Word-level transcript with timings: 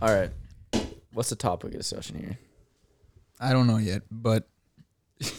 All 0.00 0.14
right. 0.14 0.30
What's 1.12 1.30
the 1.30 1.36
topic 1.36 1.72
of 1.72 1.78
discussion 1.78 2.18
here? 2.18 2.38
I 3.40 3.52
don't 3.52 3.66
know 3.66 3.78
yet, 3.78 4.02
but 4.10 4.46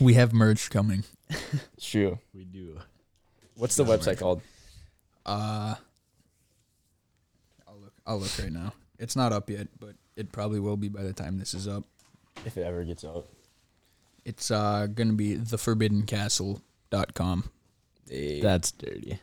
we 0.00 0.14
have 0.14 0.32
merch 0.32 0.70
coming. 0.70 1.02
It's 1.28 1.88
true. 1.90 2.18
We 2.32 2.44
do. 2.44 2.78
What's 3.56 3.74
the 3.76 3.84
Yeah, 3.84 3.96
website 3.96 4.06
merch. 4.06 4.18
called? 4.20 4.42
Uh, 5.24 5.74
I'll 7.66 7.78
look. 7.80 7.92
I'll 8.06 8.18
look 8.20 8.38
right 8.38 8.52
now. 8.52 8.72
It's 8.98 9.16
not 9.16 9.32
up 9.32 9.50
yet, 9.50 9.66
but 9.80 9.94
it 10.16 10.30
probably 10.32 10.60
will 10.60 10.76
be 10.76 10.88
by 10.88 11.02
the 11.02 11.12
time 11.12 11.38
this 11.38 11.54
is 11.54 11.66
up. 11.66 11.82
If 12.44 12.56
it 12.56 12.62
ever 12.62 12.84
gets 12.84 13.04
out. 13.04 13.26
It's 14.24 14.50
uh 14.50 14.86
gonna 14.92 15.12
be 15.12 15.36
theforbiddencastle.com, 15.36 17.44
Hey. 18.08 18.40
That's 18.40 18.72
dirty. 18.72 19.20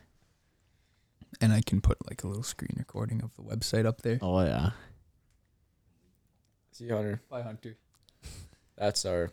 And 1.44 1.52
I 1.54 1.62
can 1.62 1.82
put 1.82 1.98
like 2.10 2.24
a 2.24 2.28
little 2.28 2.44
screen 2.44 2.76
recording 2.78 3.22
of 3.22 3.36
the 3.36 3.42
website 3.44 3.86
up 3.86 4.02
there. 4.02 4.18
Oh 4.22 4.40
yeah. 4.42 4.72
See, 6.72 6.88
Hunter. 6.90 7.22
Bye 7.30 7.42
Hunter. 7.42 7.76
That's 8.78 9.06
our 9.06 9.30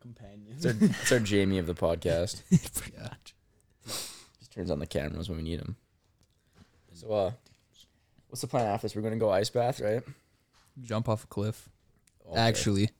Companion. 0.00 0.54
it's 0.56 0.66
our, 0.66 0.74
it's 0.80 1.12
our 1.12 1.20
Jamie 1.20 1.58
of 1.58 1.66
the 1.66 1.74
podcast. 1.74 2.42
Yeah. 2.94 3.08
Just 3.86 4.52
turns 4.52 4.70
on 4.70 4.78
the 4.80 4.86
cameras 4.86 5.28
when 5.28 5.38
we 5.38 5.44
need 5.44 5.58
him. 5.60 5.76
So, 6.94 7.12
uh, 7.12 7.30
what's 8.28 8.40
the 8.42 8.46
plan 8.46 8.66
after 8.66 8.84
this? 8.86 8.94
We're 8.96 9.02
gonna 9.02 9.16
go 9.16 9.30
ice 9.30 9.50
bath, 9.50 9.80
right? 9.80 10.02
Jump 10.82 11.08
off 11.08 11.24
a 11.24 11.26
cliff. 11.26 11.68
Okay. 12.28 12.38
Actually, 12.38 12.90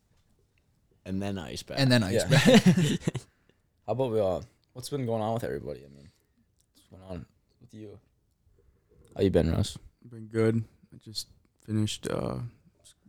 and 1.07 1.21
then 1.23 1.39
ice 1.39 1.63
bath. 1.63 1.79
and 1.81 1.91
then 1.91 2.03
ice 2.03 2.23
Yeah. 2.23 2.29
bath. 2.29 3.17
How 3.87 3.93
about 3.93 4.11
we? 4.13 4.21
Uh, 4.21 4.41
what's 4.73 4.89
been 4.89 5.07
going 5.07 5.23
on 5.23 5.35
with 5.35 5.45
everybody? 5.45 5.81
I 5.81 5.89
mean, 5.95 6.09
what's 6.75 6.87
going 6.89 7.03
on 7.11 7.27
with 7.73 7.81
you? 7.81 7.99
How 9.17 9.23
you 9.23 9.31
been, 9.31 9.51
Russ? 9.51 9.79
Been 10.09 10.27
good. 10.27 10.65
I 10.93 10.99
just 11.05 11.29
finished 11.67 12.09
uh, 12.11 12.37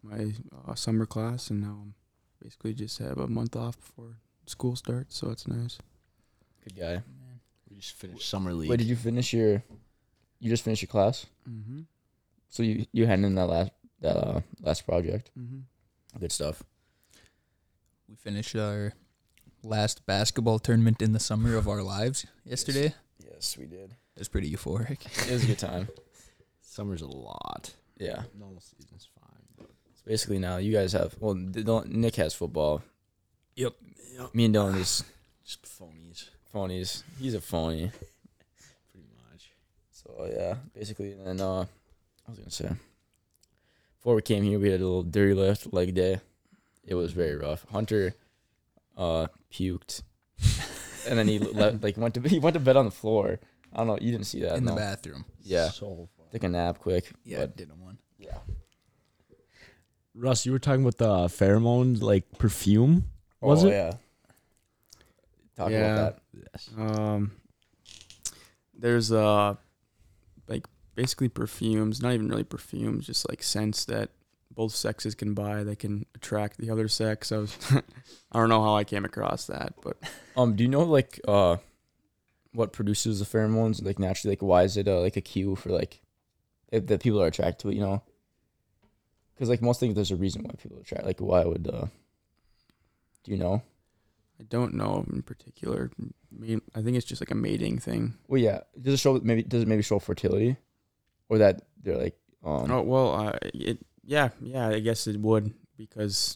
my 0.02 0.34
uh, 0.68 0.76
summer 0.76 1.06
class, 1.06 1.50
and 1.50 1.62
now 1.62 1.80
I'm 1.82 1.94
basically 2.42 2.74
just 2.74 3.00
have 3.00 3.18
a 3.18 3.28
month 3.28 3.56
off 3.56 3.78
before 3.78 4.18
school 4.46 4.76
starts, 4.76 5.16
so 5.18 5.30
it's 5.32 5.48
nice. 5.48 5.78
Good 6.64 6.78
guy. 6.80 7.02
we 7.70 7.78
just 7.78 7.94
finished 7.96 8.30
summer 8.30 8.54
league. 8.54 8.70
Wait, 8.70 8.78
did 8.78 8.88
you 8.88 8.96
finish 8.96 9.34
your? 9.34 9.64
You 10.40 10.50
just 10.50 10.64
finished 10.64 10.82
your 10.82 10.88
class, 10.90 11.26
Mm-hmm. 11.50 11.82
so 12.50 12.64
you 12.64 12.86
you 12.92 13.06
handed 13.08 13.28
in 13.28 13.36
that 13.36 13.48
last 13.48 13.72
that 14.02 14.18
uh 14.18 14.42
last 14.62 14.86
project. 14.86 15.32
Mm-hmm. 15.40 16.20
Good 16.20 16.32
stuff. 16.32 16.64
we 18.10 18.16
finished 18.16 18.56
our 18.56 18.94
last 19.64 20.06
basketball 20.06 20.60
tournament 20.60 21.02
in 21.02 21.14
the 21.14 21.20
summer 21.20 21.56
of 21.56 21.68
our 21.68 21.82
lives 21.82 22.26
yesterday. 22.46 22.94
Yes, 23.24 23.58
we 23.58 23.66
did. 23.66 23.96
It 24.16 24.20
was 24.20 24.28
pretty 24.28 24.52
euphoric. 24.52 25.06
It 25.28 25.32
was 25.34 25.44
a 25.44 25.48
good 25.48 25.60
time. 25.60 25.88
Summer's 26.62 27.02
a 27.02 27.08
lot. 27.08 27.74
Yeah. 27.98 28.24
Normal 28.38 28.62
season's 28.62 29.08
fine. 29.20 29.44
But 29.58 29.68
So 29.96 30.02
basically, 30.06 30.40
now 30.40 30.58
you 30.58 30.72
guys 30.72 30.94
have. 30.94 31.16
Well, 31.20 31.34
D- 31.36 31.64
Dylan- 31.64 31.88
Nick 31.88 32.16
has 32.18 32.34
football. 32.34 32.82
Yep. 33.56 33.74
Me 34.34 34.46
and 34.46 34.54
Dylan 34.56 34.78
is 34.80 35.04
just 35.46 35.64
phonies, 35.64 36.30
phonies. 36.54 37.04
He's 37.20 37.34
a 37.34 37.42
phony. 37.42 37.92
pretty 38.92 39.08
much. 39.32 39.52
So 39.92 40.30
yeah, 40.32 40.56
basically, 40.76 41.14
and 41.14 41.26
then 41.26 41.42
uh, 41.42 41.62
I 42.28 42.30
was 42.30 42.38
gonna 42.40 42.52
say, 42.52 42.70
before 44.00 44.16
we 44.16 44.22
came 44.22 44.44
here, 44.44 44.60
we 44.60 44.70
had 44.70 44.80
a 44.82 44.84
little 44.84 45.04
dirty 45.04 45.34
lift 45.34 45.74
leg 45.74 45.94
day. 45.96 46.20
It 46.86 46.96
was 46.96 47.12
very 47.14 47.36
rough. 47.36 47.66
Hunter, 47.72 48.14
uh, 48.98 49.28
puked, 49.52 50.04
and 51.08 51.18
then 51.18 51.28
he 51.28 51.40
le- 51.40 51.80
like 51.82 51.98
went 51.98 52.14
to 52.16 52.22
he 52.22 52.40
went 52.40 52.54
to 52.56 52.60
bed 52.60 52.76
on 52.78 52.86
the 52.86 52.92
floor. 52.92 53.40
I 53.74 53.78
don't 53.80 53.88
know. 53.88 53.98
You 54.00 54.12
didn't 54.12 54.28
see 54.28 54.42
that 54.42 54.58
in 54.58 54.66
no. 54.66 54.72
the 54.72 54.78
bathroom. 54.78 55.26
Yeah, 55.42 55.70
So 55.70 56.08
fun. 56.18 56.28
take 56.32 56.44
a 56.44 56.50
nap 56.50 56.80
quick. 56.80 57.12
Yeah, 57.24 57.40
but 57.40 57.58
didn't 57.58 57.80
one. 57.82 57.98
yeah. 58.18 58.38
Russ, 60.16 60.46
you 60.46 60.52
were 60.52 60.60
talking 60.60 60.82
about 60.82 60.98
the 60.98 61.28
pheromones, 61.36 62.02
like 62.04 62.38
perfume. 62.38 63.06
Was 63.42 63.64
oh, 63.64 63.68
it? 63.68 63.72
Yeah. 63.72 63.92
Talk 65.56 65.72
Yeah. 65.72 65.94
about 65.94 66.16
that. 66.16 66.50
Yes. 66.54 66.70
Um, 66.78 67.32
there's 68.78 69.12
uh, 69.12 69.56
like 70.48 70.68
basically 70.96 71.30
perfumes, 71.30 72.02
not 72.02 72.14
even 72.14 72.30
really 72.30 72.44
perfumes, 72.44 73.08
just 73.08 73.28
like 73.28 73.42
scents 73.42 73.86
that 73.86 74.10
both 74.52 74.76
sexes 74.76 75.16
can 75.16 75.34
buy 75.34 75.64
that 75.64 75.80
can 75.80 76.06
attract 76.14 76.60
the 76.60 76.70
other 76.70 76.88
sex. 76.88 77.32
I 77.32 77.38
was, 77.38 77.58
I 78.32 78.40
don't 78.40 78.50
know 78.50 78.62
how 78.62 78.76
I 78.76 78.84
came 78.84 79.06
across 79.06 79.48
that, 79.48 79.74
but. 79.82 79.98
Um, 80.38 80.56
do 80.56 80.64
you 80.64 80.70
know 80.70 80.84
like 80.84 81.20
uh, 81.28 81.58
what 82.54 82.74
produces 82.74 83.20
the 83.20 83.26
pheromones? 83.26 83.84
Like 83.84 84.00
naturally, 84.00 84.34
like 84.34 84.42
why 84.42 84.64
is 84.64 84.78
it 84.78 84.88
uh, 84.88 85.00
like 85.00 85.18
a 85.18 85.22
cue 85.22 85.56
for 85.56 85.70
like 85.70 86.02
if 86.72 86.88
that 86.88 87.02
people 87.02 87.22
are 87.22 87.28
attracted 87.28 87.60
to 87.60 87.70
it? 87.70 87.76
You 87.76 87.82
know. 87.82 88.04
Because 89.34 89.50
like 89.50 89.62
most 89.62 89.80
things, 89.80 89.96
there's 89.96 90.12
a 90.12 90.16
reason 90.16 90.44
why 90.44 90.52
people 90.62 90.78
attract. 90.80 91.06
Like 91.06 91.20
why 91.20 91.44
would 91.44 91.68
uh, 91.68 91.88
do 93.24 93.32
you 93.32 93.38
know? 93.38 93.64
I 94.40 94.44
don't 94.44 94.74
know 94.74 95.06
in 95.12 95.22
particular. 95.22 95.92
I, 96.00 96.12
mean, 96.32 96.62
I 96.76 96.82
think 96.82 96.98
it's 96.98 97.06
just 97.06 97.22
like 97.22 97.32
a 97.32 97.36
mating 97.36 97.80
thing. 97.80 98.16
Well, 98.28 98.42
yeah. 98.42 98.62
Does 98.80 98.96
it 98.96 99.00
show 99.00 99.20
maybe 99.24 99.44
does 99.44 99.64
it 99.64 99.68
maybe 99.68 99.82
show 99.82 100.00
fertility, 100.00 100.58
or 101.30 101.38
that 101.40 101.64
they're 101.82 101.98
like 101.98 102.18
um 102.44 102.70
oh 102.70 102.82
well, 102.82 103.16
uh, 103.16 103.38
it 103.54 103.80
yeah 104.04 104.30
yeah 104.42 104.68
I 104.68 104.80
guess 104.80 105.08
it 105.08 105.20
would 105.20 105.54
because 105.78 106.36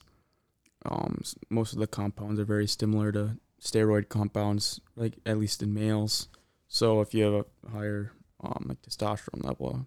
um 0.85 1.21
most 1.49 1.73
of 1.73 1.79
the 1.79 1.87
compounds 1.87 2.39
are 2.39 2.45
very 2.45 2.67
similar 2.67 3.11
to 3.11 3.37
steroid 3.61 4.09
compounds, 4.09 4.79
like 4.95 5.15
at 5.25 5.37
least 5.37 5.61
in 5.63 5.73
males. 5.73 6.27
So 6.67 7.01
if 7.01 7.13
you 7.13 7.23
have 7.23 7.33
a 7.33 7.69
higher 7.71 8.11
um 8.43 8.65
like 8.67 8.81
testosterone 8.81 9.43
level, 9.43 9.85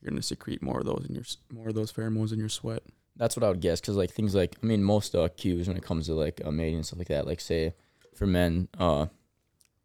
you're 0.00 0.10
gonna 0.10 0.22
secrete 0.22 0.62
more 0.62 0.80
of 0.80 0.86
those 0.86 1.06
in 1.08 1.14
your 1.14 1.24
more 1.52 1.68
of 1.68 1.74
those 1.74 1.92
pheromones 1.92 2.32
in 2.32 2.38
your 2.38 2.48
sweat. 2.48 2.82
that's 3.16 3.36
what 3.36 3.44
I 3.44 3.48
would 3.48 3.60
guess 3.60 3.80
because 3.80 3.96
like 3.96 4.10
things 4.10 4.34
like 4.34 4.56
I 4.62 4.66
mean 4.66 4.82
most 4.82 5.14
uh 5.14 5.28
cues 5.36 5.68
when 5.68 5.76
it 5.76 5.84
comes 5.84 6.06
to 6.06 6.14
like 6.14 6.40
uh, 6.44 6.50
mating 6.50 6.76
and 6.76 6.86
stuff 6.86 6.98
like 6.98 7.08
that 7.08 7.26
like 7.26 7.40
say 7.40 7.74
for 8.14 8.26
men 8.26 8.68
uh 8.78 9.06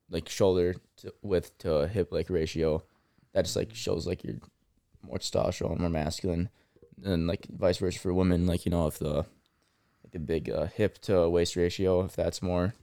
like 0.10 0.28
shoulder 0.28 0.76
to 0.98 1.14
width 1.22 1.56
to 1.60 1.88
hip 1.88 2.12
like 2.12 2.30
ratio 2.32 2.84
that 3.34 3.46
just 3.46 3.56
like 3.56 3.76
shows 3.76 4.08
like 4.08 4.24
you're 4.24 4.40
more 5.04 5.20
testosterone 5.20 5.80
more 5.80 5.90
masculine 5.90 6.50
and 7.06 7.28
like 7.28 7.46
vice 7.52 7.78
versa 7.78 8.00
for 8.00 8.14
women 8.14 8.48
like 8.48 8.66
you 8.66 8.72
know 8.72 8.88
if 8.88 8.98
the 8.98 9.14
like 10.04 10.12
the 10.12 10.20
big 10.20 10.50
uh, 10.50 10.66
hip 10.66 10.98
to 11.00 11.30
waist 11.30 11.56
ratio 11.56 12.04
if 12.04 12.16
that's 12.16 12.42
more 12.42 12.74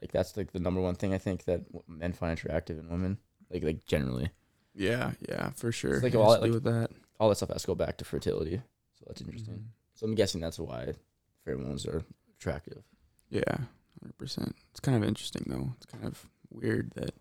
like 0.00 0.12
that's 0.12 0.36
like 0.36 0.52
the 0.52 0.60
number 0.60 0.80
one 0.80 0.94
thing 0.94 1.12
I 1.14 1.18
think 1.18 1.44
that 1.44 1.62
men 1.86 2.12
find 2.12 2.32
attractive 2.38 2.78
in 2.78 2.88
women 2.88 3.18
like 3.52 3.62
like 3.64 3.84
generally 3.86 4.30
Yeah, 4.74 5.12
yeah, 5.28 5.50
for 5.50 5.72
sure. 5.72 6.00
like 6.00 6.14
all 6.14 6.30
that, 6.32 6.42
like- 6.42 6.52
with 6.52 6.64
that. 6.64 6.90
all 7.20 7.28
that 7.28 7.36
stuff 7.36 7.50
has 7.50 7.62
to 7.62 7.66
go 7.68 7.74
back 7.74 7.96
to 7.98 8.04
fertility 8.04 8.62
so 8.98 9.04
that's 9.06 9.20
interesting. 9.20 9.54
Mhm. 9.54 9.64
So 9.94 10.06
I'm 10.06 10.14
guessing 10.14 10.40
that's 10.40 10.58
why 10.58 10.94
pheromones 11.46 11.86
are 11.88 12.02
attractive. 12.38 12.82
Yeah, 13.30 13.42
hundred 14.00 14.16
percent. 14.18 14.54
It's 14.70 14.80
kind 14.80 14.96
of 15.00 15.06
interesting 15.08 15.44
though. 15.46 15.72
It's 15.76 15.86
kind 15.86 16.04
of 16.04 16.24
weird 16.50 16.92
that 16.96 17.14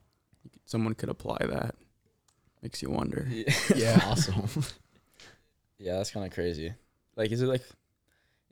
someone 0.66 0.93
could 0.95 1.09
apply 1.09 1.37
that. 1.39 1.75
Makes 2.61 2.81
you 2.81 2.89
wonder. 2.89 3.27
Yeah. 3.75 3.99
awesome. 4.05 4.47
Yeah, 5.79 5.97
that's 5.97 6.11
kind 6.11 6.25
of 6.25 6.33
crazy. 6.33 6.73
Like, 7.16 7.31
is 7.31 7.41
it 7.41 7.47
like, 7.47 7.61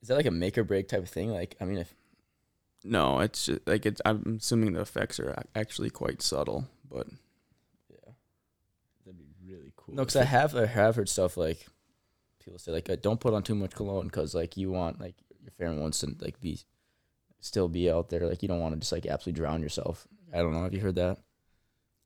is 0.01 0.07
that 0.09 0.15
like 0.15 0.25
a 0.27 0.31
make 0.31 0.57
or 0.57 0.63
break 0.63 0.87
type 0.87 1.01
of 1.03 1.09
thing? 1.09 1.31
Like, 1.31 1.55
I 1.59 1.65
mean, 1.65 1.77
if 1.79 1.93
No, 2.85 3.19
it's 3.19 3.47
just, 3.47 3.67
like 3.67 3.85
it's. 3.85 4.01
I'm 4.05 4.37
assuming 4.37 4.73
the 4.73 4.81
effects 4.81 5.19
are 5.19 5.43
actually 5.55 5.89
quite 5.89 6.21
subtle, 6.21 6.67
but 6.89 7.07
yeah, 7.89 8.11
That'd 9.05 9.17
be 9.17 9.25
really 9.45 9.73
cool. 9.75 9.95
no, 9.95 10.03
because 10.03 10.15
I 10.15 10.23
have 10.23 10.55
I 10.55 10.67
have 10.67 10.95
heard 10.95 11.09
stuff 11.09 11.35
like 11.35 11.65
people 12.43 12.59
say 12.59 12.71
like 12.71 12.89
uh, 12.89 12.95
don't 13.01 13.19
put 13.19 13.33
on 13.33 13.41
too 13.41 13.55
much 13.55 13.71
cologne 13.71 14.05
because 14.05 14.35
like 14.35 14.55
you 14.55 14.71
want 14.71 15.01
like 15.01 15.15
your 15.41 15.51
pheromones 15.59 15.99
to 16.01 16.23
like 16.23 16.39
be 16.39 16.59
still 17.39 17.67
be 17.67 17.89
out 17.89 18.09
there. 18.09 18.27
Like 18.27 18.41
you 18.43 18.47
don't 18.47 18.59
want 18.59 18.75
to 18.75 18.79
just 18.79 18.91
like 18.91 19.05
absolutely 19.05 19.39
drown 19.39 19.61
yourself. 19.61 20.07
I 20.33 20.37
don't 20.37 20.53
know. 20.53 20.63
Have 20.63 20.73
you 20.73 20.81
heard 20.81 20.95
that? 20.95 21.17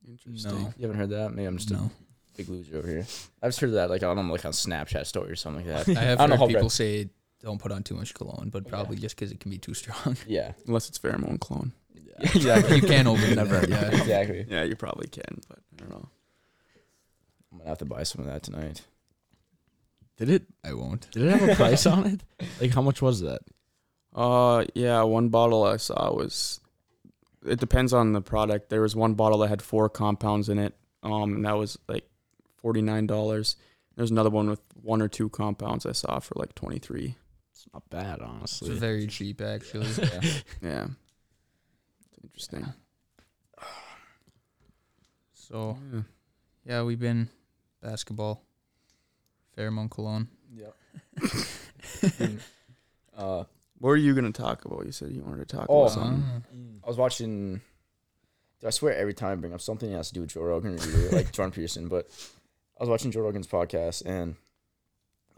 interesting. 0.06 0.52
No. 0.52 0.72
You 0.78 0.86
haven't 0.86 0.96
heard 0.98 1.10
that? 1.10 1.34
Maybe 1.34 1.46
I'm 1.46 1.58
just 1.58 1.70
a 1.70 1.90
big 2.36 2.48
loser 2.48 2.78
over 2.78 2.88
here. 2.88 3.06
I've 3.42 3.50
just 3.50 3.60
heard 3.60 3.72
that 3.72 3.90
like 3.90 4.02
I 4.02 4.06
don't 4.06 4.16
know 4.16 4.32
like 4.32 4.44
on 4.44 4.52
Snapchat 4.52 5.06
story 5.06 5.30
or 5.30 5.36
something 5.36 5.66
like 5.66 5.86
that. 5.86 5.96
I 5.96 6.02
have 6.02 6.20
I 6.20 6.26
don't 6.26 6.30
heard 6.30 6.38
how 6.38 6.46
people 6.46 6.70
say 6.70 7.10
don't 7.42 7.58
put 7.60 7.72
on 7.72 7.82
too 7.82 7.94
much 7.94 8.14
cologne, 8.14 8.50
but 8.50 8.64
Yeah. 8.64 8.70
probably 8.70 8.96
just 8.96 9.16
because 9.16 9.32
it 9.32 9.40
can 9.40 9.50
be 9.50 9.58
too 9.58 9.74
strong. 9.74 10.16
yeah, 10.26 10.52
Unless 10.66 10.88
it's 10.88 10.98
pheromone 10.98 11.40
clone. 11.40 11.72
exactly. 12.18 12.76
you 12.80 12.82
can 12.82 13.06
overdo 13.06 13.34
Never. 13.36 13.64
Yeah. 13.68 13.88
exactly. 13.90 14.46
Yeah, 14.48 14.64
you 14.64 14.76
probably 14.76 15.08
can, 15.08 15.40
but 15.48 15.58
I 15.74 15.76
don't 15.78 15.90
know. 15.90 16.08
I'm 17.52 17.58
gonna 17.58 17.68
have 17.70 17.78
to 17.78 17.84
buy 17.84 18.02
some 18.04 18.20
of 18.20 18.26
that 18.28 18.42
tonight. 18.42 18.82
Did 20.16 20.28
it? 20.28 20.42
I 20.62 20.74
won't. 20.74 21.10
Did 21.12 21.24
it 21.24 21.30
have 21.40 21.48
a 21.48 21.54
price 21.54 21.86
on 21.86 22.06
it? 22.06 22.20
Like 22.60 22.72
how 22.74 22.82
much 22.82 23.00
was 23.00 23.20
that? 23.22 23.40
Uh, 24.14 24.64
yeah, 24.74 25.02
one 25.02 25.28
bottle 25.30 25.64
I 25.64 25.76
saw 25.78 26.12
was. 26.14 26.60
It 27.46 27.58
depends 27.58 27.94
on 27.94 28.12
the 28.12 28.20
product. 28.20 28.68
There 28.68 28.82
was 28.82 28.94
one 28.94 29.14
bottle 29.14 29.38
that 29.38 29.48
had 29.48 29.62
four 29.62 29.88
compounds 29.88 30.50
in 30.50 30.58
it. 30.58 30.74
Um, 31.02 31.36
and 31.36 31.44
that 31.46 31.56
was 31.56 31.78
like 31.88 32.06
forty 32.58 32.82
nine 32.82 33.06
dollars. 33.06 33.56
There's 33.96 34.10
another 34.10 34.28
one 34.30 34.50
with 34.50 34.60
one 34.82 35.00
or 35.00 35.08
two 35.08 35.30
compounds 35.30 35.86
I 35.86 35.92
saw 35.92 36.18
for 36.18 36.34
like 36.36 36.54
twenty 36.54 36.78
three. 36.78 37.16
It's 37.52 37.66
not 37.72 37.88
bad, 37.90 38.18
It's 38.20 38.22
honestly. 38.26 38.78
very 38.78 39.06
cheap, 39.06 39.40
actually. 39.40 39.86
Yeah. 39.98 40.20
Yeah, 40.62 40.86
it's 42.00 42.18
interesting. 42.22 42.66
So 45.34 45.76
Yeah. 45.92 46.00
yeah, 46.64 46.82
we've 46.82 47.00
been 47.00 47.28
basketball, 47.82 48.42
pheromone 49.56 49.90
cologne. 49.90 50.28
Yep. 50.54 50.76
uh, 53.16 53.44
What 53.78 53.90
are 53.90 53.96
you 53.96 54.14
gonna 54.14 54.32
talk 54.32 54.64
about? 54.64 54.86
You 54.86 54.92
said 54.92 55.10
you 55.10 55.22
wanted 55.22 55.48
to 55.48 55.56
talk 55.56 55.66
Oh, 55.68 55.82
about 55.82 55.92
something. 55.92 56.22
Uh, 56.22 56.84
I 56.84 56.88
was 56.88 56.96
watching. 56.96 57.60
Dude, 58.60 58.66
I 58.68 58.70
swear 58.70 58.94
every 58.94 59.14
time 59.14 59.32
I 59.32 59.40
bring 59.40 59.54
up 59.54 59.60
something 59.60 59.90
that 59.90 59.96
has 59.96 60.08
to 60.08 60.14
do 60.14 60.20
with 60.20 60.30
Joe 60.30 60.42
Rogan 60.42 60.74
or 60.78 61.10
like 61.16 61.32
Jordan 61.32 61.52
Peterson, 61.52 61.88
but 61.88 62.08
I 62.78 62.82
was 62.82 62.88
watching 62.90 63.10
Joe 63.10 63.22
Rogan's 63.22 63.46
podcast 63.46 64.04
and 64.04 64.36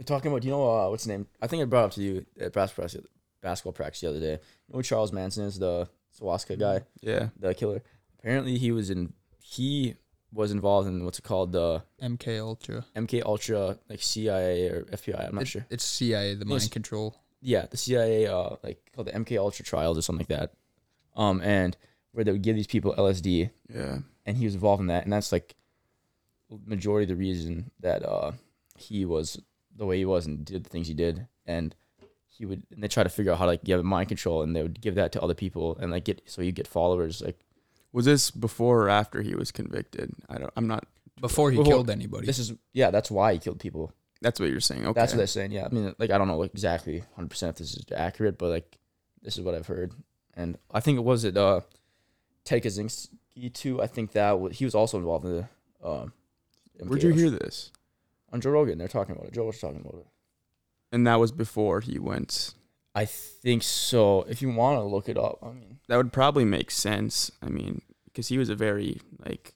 they're 0.04 0.16
talking 0.16 0.30
about, 0.30 0.44
you 0.44 0.50
know, 0.50 0.68
uh, 0.68 0.90
what's 0.90 1.04
his 1.04 1.08
name? 1.08 1.26
I 1.40 1.46
think 1.46 1.62
I 1.62 1.64
brought 1.66 1.84
up 1.86 1.90
to 1.92 2.02
you 2.02 2.26
at 2.40 2.52
basketball 2.52 2.84
practice, 2.84 3.06
basketball 3.40 3.72
practice 3.72 4.00
the 4.00 4.08
other 4.10 4.20
day. 4.20 4.32
You 4.32 4.72
know 4.72 4.76
who 4.78 4.82
Charles 4.82 5.12
Manson 5.12 5.44
is, 5.44 5.58
the 5.58 5.88
Sawaska 6.18 6.58
guy, 6.58 6.82
Yeah. 7.00 7.28
the 7.38 7.54
killer. 7.54 7.82
Apparently, 8.18 8.58
he 8.58 8.72
was 8.72 8.90
in. 8.90 9.12
He 9.40 9.96
was 10.32 10.50
involved 10.50 10.88
in 10.88 11.04
what's 11.04 11.18
it 11.18 11.22
called 11.22 11.52
the 11.52 11.82
MK 12.00 12.38
Ultra. 12.40 12.84
MK 12.96 13.22
Ultra, 13.24 13.78
like 13.88 14.00
CIA 14.02 14.68
or 14.70 14.84
FBI. 14.90 15.28
I'm 15.28 15.34
not 15.34 15.42
It- 15.42 15.48
sure. 15.48 15.66
It's 15.70 15.84
CIA, 15.84 16.34
the 16.34 16.44
mind 16.44 16.62
Yes. 16.62 16.68
control. 16.70 17.16
yeah, 17.40 17.66
the 17.66 17.76
CIA, 17.76 18.26
uh, 18.26 18.56
like 18.62 18.90
called 18.94 19.08
the 19.08 19.14
MK 19.14 19.36
Ultra 19.36 19.64
trials 19.64 19.98
or 19.98 20.02
something 20.02 20.26
like 20.28 20.38
that. 20.40 20.54
Um, 21.14 21.40
and 21.42 21.76
where 22.12 22.24
they 22.24 22.32
would 22.32 22.42
give 22.42 22.56
these 22.56 22.66
people 22.66 22.94
LSD, 22.96 23.50
Yeah. 23.68 23.98
and 24.24 24.36
he 24.38 24.44
was 24.46 24.54
involved 24.54 24.80
in 24.80 24.86
that, 24.86 25.04
and 25.04 25.12
that's 25.12 25.32
like 25.32 25.54
majority 26.66 27.04
of 27.04 27.08
the 27.08 27.16
reason 27.16 27.70
that 27.80 28.02
uh 28.04 28.32
he 28.76 29.04
was 29.06 29.40
the 29.76 29.86
way 29.86 29.98
he 29.98 30.04
was 30.04 30.26
and 30.26 30.44
did 30.44 30.64
the 30.64 30.70
things 30.70 30.88
he 30.88 30.94
did, 30.94 31.26
and 31.46 31.74
he 32.28 32.46
would 32.46 32.62
and 32.72 32.82
they 32.82 32.88
try 32.88 33.02
to 33.02 33.08
figure 33.08 33.32
out 33.32 33.38
how 33.38 33.44
to 33.44 33.50
like 33.52 33.64
give 33.64 33.84
mind 33.84 34.08
control, 34.08 34.42
and 34.42 34.54
they 34.56 34.62
would 34.62 34.80
give 34.80 34.94
that 34.96 35.12
to 35.12 35.22
other 35.22 35.34
people, 35.34 35.76
and 35.80 35.90
like 35.90 36.04
get 36.04 36.22
so 36.26 36.42
you 36.42 36.52
get 36.52 36.66
followers 36.66 37.20
like 37.22 37.38
Was 37.92 38.04
this 38.04 38.30
before 38.30 38.82
or 38.84 38.88
after 38.88 39.22
he 39.22 39.34
was 39.34 39.50
convicted? 39.52 40.12
I 40.28 40.38
don't. 40.38 40.52
I'm 40.56 40.66
not. 40.66 40.86
Before 41.20 41.50
he 41.50 41.56
Before- 41.58 41.70
killed 41.72 41.90
anybody. 41.90 42.26
this 42.26 42.38
is 42.38 42.52
yeah 42.72 42.90
that's 42.90 43.10
why 43.10 43.32
he 43.34 43.38
killed 43.38 43.60
people. 43.60 43.92
That's 44.22 44.38
what 44.40 44.50
you're 44.50 44.60
saying. 44.60 44.86
Okay. 44.86 44.98
That's 45.00 45.12
what 45.12 45.18
they're 45.18 45.26
saying. 45.26 45.52
Yeah, 45.52 45.66
I 45.66 45.74
mean 45.74 45.94
like 45.98 46.10
I 46.10 46.18
don't 46.18 46.28
know 46.28 46.42
exactly 46.42 46.98
100 47.00 47.28
percent 47.28 47.50
if 47.50 47.56
this 47.58 47.74
is 47.76 47.84
accurate, 47.94 48.38
but 48.38 48.48
like 48.50 48.78
this 49.22 49.36
is 49.36 49.44
what 49.44 49.54
I've 49.54 49.66
heard, 49.66 49.92
and 50.34 50.58
I 50.70 50.80
think 50.80 50.96
it 50.98 51.02
was 51.04 51.24
it 51.24 51.36
uh 51.36 51.60
Ted 52.44 52.62
Kaczynski 52.62 53.52
too. 53.52 53.80
I 53.82 53.86
think 53.86 54.12
that 54.12 54.40
was, 54.40 54.58
he 54.58 54.64
was 54.64 54.74
also 54.74 54.96
involved 54.98 55.24
in 55.26 55.32
the. 55.32 55.48
Uh, 55.86 56.06
Where'd 56.80 57.02
you 57.02 57.10
hear 57.12 57.30
this? 57.30 57.70
On 58.32 58.40
Joe 58.40 58.50
Rogan? 58.50 58.78
They're 58.78 58.88
talking 58.88 59.14
about 59.14 59.26
it. 59.26 59.34
Joe 59.34 59.46
was 59.46 59.58
talking 59.58 59.80
about 59.80 60.00
it. 60.00 60.06
And 60.90 61.06
that 61.06 61.20
was 61.20 61.32
before 61.32 61.80
he 61.80 61.98
went. 61.98 62.54
I 62.94 63.06
think 63.06 63.62
so. 63.62 64.22
If 64.22 64.42
you 64.42 64.50
want 64.50 64.78
to 64.78 64.82
look 64.82 65.08
it 65.08 65.16
up, 65.16 65.38
I 65.42 65.48
mean, 65.48 65.78
That 65.88 65.96
would 65.96 66.12
probably 66.12 66.44
make 66.44 66.70
sense. 66.70 67.30
I 67.40 67.48
mean, 67.48 67.80
because 68.04 68.28
he 68.28 68.38
was 68.38 68.50
a 68.50 68.54
very 68.54 69.00
like 69.24 69.54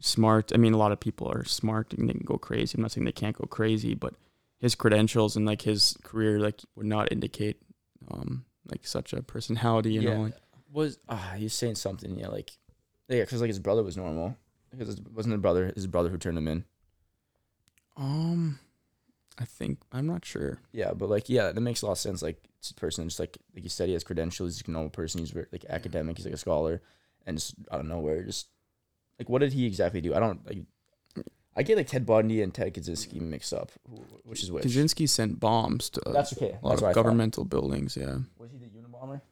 smart. 0.00 0.52
I 0.54 0.58
mean, 0.58 0.72
a 0.72 0.78
lot 0.78 0.92
of 0.92 1.00
people 1.00 1.28
are 1.30 1.44
smart 1.44 1.92
and 1.94 2.08
they 2.08 2.12
can 2.12 2.24
go 2.24 2.38
crazy. 2.38 2.76
I'm 2.76 2.82
not 2.82 2.92
saying 2.92 3.04
they 3.04 3.12
can't 3.12 3.36
go 3.36 3.46
crazy, 3.46 3.94
but 3.94 4.14
his 4.58 4.74
credentials 4.74 5.36
and 5.36 5.44
like 5.44 5.62
his 5.62 5.96
career 6.04 6.38
like 6.38 6.60
would 6.76 6.86
not 6.86 7.10
indicate 7.10 7.60
um 8.10 8.44
like 8.70 8.86
such 8.86 9.12
a 9.12 9.22
personality. 9.22 9.94
You 9.94 10.02
know, 10.02 10.22
like, 10.22 10.34
was 10.72 10.98
ah 11.08 11.34
he's 11.36 11.54
saying 11.54 11.74
something? 11.74 12.16
Yeah, 12.18 12.28
like 12.28 12.52
yeah, 13.08 13.20
because 13.20 13.40
like 13.40 13.48
his 13.48 13.58
brother 13.58 13.82
was 13.82 13.96
normal. 13.96 14.36
Because 14.70 14.98
it 14.98 15.12
wasn't 15.12 15.32
his 15.32 15.40
brother, 15.40 15.72
his 15.74 15.86
brother 15.86 16.10
who 16.10 16.18
turned 16.18 16.36
him 16.36 16.48
in. 16.48 16.64
Um, 17.96 18.58
I 19.38 19.44
think 19.44 19.78
I'm 19.92 20.06
not 20.06 20.24
sure. 20.24 20.58
Yeah, 20.72 20.92
but 20.92 21.08
like 21.08 21.28
yeah, 21.28 21.52
that 21.52 21.60
makes 21.60 21.82
a 21.82 21.86
lot 21.86 21.92
of 21.92 21.98
sense. 21.98 22.22
Like 22.22 22.42
it's 22.58 22.70
a 22.70 22.74
person, 22.74 23.06
just 23.08 23.20
like 23.20 23.38
like 23.54 23.64
you 23.64 23.70
said, 23.70 23.88
he 23.88 23.92
has 23.94 24.04
credentials. 24.04 24.58
He's 24.58 24.68
a 24.68 24.70
normal 24.70 24.90
person. 24.90 25.20
He's 25.20 25.30
very 25.30 25.46
like 25.52 25.64
academic. 25.68 26.16
He's 26.16 26.26
like 26.26 26.34
a 26.34 26.38
scholar, 26.38 26.82
and 27.26 27.36
just 27.38 27.54
out 27.70 27.80
of 27.80 27.86
nowhere, 27.86 28.22
just 28.22 28.48
like 29.18 29.28
what 29.28 29.40
did 29.40 29.52
he 29.52 29.66
exactly 29.66 30.00
do? 30.00 30.14
I 30.14 30.20
don't 30.20 30.44
like. 30.46 30.58
I 31.58 31.62
get 31.62 31.78
like 31.78 31.86
Ted 31.86 32.04
Bundy 32.04 32.42
and 32.42 32.52
Ted 32.52 32.74
Kaczynski 32.74 33.18
mixed 33.18 33.54
up, 33.54 33.72
which 34.24 34.42
is 34.42 34.52
which. 34.52 34.64
Kaczynski 34.64 35.08
sent 35.08 35.40
bombs 35.40 35.88
to 35.90 36.02
That's 36.12 36.34
okay. 36.36 36.50
a 36.50 36.66
lot 36.66 36.72
That's 36.72 36.82
what 36.82 36.88
I 36.88 36.90
of 36.90 36.94
thought. 36.94 36.94
governmental 36.94 37.44
buildings. 37.46 37.96
Yeah. 37.96 38.18
Was 38.38 38.50
he 38.50 38.58
the 38.58 38.66
Unabomber? 38.66 39.22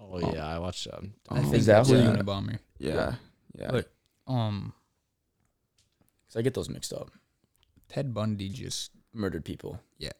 Oh 0.00 0.18
yeah, 0.32 0.46
I 0.46 0.58
watched 0.60 0.86
um, 0.92 1.14
I 1.28 1.38
Um, 1.38 1.42
think 1.44 1.56
Is 1.56 1.66
that 1.66 1.78
that's 1.78 1.90
a 1.90 2.00
who- 2.00 2.16
Unabomber. 2.16 2.58
Yeah. 2.78 3.14
Yeah. 3.58 3.70
But- 3.72 3.90
Um, 4.28 4.72
Because 6.26 6.38
I 6.38 6.42
get 6.42 6.54
those 6.54 6.68
mixed 6.68 6.92
up. 6.92 7.10
Ted 7.90 8.14
Bundy 8.14 8.48
just 8.48 8.92
Murdered 9.12 9.44
people, 9.44 9.80
yeah 9.98 10.10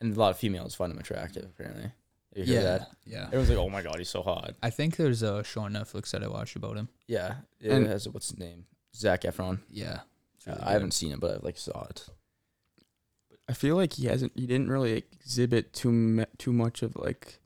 and 0.00 0.16
a 0.16 0.18
lot 0.18 0.30
of 0.30 0.36
females 0.38 0.74
find 0.74 0.90
him 0.92 0.98
attractive. 0.98 1.44
Apparently, 1.44 1.90
you 2.34 2.44
hear 2.44 2.54
yeah 2.56 2.62
that? 2.62 2.88
yeah. 3.04 3.24
Everyone's 3.26 3.50
like, 3.50 3.58
"Oh 3.58 3.68
my 3.68 3.82
god, 3.82 3.98
he's 3.98 4.08
so 4.08 4.22
hot." 4.22 4.54
I 4.62 4.70
think 4.70 4.96
there's 4.96 5.22
a 5.22 5.42
show 5.44 5.62
on 5.62 5.72
Netflix 5.72 6.10
that 6.12 6.22
I 6.24 6.28
watched 6.28 6.56
about 6.56 6.76
him. 6.76 6.88
Yeah, 7.08 7.34
it 7.60 7.70
And- 7.72 7.86
has 7.86 8.08
what's 8.08 8.30
his 8.30 8.38
name? 8.38 8.66
Zac 8.94 9.22
Efron. 9.22 9.60
Yeah, 9.70 10.00
it's 10.36 10.46
Uh, 10.46 10.52
really 10.52 10.62
I 10.62 10.64
good. 10.66 10.72
haven't 10.72 10.90
seen 10.94 11.12
it, 11.12 11.20
but 11.20 11.30
I 11.30 11.38
like 11.44 11.56
saw 11.58 11.84
it. 11.90 12.06
I 13.48 13.52
feel 13.54 13.76
like 13.76 13.94
he 13.94 14.06
hasn't. 14.06 14.32
He 14.34 14.46
didn't 14.46 14.70
really 14.70 14.92
exhibit 15.12 15.72
too 15.72 15.90
mu- 15.92 16.24
too 16.38 16.52
much 16.52 16.82
of 16.82 16.94
like 16.96 17.40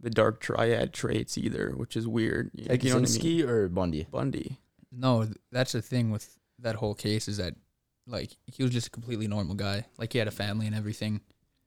the 0.00 0.10
dark 0.10 0.40
triad 0.40 0.92
traits 0.92 1.36
either, 1.36 1.72
which 1.76 1.96
is 1.96 2.06
weird. 2.06 2.50
You, 2.54 2.62
you 2.64 2.68
know 2.68 2.74
what 2.74 2.80
I 2.82 2.84
mean? 2.84 3.04
Kaczynski 3.04 3.42
or 3.48 3.68
Bundy? 3.68 4.06
Bundy. 4.10 4.60
No, 4.92 5.24
th- 5.24 5.36
that's 5.50 5.72
the 5.72 5.82
thing 5.82 6.10
with 6.10 6.38
that 6.60 6.76
whole 6.76 6.94
case 6.94 7.26
is 7.28 7.38
that 7.38 7.54
like 8.06 8.36
he 8.46 8.62
was 8.62 8.72
just 8.72 8.88
a 8.88 8.90
completely 8.90 9.26
normal 9.28 9.54
guy. 9.54 9.86
Like 9.98 10.12
he 10.12 10.18
had 10.18 10.28
a 10.28 10.32
family 10.32 10.66
and 10.66 10.74
everything, 10.76 11.20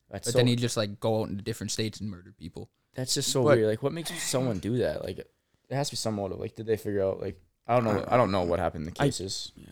That's 0.10 0.28
but 0.28 0.32
so, 0.34 0.38
then 0.40 0.48
he'd 0.48 0.60
just 0.60 0.78
like 0.78 1.00
go 1.00 1.22
out 1.22 1.30
into 1.30 1.44
different 1.44 1.72
states 1.72 2.00
and 2.00 2.10
murder 2.10 2.34
people. 2.38 2.70
that's 2.96 3.14
just 3.14 3.32
so 3.32 3.44
But- 3.44 3.58
weird. 3.58 3.68
Like, 3.70 3.84
what 3.84 3.94
makes 3.94 4.12
someone 4.24 4.60
do 4.60 4.78
that? 4.78 5.04
Like, 5.04 5.20
it 5.20 5.30
has 5.72 5.90
to 5.90 5.94
be 5.94 5.98
some 5.98 6.16
motive. 6.16 6.40
Like, 6.40 6.56
did 6.56 6.66
they 6.66 6.78
figure 6.78 7.04
out? 7.04 7.20
Like, 7.22 7.40
I 7.68 7.76
don't 7.76 7.84
know. 7.84 8.06
I 8.08 8.16
don't 8.18 8.32
know 8.32 8.44
what 8.44 8.60
happened 8.60 8.88
in 8.88 8.94
the 8.94 9.02
I- 9.02 9.06
cases. 9.08 9.52
Yeah. 9.56 9.68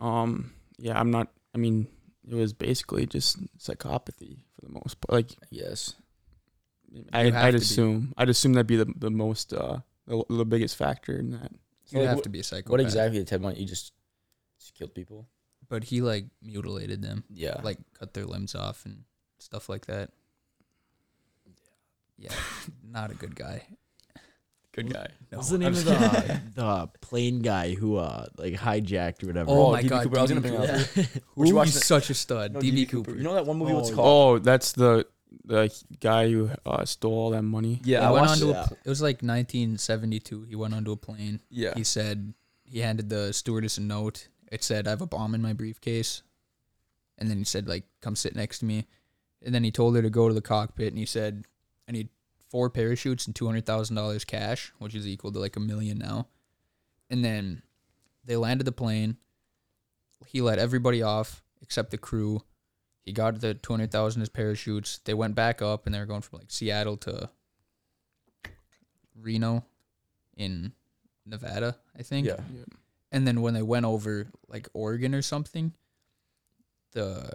Um. 0.00 0.52
Yeah. 0.78 0.98
I'm 0.98 1.10
not. 1.10 1.28
I 1.54 1.58
mean, 1.58 1.86
it 2.28 2.34
was 2.34 2.52
basically 2.52 3.06
just 3.06 3.38
psychopathy 3.58 4.38
for 4.54 4.66
the 4.66 4.72
most 4.72 5.00
part. 5.00 5.12
Like, 5.12 5.30
yes. 5.50 5.94
I, 7.12 7.22
I'd 7.26 7.32
to 7.32 7.52
be. 7.52 7.56
assume. 7.56 8.14
I'd 8.16 8.28
assume 8.28 8.52
that'd 8.52 8.66
be 8.66 8.76
the 8.76 8.92
the 8.96 9.10
most 9.10 9.52
uh 9.52 9.78
the, 10.06 10.22
the 10.28 10.44
biggest 10.44 10.76
factor 10.76 11.16
in 11.16 11.30
that. 11.30 11.50
You 11.88 12.00
like, 12.00 12.08
have 12.08 12.16
what- 12.16 12.24
to 12.24 12.30
be 12.30 12.40
a 12.40 12.44
psychopath. 12.44 12.70
What 12.70 12.80
exactly 12.80 13.18
did 13.18 13.26
Ted 13.28 13.42
Bundy? 13.42 13.60
You 13.60 13.66
just, 13.66 13.92
just 14.60 14.74
killed 14.74 14.94
people. 14.94 15.26
But 15.68 15.84
he 15.84 16.00
like 16.00 16.26
mutilated 16.42 17.02
them, 17.02 17.24
Yeah. 17.32 17.60
like 17.62 17.78
cut 17.98 18.14
their 18.14 18.26
limbs 18.26 18.54
off 18.54 18.84
and 18.84 19.04
stuff 19.38 19.68
like 19.68 19.86
that. 19.86 20.10
Yeah, 22.18 22.32
not 22.88 23.10
a 23.10 23.14
good 23.14 23.34
guy. 23.34 23.66
good 24.72 24.92
guy. 24.92 25.06
No. 25.32 25.38
What's 25.38 25.50
the 25.50 25.58
name 25.58 25.72
of 25.72 25.84
the 25.84 26.40
the 26.54 26.88
plane 27.00 27.42
guy 27.42 27.74
who 27.74 27.96
uh 27.96 28.26
like 28.38 28.54
hijacked 28.54 29.22
or 29.24 29.28
whatever? 29.28 29.50
Oh, 29.50 29.66
Oh, 29.68 29.72
my 29.72 29.82
DB 29.82 29.88
god, 29.88 30.02
Cooper, 30.04 30.18
I 30.18 30.22
was 30.22 30.30
DB 30.30 30.34
gonna 30.34 30.40
bring 30.40 30.54
it 30.54 30.70
up. 30.70 30.88
Cooper. 30.94 31.20
Would 31.36 31.48
you 31.48 31.54
watch 31.54 31.66
He's 31.68 31.74
the- 31.80 31.84
such 31.86 32.10
a 32.10 32.14
stud. 32.14 32.52
No, 32.52 32.60
DB 32.60 32.72
DB 32.84 32.88
Cooper. 32.88 33.14
You 33.16 33.22
know 33.22 33.34
that 33.34 33.46
one 33.46 33.58
movie? 33.58 33.72
What's 33.72 33.88
it 33.90 33.92
Oh, 33.92 33.96
called? 33.96 34.40
Oh, 34.40 34.44
that's 34.44 34.72
the 34.72 35.06
the 35.44 35.68
guy 36.00 36.30
who 36.30 36.50
uh, 36.64 36.84
stole 36.84 37.12
all 37.12 37.30
that 37.30 37.42
money. 37.42 37.80
Yeah, 37.84 38.00
he 38.00 38.06
I 38.06 38.10
went 38.12 38.26
watched 38.28 38.42
onto 38.42 38.54
it. 38.54 38.56
a, 38.62 38.68
pl- 38.68 38.78
it 38.84 38.88
was 38.88 39.02
like 39.02 39.16
1972. 39.16 40.42
He 40.44 40.54
went 40.54 40.72
onto 40.74 40.92
a 40.92 40.96
plane. 40.96 41.40
Yeah. 41.50 41.72
He 41.74 41.82
said 41.84 42.32
he 42.64 42.78
handed 42.78 43.10
the 43.10 43.32
stewardess 43.32 43.76
a 43.76 43.80
note. 43.82 44.28
It 44.54 44.62
said, 44.62 44.86
"I 44.86 44.90
have 44.90 45.02
a 45.02 45.06
bomb 45.06 45.34
in 45.34 45.42
my 45.42 45.52
briefcase," 45.52 46.22
and 47.18 47.28
then 47.28 47.38
he 47.38 47.44
said, 47.44 47.66
"Like, 47.66 47.86
come 48.00 48.14
sit 48.14 48.36
next 48.36 48.60
to 48.60 48.64
me." 48.64 48.86
And 49.42 49.52
then 49.52 49.64
he 49.64 49.72
told 49.72 49.96
her 49.96 50.02
to 50.02 50.10
go 50.10 50.28
to 50.28 50.34
the 50.34 50.40
cockpit, 50.40 50.92
and 50.92 50.98
he 50.98 51.06
said, 51.06 51.44
"I 51.88 51.92
need 51.92 52.08
four 52.50 52.70
parachutes 52.70 53.26
and 53.26 53.34
two 53.34 53.46
hundred 53.46 53.66
thousand 53.66 53.96
dollars 53.96 54.24
cash, 54.24 54.72
which 54.78 54.94
is 54.94 55.08
equal 55.08 55.32
to 55.32 55.40
like 55.40 55.56
a 55.56 55.60
million 55.60 55.98
now." 55.98 56.28
And 57.10 57.24
then 57.24 57.62
they 58.24 58.36
landed 58.36 58.62
the 58.62 58.70
plane. 58.70 59.16
He 60.26 60.40
let 60.40 60.60
everybody 60.60 61.02
off 61.02 61.42
except 61.60 61.90
the 61.90 61.98
crew. 61.98 62.42
He 63.02 63.12
got 63.12 63.40
the 63.40 63.54
two 63.54 63.72
hundred 63.72 63.90
thousand 63.90 64.22
as 64.22 64.28
parachutes. 64.28 65.00
They 65.04 65.14
went 65.14 65.34
back 65.34 65.62
up, 65.62 65.84
and 65.84 65.92
they 65.92 65.98
were 65.98 66.06
going 66.06 66.22
from 66.22 66.38
like 66.38 66.52
Seattle 66.52 66.96
to 66.98 67.28
Reno, 69.16 69.64
in 70.36 70.74
Nevada, 71.26 71.76
I 71.98 72.02
think. 72.02 72.28
Yeah. 72.28 72.40
And 73.14 73.26
then 73.28 73.42
when 73.42 73.54
they 73.54 73.62
went 73.62 73.86
over 73.86 74.26
like 74.48 74.68
Oregon 74.74 75.14
or 75.14 75.22
something, 75.22 75.72
the 76.92 77.30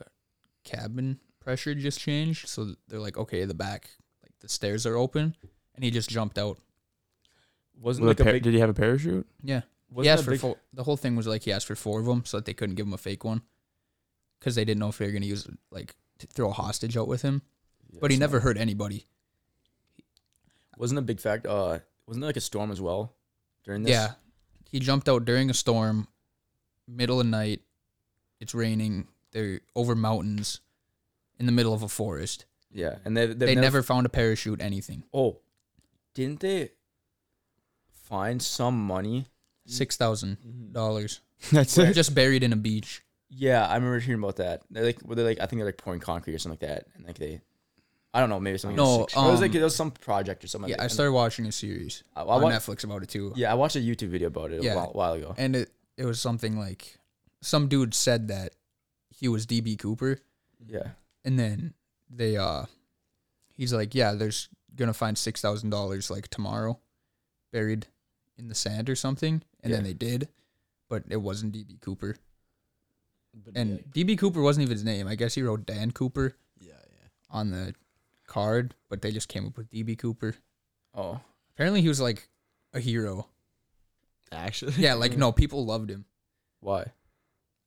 cabin 0.65 1.19
pressure 1.39 1.73
just 1.73 1.99
changed. 2.01 2.49
So 2.49 2.75
they're 2.89 2.99
like, 2.99 3.17
okay, 3.17 3.45
the 3.45 3.53
back, 3.53 3.89
like 4.21 4.33
the 4.41 4.49
stairs 4.49 4.85
are 4.85 4.97
open, 4.97 5.35
and 5.75 5.83
he 5.83 5.89
just 5.89 6.09
jumped 6.09 6.37
out. 6.37 6.57
Wasn't 7.79 8.05
With 8.05 8.09
like 8.11 8.19
a 8.19 8.23
a 8.23 8.25
par- 8.25 8.33
big. 8.33 8.43
did 8.43 8.53
he 8.53 8.59
have 8.59 8.69
a 8.69 8.73
parachute? 8.73 9.25
Yeah, 9.41 9.61
Wasn't 9.89 10.05
he 10.05 10.09
asked 10.09 10.25
for 10.25 10.31
big- 10.31 10.41
four. 10.41 10.57
The 10.73 10.83
whole 10.83 10.97
thing 10.97 11.15
was 11.15 11.27
like 11.27 11.43
he 11.43 11.53
asked 11.53 11.65
for 11.67 11.75
four 11.75 12.01
of 12.01 12.05
them, 12.05 12.25
so 12.25 12.37
that 12.37 12.45
they 12.45 12.53
couldn't 12.53 12.75
give 12.75 12.85
him 12.85 12.93
a 12.93 12.97
fake 12.97 13.23
one, 13.23 13.41
because 14.39 14.55
they 14.55 14.65
didn't 14.65 14.79
know 14.79 14.89
if 14.89 14.97
they 14.97 15.05
were 15.05 15.13
gonna 15.13 15.25
use 15.25 15.47
like 15.71 15.95
to 16.17 16.27
throw 16.27 16.49
a 16.49 16.53
hostage 16.53 16.97
out 16.97 17.07
with 17.07 17.21
him. 17.21 17.41
but 18.01 18.11
he 18.11 18.15
Yes, 18.15 18.19
never 18.19 18.37
no. 18.39 18.43
hurt 18.43 18.57
anybody. 18.57 19.05
Wasn't 20.77 20.99
a 20.99 21.01
big 21.01 21.19
fact. 21.21 21.45
Uh, 21.47 21.79
wasn't 22.05 22.21
there 22.23 22.27
like 22.29 22.37
a 22.37 22.41
storm 22.41 22.69
as 22.69 22.81
well 22.81 23.15
during 23.63 23.83
this? 23.83 23.91
Yeah, 23.91 24.11
he 24.69 24.79
jumped 24.79 25.09
out 25.09 25.25
during 25.25 25.49
a 25.49 25.53
storm, 25.53 26.07
middle 26.87 27.19
of 27.19 27.25
night. 27.27 27.61
It's 28.39 28.53
raining. 28.55 29.07
They're 29.31 29.59
over 29.75 29.95
mountains, 29.95 30.61
in 31.39 31.45
the 31.45 31.51
middle 31.51 31.73
of 31.73 31.83
a 31.83 31.87
forest. 31.89 32.45
Yeah, 32.71 32.97
and 33.05 33.15
they 33.17 33.25
They 33.27 33.55
never 33.55 33.81
found 33.83 34.05
a 34.05 34.09
parachute, 34.09 34.61
anything. 34.61 35.03
Oh, 35.13 35.39
didn't 36.13 36.39
they 36.39 36.69
find 37.91 38.41
some 38.41 38.79
money? 38.85 39.27
Six 39.65 39.97
thousand 39.97 40.37
Mhm. 40.41 40.73
dollars 40.73 41.21
That's 41.51 41.77
it. 41.77 41.93
just 41.93 42.15
buried 42.15 42.43
in 42.43 42.53
a 42.53 42.55
beach. 42.55 43.03
Yeah, 43.29 43.67
I 43.67 43.75
remember 43.75 43.99
hearing 43.99 44.21
about 44.23 44.37
that. 44.37 44.63
They're 44.71 44.83
like, 44.83 45.03
were 45.03 45.13
they 45.13 45.21
like? 45.23 45.39
I 45.39 45.45
think 45.45 45.59
they're 45.59 45.67
like 45.67 45.77
pouring 45.77 45.99
concrete 45.99 46.33
or 46.33 46.39
something 46.39 46.59
like 46.59 46.67
that, 46.67 46.87
and 46.95 47.05
like 47.05 47.19
they, 47.19 47.41
I 48.13 48.19
don't 48.19 48.29
know, 48.29 48.39
maybe 48.39 48.57
something. 48.57 48.75
No, 48.75 49.03
it 49.03 49.15
was 49.15 49.39
like 49.41 49.51
um, 49.51 49.57
it 49.57 49.63
was 49.63 49.75
some 49.75 49.91
project 49.91 50.43
or 50.43 50.47
something. 50.47 50.69
Yeah, 50.69 50.77
like 50.77 50.85
I 50.85 50.87
started 50.87 51.11
watching 51.13 51.45
a 51.45 51.51
series 51.51 52.03
I, 52.15 52.21
I 52.21 52.35
on 52.35 52.41
wa- 52.41 52.49
Netflix 52.51 52.83
about 52.83 53.03
it 53.03 53.09
too. 53.09 53.33
Yeah, 53.35 53.51
I 53.51 53.55
watched 53.55 53.75
a 53.75 53.79
YouTube 53.79 54.09
video 54.09 54.27
about 54.29 54.51
it 54.51 54.63
Yeah. 54.63 54.73
a 54.73 54.75
while, 54.77 54.91
while 54.93 55.13
ago. 55.13 55.35
and 55.37 55.55
it 55.55 55.71
it 55.97 56.05
was 56.05 56.19
something 56.19 56.57
like 56.57 56.97
some 57.41 57.67
dude 57.67 57.93
said 57.93 58.27
that 58.29 58.53
he 59.09 59.27
was 59.27 59.45
DB 59.45 59.77
Cooper, 59.77 60.19
Yeah, 60.67 60.89
and 61.23 61.37
then 61.37 61.73
they 62.09 62.35
uh, 62.37 62.65
he's 63.55 63.73
like, 63.73 63.93
yeah, 63.93 64.13
there's 64.13 64.49
gonna 64.75 64.93
find 64.93 65.15
six 65.17 65.39
thousand 65.41 65.69
dollars 65.69 66.09
like 66.09 66.29
tomorrow, 66.29 66.79
buried 67.53 67.85
in 68.39 68.47
the 68.47 68.55
sand 68.55 68.89
or 68.89 68.95
something, 68.95 69.43
and 69.61 69.71
then 69.71 69.83
they 69.83 69.93
did, 69.93 70.29
but 70.89 71.03
it 71.09 71.17
wasn't 71.17 71.53
DB 71.53 71.79
Cooper, 71.81 72.15
But 73.45 73.55
and 73.55 73.83
DB 73.93 74.17
Cooper 74.17 74.41
wasn't 74.41 74.63
even 74.63 74.73
his 74.75 74.83
name. 74.83 75.07
I 75.07 75.13
guess 75.15 75.35
he 75.35 75.43
wrote 75.43 75.65
Dan 75.67 75.91
Cooper 75.91 76.35
yeah, 76.59 76.73
yeah. 76.89 77.07
on 77.29 77.51
the 77.51 77.75
card, 78.29 78.73
but 78.89 79.01
they 79.01 79.11
just 79.11 79.27
came 79.27 79.45
up 79.45 79.57
with 79.57 79.69
DB 79.71 79.97
Cooper. 79.97 80.35
Oh, 80.95 81.19
Apparently, 81.55 81.81
he 81.81 81.89
was 81.89 81.99
like 81.99 82.29
a 82.73 82.79
hero. 82.79 83.27
Actually, 84.31 84.73
Yeah, 84.77 84.93
like 84.93 85.17
no, 85.17 85.31
people 85.41 85.65
loved 85.65 85.89
him. 85.89 86.05
why? 86.61 86.85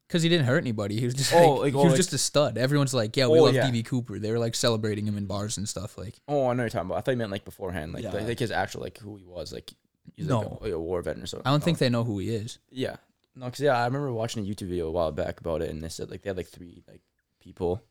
Because 0.08 0.22
he 0.22 0.28
didn't 0.28 0.44
hurt 0.46 0.58
anybody. 0.58 0.98
He 0.98 1.06
was 1.06 1.14
just 1.14 1.32
Oh, 1.32 1.52
like, 1.52 1.60
like, 1.60 1.72
he 1.72 1.78
oh, 1.78 1.82
was 1.84 1.92
like- 1.92 1.96
just 1.96 2.12
a 2.12 2.18
stud. 2.18 2.56
Everyone's 2.58 2.92
like, 2.94 3.16
yeah, 3.16 3.26
we 3.28 3.38
Oh, 3.38 3.44
love 3.44 3.54
yeah. 3.54 3.68
DB 3.68 3.82
Cooper. 3.84 4.18
They 4.18 4.30
were 4.30 4.38
like 4.38 4.54
celebrating 4.54 5.06
him 5.06 5.16
in 5.16 5.24
bars 5.26 5.56
and 5.56 5.66
stuff. 5.68 5.96
Like, 5.98 6.20
Oh, 6.28 6.34
I 6.34 6.38
know 6.40 6.48
what 6.48 6.56
you're 6.58 6.68
talking 6.68 6.86
about. 6.90 6.98
I 6.98 7.00
thought 7.00 7.10
you 7.12 7.16
meant 7.16 7.30
like 7.30 7.44
beforehand, 7.46 7.92
like 7.94 8.02
Yeah. 8.04 8.12
like, 8.12 8.26
like 8.28 8.38
his 8.38 8.50
actual 8.50 8.82
like 8.82 8.98
who 8.98 9.16
he 9.16 9.24
was, 9.24 9.52
like 9.52 9.72
he's 10.14 10.26
No. 10.26 10.40
like 10.40 10.46
a, 10.60 10.64
like 10.64 10.72
a 10.72 10.78
war 10.80 11.00
veteran 11.02 11.24
or 11.24 11.26
something. 11.26 11.46
I 11.46 11.50
don't 11.50 11.62
Oh. 11.62 11.64
think 11.64 11.78
they 11.78 11.88
know 11.88 12.04
who 12.04 12.18
he 12.18 12.34
is. 12.34 12.58
Yeah, 12.70 12.96
no, 13.34 13.46
cause 13.46 13.60
yeah, 13.60 13.76
I 13.78 13.84
remember 13.86 14.12
watching 14.12 14.44
a 14.44 14.48
YouTube 14.48 14.68
video 14.68 14.88
a 14.88 14.90
while 14.90 15.12
back 15.12 15.40
about 15.40 15.62
it, 15.62 15.70
and 15.70 15.82
they 15.82 15.88
said 15.88 16.10
like 16.10 16.22
they 16.22 16.28
had 16.30 16.36
like 16.36 16.48
three 16.48 16.82
like 16.86 17.00
people. 17.40 17.82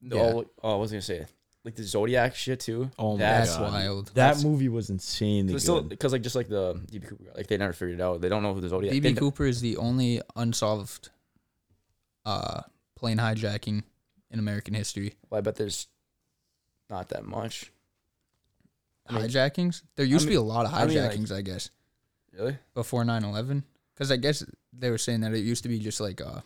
Yeah. 0.00 0.20
Oh, 0.20 0.44
oh, 0.62 0.72
I 0.74 0.76
was 0.76 0.92
gonna 0.92 1.02
say 1.02 1.26
like 1.68 1.76
the 1.76 1.82
Zodiac 1.84 2.34
shit 2.34 2.60
too. 2.60 2.90
Oh 2.98 3.12
my 3.12 3.18
That's 3.18 3.48
That's 3.50 3.58
God. 3.60 3.72
wild. 3.72 4.06
that 4.06 4.14
That's- 4.14 4.42
movie 4.44 4.68
was 4.70 4.88
insanely 4.90 5.52
Because 5.52 5.66
good. 5.68 5.88
because 5.90 6.12
like 6.12 6.22
just 6.22 6.34
like 6.34 6.48
the 6.48 6.74
DB 6.90 7.06
Cooper, 7.06 7.24
guy, 7.24 7.30
like 7.36 7.46
they 7.46 7.58
never 7.58 7.72
figured 7.74 8.00
it 8.00 8.02
out. 8.02 8.20
They 8.22 8.28
don't 8.30 8.42
know 8.42 8.54
who 8.54 8.60
the 8.62 8.68
Zodiac. 8.70 8.94
DB 8.94 9.02
they, 9.02 9.12
Cooper 9.14 9.44
is 9.44 9.60
the 9.60 9.76
only 9.76 10.22
unsolved 10.34 11.10
uh, 12.24 12.62
plane 12.96 13.18
hijacking 13.18 13.82
in 14.30 14.38
American 14.38 14.72
history. 14.74 15.14
Well, 15.28 15.38
I 15.38 15.42
bet 15.42 15.56
there's 15.56 15.88
not 16.88 17.10
that 17.10 17.24
much. 17.26 17.70
I 19.06 19.12
mean- 19.14 19.22
Hijackings? 19.28 19.82
There 19.96 20.04
used 20.06 20.24
to 20.24 20.28
be 20.30 20.36
a 20.36 20.42
lot 20.42 20.64
of 20.66 20.72
I 20.74 20.86
mean, 20.86 20.96
like- 21.02 21.12
hijackings, 21.12 21.32
I 21.34 21.42
guess, 21.42 21.70
Really? 22.32 22.56
before 22.74 23.04
9 23.04 23.24
11. 23.24 23.64
Because 23.94 24.10
I 24.12 24.16
guess 24.16 24.44
they 24.72 24.90
were 24.90 24.98
saying 24.98 25.20
that 25.20 25.32
it 25.34 25.40
used 25.40 25.64
to 25.64 25.68
be 25.68 25.78
just 25.78 26.00
like 26.00 26.20
uh, 26.20 26.40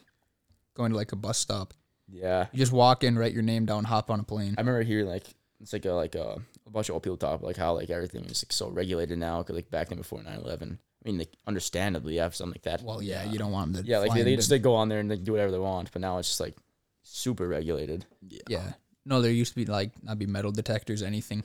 going 0.74 0.90
to 0.92 0.96
like 0.96 1.12
a 1.12 1.16
bus 1.16 1.38
stop. 1.38 1.74
Yeah. 2.12 2.46
You 2.52 2.58
just 2.58 2.72
walk 2.72 3.04
in, 3.04 3.18
write 3.18 3.32
your 3.32 3.42
name 3.42 3.64
down, 3.66 3.84
hop 3.84 4.10
on 4.10 4.20
a 4.20 4.24
plane. 4.24 4.54
I 4.58 4.60
remember 4.60 4.82
hearing 4.82 5.06
like 5.06 5.24
it's 5.60 5.72
like 5.72 5.84
a 5.86 5.92
like 5.92 6.14
a, 6.14 6.40
a 6.66 6.70
bunch 6.70 6.88
of 6.88 6.94
old 6.94 7.02
people 7.02 7.16
talk 7.16 7.36
about 7.36 7.46
like 7.46 7.56
how 7.56 7.74
like 7.74 7.88
everything 7.90 8.24
is 8.26 8.44
like 8.44 8.52
so 8.52 8.68
regulated 8.68 9.18
now. 9.18 9.42
Cause 9.42 9.56
like 9.56 9.70
back 9.70 9.88
then 9.88 9.98
before 9.98 10.20
9-11. 10.20 10.72
I 11.04 11.08
mean, 11.08 11.18
like 11.18 11.32
understandably, 11.46 12.14
you 12.14 12.20
have 12.20 12.34
something 12.36 12.54
like 12.54 12.62
that. 12.62 12.82
Well, 12.82 13.02
yeah, 13.02 13.24
you 13.24 13.38
don't 13.38 13.50
want 13.50 13.72
them 13.72 13.82
to. 13.84 13.88
yeah, 13.90 13.98
like 13.98 14.12
they, 14.14 14.22
they 14.22 14.36
just 14.36 14.50
they 14.50 14.58
go 14.60 14.74
on 14.76 14.88
there 14.88 15.00
and 15.00 15.10
they 15.10 15.16
do 15.16 15.32
whatever 15.32 15.50
they 15.50 15.58
want. 15.58 15.90
But 15.92 16.00
now 16.02 16.18
it's 16.18 16.28
just 16.28 16.40
like 16.40 16.54
super 17.02 17.48
regulated. 17.48 18.04
Yeah. 18.48 18.72
No, 19.04 19.20
there 19.20 19.32
used 19.32 19.52
to 19.52 19.56
be 19.56 19.64
like 19.66 19.90
not 20.04 20.18
be 20.18 20.26
metal 20.26 20.52
detectors, 20.52 21.02
anything. 21.02 21.42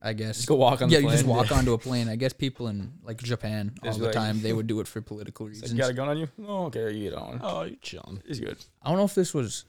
I 0.00 0.12
guess. 0.12 0.36
Just 0.36 0.48
go 0.48 0.56
walk 0.56 0.82
on. 0.82 0.90
yeah, 0.90 0.98
you 0.98 1.08
just 1.10 1.24
walk 1.24 1.50
onto 1.56 1.72
a 1.72 1.78
plane. 1.78 2.08
I 2.10 2.16
guess 2.16 2.34
people 2.34 2.68
in 2.68 2.92
like 3.02 3.22
Japan 3.22 3.72
all 3.82 3.92
the 3.94 4.04
like- 4.06 4.12
time 4.14 4.42
they 4.42 4.52
would 4.58 4.66
do 4.66 4.80
it 4.80 4.86
for 4.88 5.00
political 5.00 5.46
It's 5.48 5.56
like, 5.56 5.62
reasons. 5.62 5.78
you 5.78 5.82
got 5.84 5.90
a 5.90 5.94
gun 5.94 6.08
on 6.10 6.18
you? 6.18 6.28
Oh, 6.46 6.66
okay, 6.66 6.92
you 6.92 7.10
get 7.10 7.18
on. 7.18 7.40
Oh, 7.42 7.62
you're 7.62 7.76
chilling. 7.80 8.22
It's 8.26 8.38
good. 8.38 8.58
I 8.82 8.88
don't 8.90 8.98
know 8.98 9.04
if 9.04 9.14
this 9.14 9.32
was. 9.32 9.64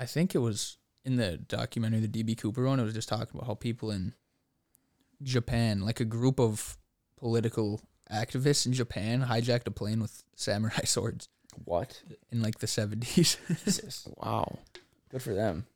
I 0.00 0.06
think 0.06 0.34
it 0.34 0.38
was 0.38 0.78
in 1.04 1.16
the 1.16 1.36
documentary, 1.36 2.00
the 2.06 2.08
DB 2.24 2.36
Cooper 2.38 2.64
one. 2.64 2.80
It 2.80 2.84
was 2.84 2.94
just 2.94 3.08
talking 3.08 3.28
about 3.34 3.46
how 3.46 3.54
people 3.54 3.90
in 3.90 4.14
Japan, 5.22 5.80
like 5.82 6.00
a 6.00 6.04
group 6.06 6.40
of 6.40 6.78
political 7.18 7.82
activists 8.10 8.64
in 8.66 8.72
Japan, 8.72 9.26
hijacked 9.28 9.66
a 9.66 9.70
plane 9.70 10.00
with 10.00 10.24
samurai 10.34 10.80
swords 10.84 11.28
What? 11.64 12.02
in 12.32 12.40
like 12.42 12.58
the 12.60 12.66
seventies. 12.66 13.36
Jesus. 13.48 14.08
Wow. 14.16 14.58
Good 15.10 15.22
for 15.22 15.34
them. 15.34 15.66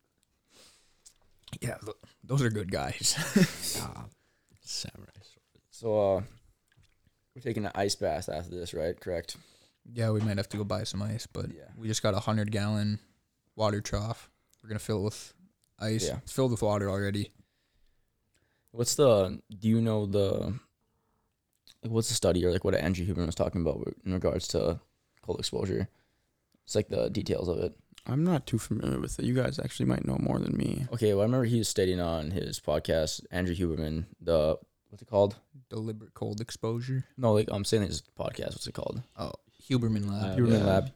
yeah, 1.60 1.76
th- 1.84 1.96
those 2.24 2.42
are 2.42 2.50
good 2.50 2.70
guys. 2.72 3.14
Ah, 3.82 4.06
samurai. 4.62 5.10
Swords. 5.20 5.68
So 5.70 6.16
uh, 6.16 6.22
we're 7.34 7.42
taking 7.42 7.66
an 7.66 7.72
ice 7.74 7.94
bath 7.96 8.28
after 8.28 8.50
this, 8.54 8.72
right? 8.72 8.98
Correct. 8.98 9.36
yeah, 9.92 10.10
we 10.10 10.20
might 10.20 10.38
have 10.38 10.48
to 10.50 10.56
go 10.56 10.64
buy 10.64 10.84
some 10.84 11.02
ice, 11.02 11.26
but 11.26 11.46
Yeah. 11.50 11.68
we 11.76 11.88
just 11.88 12.02
got 12.02 12.14
a 12.14 12.20
hundred 12.20 12.50
gallon 12.50 12.98
water 13.56 13.80
trough. 13.80 14.30
We're 14.62 14.68
gonna 14.68 14.78
fill 14.78 15.00
it 15.00 15.04
with 15.04 15.34
ice. 15.78 16.06
Yeah. 16.06 16.18
It's 16.18 16.32
filled 16.32 16.50
with 16.50 16.62
water 16.62 16.90
already. 16.90 17.32
What's 18.70 18.94
the? 18.94 19.40
Do 19.58 19.68
you 19.68 19.80
know 19.80 20.06
the? 20.06 20.58
What's 21.82 22.08
the 22.08 22.14
study 22.14 22.44
or 22.44 22.50
like 22.50 22.64
what 22.64 22.74
Andrew 22.74 23.06
Huberman 23.06 23.26
was 23.26 23.34
talking 23.34 23.60
about 23.60 23.94
in 24.04 24.14
regards 24.14 24.48
to 24.48 24.80
cold 25.22 25.38
exposure? 25.38 25.88
It's 26.64 26.74
like 26.74 26.88
the 26.88 27.10
details 27.10 27.48
of 27.48 27.58
it. 27.58 27.74
I'm 28.06 28.24
not 28.24 28.46
too 28.46 28.58
familiar 28.58 29.00
with 29.00 29.18
it. 29.18 29.24
You 29.24 29.34
guys 29.34 29.58
actually 29.58 29.86
might 29.86 30.06
know 30.06 30.16
more 30.18 30.38
than 30.38 30.56
me. 30.56 30.86
Okay, 30.92 31.12
well, 31.14 31.22
I 31.22 31.24
remember 31.24 31.44
he 31.44 31.58
was 31.58 31.68
stating 31.68 32.00
on 32.00 32.30
his 32.30 32.60
podcast, 32.60 33.22
Andrew 33.30 33.54
Huberman, 33.54 34.06
the 34.20 34.56
what's 34.88 35.02
it 35.02 35.08
called? 35.08 35.36
Deliberate 35.70 36.14
cold 36.14 36.40
exposure. 36.40 37.04
No, 37.16 37.32
like 37.32 37.48
I'm 37.50 37.64
saying 37.64 37.84
his 37.84 38.02
podcast. 38.18 38.52
What's 38.52 38.66
it 38.66 38.74
called? 38.74 39.02
Oh, 39.18 39.32
Huberman 39.68 40.10
Lab. 40.10 40.38
Huberman 40.38 40.58
yeah. 40.60 40.64
Lab. 40.64 40.90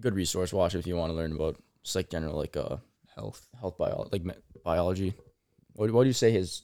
Good 0.00 0.14
resource. 0.14 0.52
Watch 0.52 0.74
it 0.74 0.78
if 0.78 0.86
you 0.86 0.96
want 0.96 1.10
to 1.10 1.16
learn 1.16 1.32
about 1.32 1.56
just 1.82 1.96
like 1.96 2.10
general 2.10 2.36
like 2.36 2.56
uh 2.56 2.76
Health. 3.14 3.46
health 3.60 3.76
bio 3.76 4.08
like 4.10 4.24
me- 4.24 4.34
biology. 4.64 5.14
What 5.74 5.90
what 5.90 6.04
do 6.04 6.08
you 6.08 6.14
say 6.14 6.30
his 6.32 6.62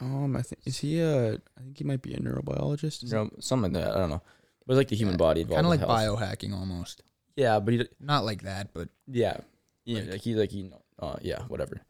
Um, 0.00 0.34
I 0.36 0.42
think 0.42 0.62
is 0.66 0.78
he 0.78 0.98
a? 1.00 1.34
I 1.34 1.60
think 1.62 1.78
he 1.78 1.84
might 1.84 2.02
be 2.02 2.14
a 2.14 2.18
neurobiologist. 2.18 3.02
you 3.04 3.10
know, 3.10 3.30
something 3.38 3.72
like 3.72 3.84
that? 3.84 3.94
I 3.94 3.98
don't 4.00 4.10
know. 4.10 4.22
But 4.66 4.72
it's 4.74 4.78
like 4.78 4.88
the 4.88 4.96
human 4.96 5.14
Yeah, 5.14 5.18
body 5.18 5.40
involved. 5.42 5.56
Kind 5.62 5.66
of 5.66 5.70
like 5.70 5.80
health. 5.86 6.18
biohacking 6.20 6.52
almost. 6.54 7.02
Yeah, 7.36 7.60
but 7.60 7.74
he 7.74 7.86
Not 8.00 8.24
like 8.24 8.42
that, 8.42 8.74
but 8.74 8.88
Yeah. 9.06 9.38
Yeah, 9.84 10.00
Like- 10.00 10.10
like, 10.10 10.20
he 10.22 10.34
like 10.34 10.50
he 10.50 10.72
uh 10.98 11.16
yeah, 11.22 11.42
whatever. 11.46 11.80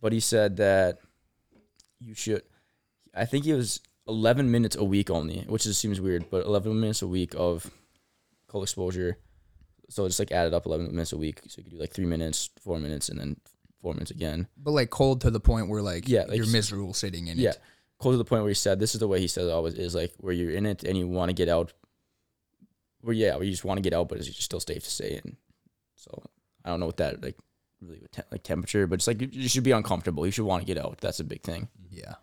But 0.00 0.12
he 0.12 0.20
said 0.20 0.56
that 0.56 0.98
you 2.00 2.14
should 2.14 2.42
I 3.14 3.24
think 3.24 3.46
it 3.46 3.54
was 3.54 3.80
11 4.08 4.50
minutes 4.50 4.74
a 4.76 4.84
week 4.84 5.10
only, 5.10 5.40
which 5.48 5.64
just 5.64 5.80
seems 5.80 6.00
weird, 6.00 6.30
but 6.30 6.44
11 6.46 6.78
minutes 6.80 7.02
a 7.02 7.06
week 7.06 7.34
of 7.36 7.70
cold 8.48 8.64
exposure. 8.64 9.18
So 9.90 10.04
it's 10.04 10.18
like 10.18 10.32
added 10.32 10.52
up 10.54 10.66
11 10.66 10.86
minutes 10.90 11.12
a 11.12 11.16
week. 11.16 11.40
So 11.48 11.58
you 11.58 11.64
could 11.64 11.72
do 11.72 11.78
like 11.78 11.92
3 11.92 12.04
minutes, 12.06 12.50
4 12.62 12.78
minutes 12.78 13.08
and 13.08 13.18
then 13.18 13.36
4 13.80 13.94
minutes 13.94 14.10
again. 14.10 14.48
but 14.56 14.72
like 14.72 14.90
cold 14.90 15.20
to 15.22 15.30
the 15.30 15.40
point 15.40 15.68
where 15.68 15.80
like, 15.82 16.08
Yeah, 16.08 16.24
like 16.24 16.36
you're 16.36 16.46
miserable 16.46 16.92
sitting 16.94 17.28
in 17.28 17.38
yeah. 17.38 17.50
it. 17.50 17.60
Cold 17.98 18.12
to 18.14 18.18
the 18.18 18.24
point 18.24 18.42
where 18.42 18.50
he 18.50 18.54
said 18.54 18.78
this 18.78 18.94
is 18.94 19.00
the 19.00 19.08
way 19.08 19.18
he 19.20 19.28
says 19.28 19.46
it 19.48 19.52
always 19.52 19.74
is 19.74 19.94
like 19.94 20.12
where 20.18 20.32
you're 20.32 20.50
in 20.52 20.66
it 20.66 20.84
and 20.84 20.96
you 20.98 21.08
want 21.08 21.30
to 21.30 21.32
get 21.34 21.48
out 21.48 21.72
where 23.00 23.14
yeah, 23.14 23.34
where 23.36 23.44
you 23.44 23.50
just 23.50 23.64
want 23.64 23.78
to 23.78 23.82
get 23.82 23.92
out 23.94 24.08
but 24.08 24.18
it's 24.18 24.26
just 24.26 24.42
still 24.42 24.60
safe 24.60 24.84
to 24.84 24.90
stay 24.90 25.20
in. 25.24 25.36
So 25.94 26.22
I 26.64 26.70
don't 26.70 26.80
know 26.80 26.86
what 26.86 26.98
that 26.98 27.22
like 27.22 27.36
really 27.80 28.00
with 28.00 28.10
te- 28.12 28.22
like 28.30 28.42
temperature, 28.42 28.86
but 28.86 28.96
it's 28.96 29.06
like 29.06 29.20
you, 29.22 29.28
you 29.32 29.48
should 29.48 29.64
be 29.64 29.70
uncomfortable. 29.72 30.26
You 30.26 30.32
should 30.32 30.44
want 30.44 30.62
to 30.62 30.66
get 30.66 30.82
out. 30.84 30.98
That's 31.00 31.20
a 31.20 31.24
big 31.24 31.42
thing. 31.42 31.68
Yeah. 31.90 32.14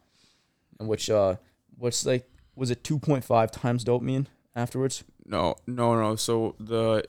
And 0.79 0.87
which 0.87 1.09
uh, 1.09 1.35
what's 1.77 2.05
like 2.05 2.29
was 2.55 2.69
it 2.69 2.83
two 2.83 2.99
point 2.99 3.23
five 3.23 3.51
times 3.51 3.83
dopamine 3.83 4.27
afterwards? 4.55 5.03
No, 5.25 5.55
no, 5.67 5.95
no. 5.99 6.15
So 6.15 6.55
the, 6.59 7.03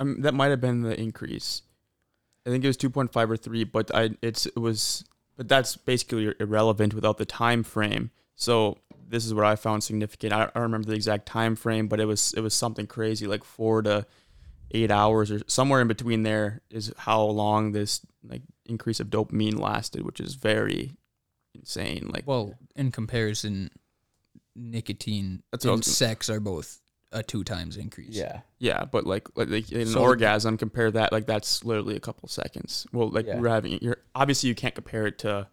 um, 0.00 0.22
that 0.22 0.34
might 0.34 0.48
have 0.48 0.60
been 0.60 0.82
the 0.82 0.98
increase. 0.98 1.62
I 2.46 2.50
think 2.50 2.64
it 2.64 2.66
was 2.66 2.76
two 2.76 2.90
point 2.90 3.12
five 3.12 3.30
or 3.30 3.36
three, 3.36 3.64
but 3.64 3.94
I 3.94 4.10
it's 4.22 4.46
it 4.46 4.58
was, 4.58 5.04
but 5.36 5.48
that's 5.48 5.76
basically 5.76 6.34
irrelevant 6.40 6.94
without 6.94 7.18
the 7.18 7.26
time 7.26 7.62
frame. 7.62 8.10
So 8.34 8.78
this 9.06 9.26
is 9.26 9.34
what 9.34 9.44
I 9.44 9.56
found 9.56 9.84
significant. 9.84 10.32
I, 10.32 10.44
I 10.44 10.50
don't 10.54 10.62
remember 10.62 10.88
the 10.88 10.94
exact 10.94 11.26
time 11.26 11.54
frame, 11.54 11.86
but 11.86 12.00
it 12.00 12.06
was 12.06 12.32
it 12.36 12.40
was 12.40 12.54
something 12.54 12.86
crazy, 12.86 13.26
like 13.26 13.44
four 13.44 13.82
to 13.82 14.06
eight 14.72 14.90
hours 14.90 15.30
or 15.30 15.42
somewhere 15.46 15.80
in 15.80 15.88
between. 15.88 16.22
There 16.22 16.62
is 16.70 16.92
how 16.96 17.22
long 17.22 17.72
this 17.72 18.00
like 18.24 18.42
increase 18.64 19.00
of 19.00 19.08
dopamine 19.08 19.58
lasted, 19.58 20.02
which 20.02 20.20
is 20.20 20.34
very 20.34 20.92
insane. 21.54 22.10
Like 22.12 22.26
Well, 22.26 22.54
in 22.74 22.90
comparison, 22.90 23.70
nicotine 24.56 25.42
That's 25.52 25.66
and 25.66 25.84
sex 25.84 26.30
are 26.30 26.40
both 26.40 26.79
a 27.12 27.22
two 27.22 27.42
times 27.44 27.76
increase. 27.76 28.10
Yeah, 28.14 28.40
Yeah, 28.58 28.84
but 28.84 29.04
like 29.06 29.28
like, 29.36 29.48
like 29.50 29.72
in 29.72 29.80
an 29.82 29.86
So- 29.88 30.00
orgasm, 30.00 30.56
compare 30.56 30.90
that 30.92 31.12
like 31.12 31.26
that's 31.26 31.64
literally 31.64 31.96
a 31.96 32.00
couple 32.00 32.28
seconds. 32.28 32.86
Well, 32.92 33.08
like 33.10 33.26
Yeah. 33.26 33.38
we're 33.40 33.48
having 33.48 33.78
you're 33.82 33.98
obviously 34.14 34.48
you 34.48 34.54
can't 34.54 34.74
compare 34.74 35.06
it 35.06 35.18
to 35.20 35.48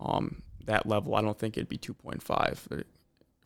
um 0.00 0.42
that 0.64 0.86
level. 0.86 1.14
I 1.14 1.22
don't 1.22 1.38
think 1.38 1.56
it'd 1.56 1.68
be 1.68 1.78
two 1.78 1.94
point 1.94 2.22
five 2.22 2.58
for, 2.58 2.82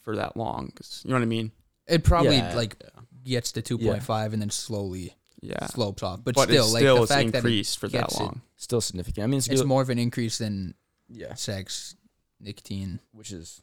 for 0.00 0.16
that 0.16 0.36
long. 0.36 0.70
'cause- 0.74 1.02
you 1.04 1.10
know 1.10 1.16
what 1.16 1.22
I 1.22 1.26
mean? 1.26 1.52
It 1.86 2.04
probably 2.04 2.36
Yeah. 2.36 2.54
like 2.54 2.82
gets 3.24 3.52
to 3.52 3.60
2.5 3.62 4.32
and 4.32 4.40
then 4.40 4.48
slowly 4.50 5.14
Yeah, 5.42 5.66
slopes 5.66 6.02
off. 6.02 6.20
But, 6.24 6.34
but 6.34 6.44
still, 6.48 6.64
it's 6.64 6.72
like 6.72 6.80
still 6.80 6.96
the 6.96 7.02
it's 7.02 7.12
fact 7.12 7.26
that 7.32 7.34
it, 7.34 7.38
increased 7.38 7.78
for 7.78 7.88
that 7.88 8.00
gets 8.02 8.14
it- 8.14 8.20
long. 8.22 8.40
still 8.56 8.80
significant. 8.80 9.24
I 9.24 9.26
mean, 9.26 9.38
it's, 9.38 9.48
it's 9.48 9.64
more 9.64 9.82
of 9.82 9.90
an 9.90 9.98
increase 9.98 10.38
than 10.38 10.74
yeah, 11.08 11.34
sex, 11.34 11.96
nicotine. 12.40 13.00
which 13.12 13.30
is 13.32 13.60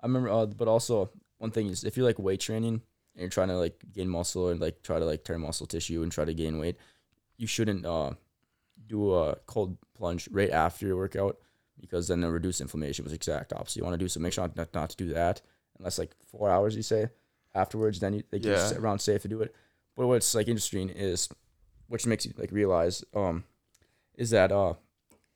I 0.00 0.06
remember. 0.06 0.30
Uh, 0.30 0.46
but 0.46 0.68
also 0.68 1.10
one 1.42 1.50
thing 1.50 1.66
is 1.66 1.82
if 1.82 1.96
you're 1.96 2.06
like 2.06 2.20
weight 2.20 2.38
training, 2.38 2.80
and 3.14 3.20
you're 3.20 3.28
trying 3.28 3.48
to 3.48 3.56
like 3.56 3.82
gain 3.92 4.08
muscle 4.08 4.48
and 4.48 4.60
like 4.60 4.82
try 4.84 5.00
to 5.00 5.04
like 5.04 5.24
tear 5.24 5.38
muscle 5.38 5.66
tissue 5.66 6.02
and 6.02 6.12
try 6.12 6.24
to 6.24 6.32
gain 6.32 6.58
weight, 6.58 6.76
you 7.36 7.48
shouldn't 7.48 7.84
uh 7.84 8.12
do 8.86 9.12
a 9.14 9.36
cold 9.46 9.76
plunge 9.94 10.28
right 10.30 10.50
after 10.50 10.86
your 10.86 10.96
workout 10.96 11.36
because 11.80 12.06
then 12.06 12.20
it'll 12.20 12.30
reduce 12.30 12.60
inflammation. 12.60 13.04
Was 13.04 13.12
exact 13.12 13.52
opposite. 13.52 13.76
You 13.76 13.84
want 13.84 13.94
to 13.94 13.98
do 13.98 14.08
so. 14.08 14.20
Make 14.20 14.32
sure 14.32 14.48
not, 14.54 14.72
not 14.72 14.90
to 14.90 14.96
do 14.96 15.12
that 15.14 15.42
unless 15.78 15.98
like 15.98 16.12
four 16.24 16.48
hours. 16.48 16.76
You 16.76 16.82
say 16.82 17.08
afterwards, 17.54 17.98
then 17.98 18.14
you 18.14 18.22
like 18.30 18.44
yeah. 18.44 18.72
around 18.74 19.00
safe 19.00 19.22
to 19.22 19.28
do 19.28 19.42
it. 19.42 19.52
But 19.96 20.06
what's 20.06 20.34
like 20.36 20.46
interesting 20.46 20.90
is, 20.90 21.28
which 21.88 22.06
makes 22.06 22.24
you 22.24 22.32
like 22.38 22.52
realize 22.52 23.04
um, 23.14 23.44
is 24.14 24.30
that 24.30 24.52
uh, 24.52 24.74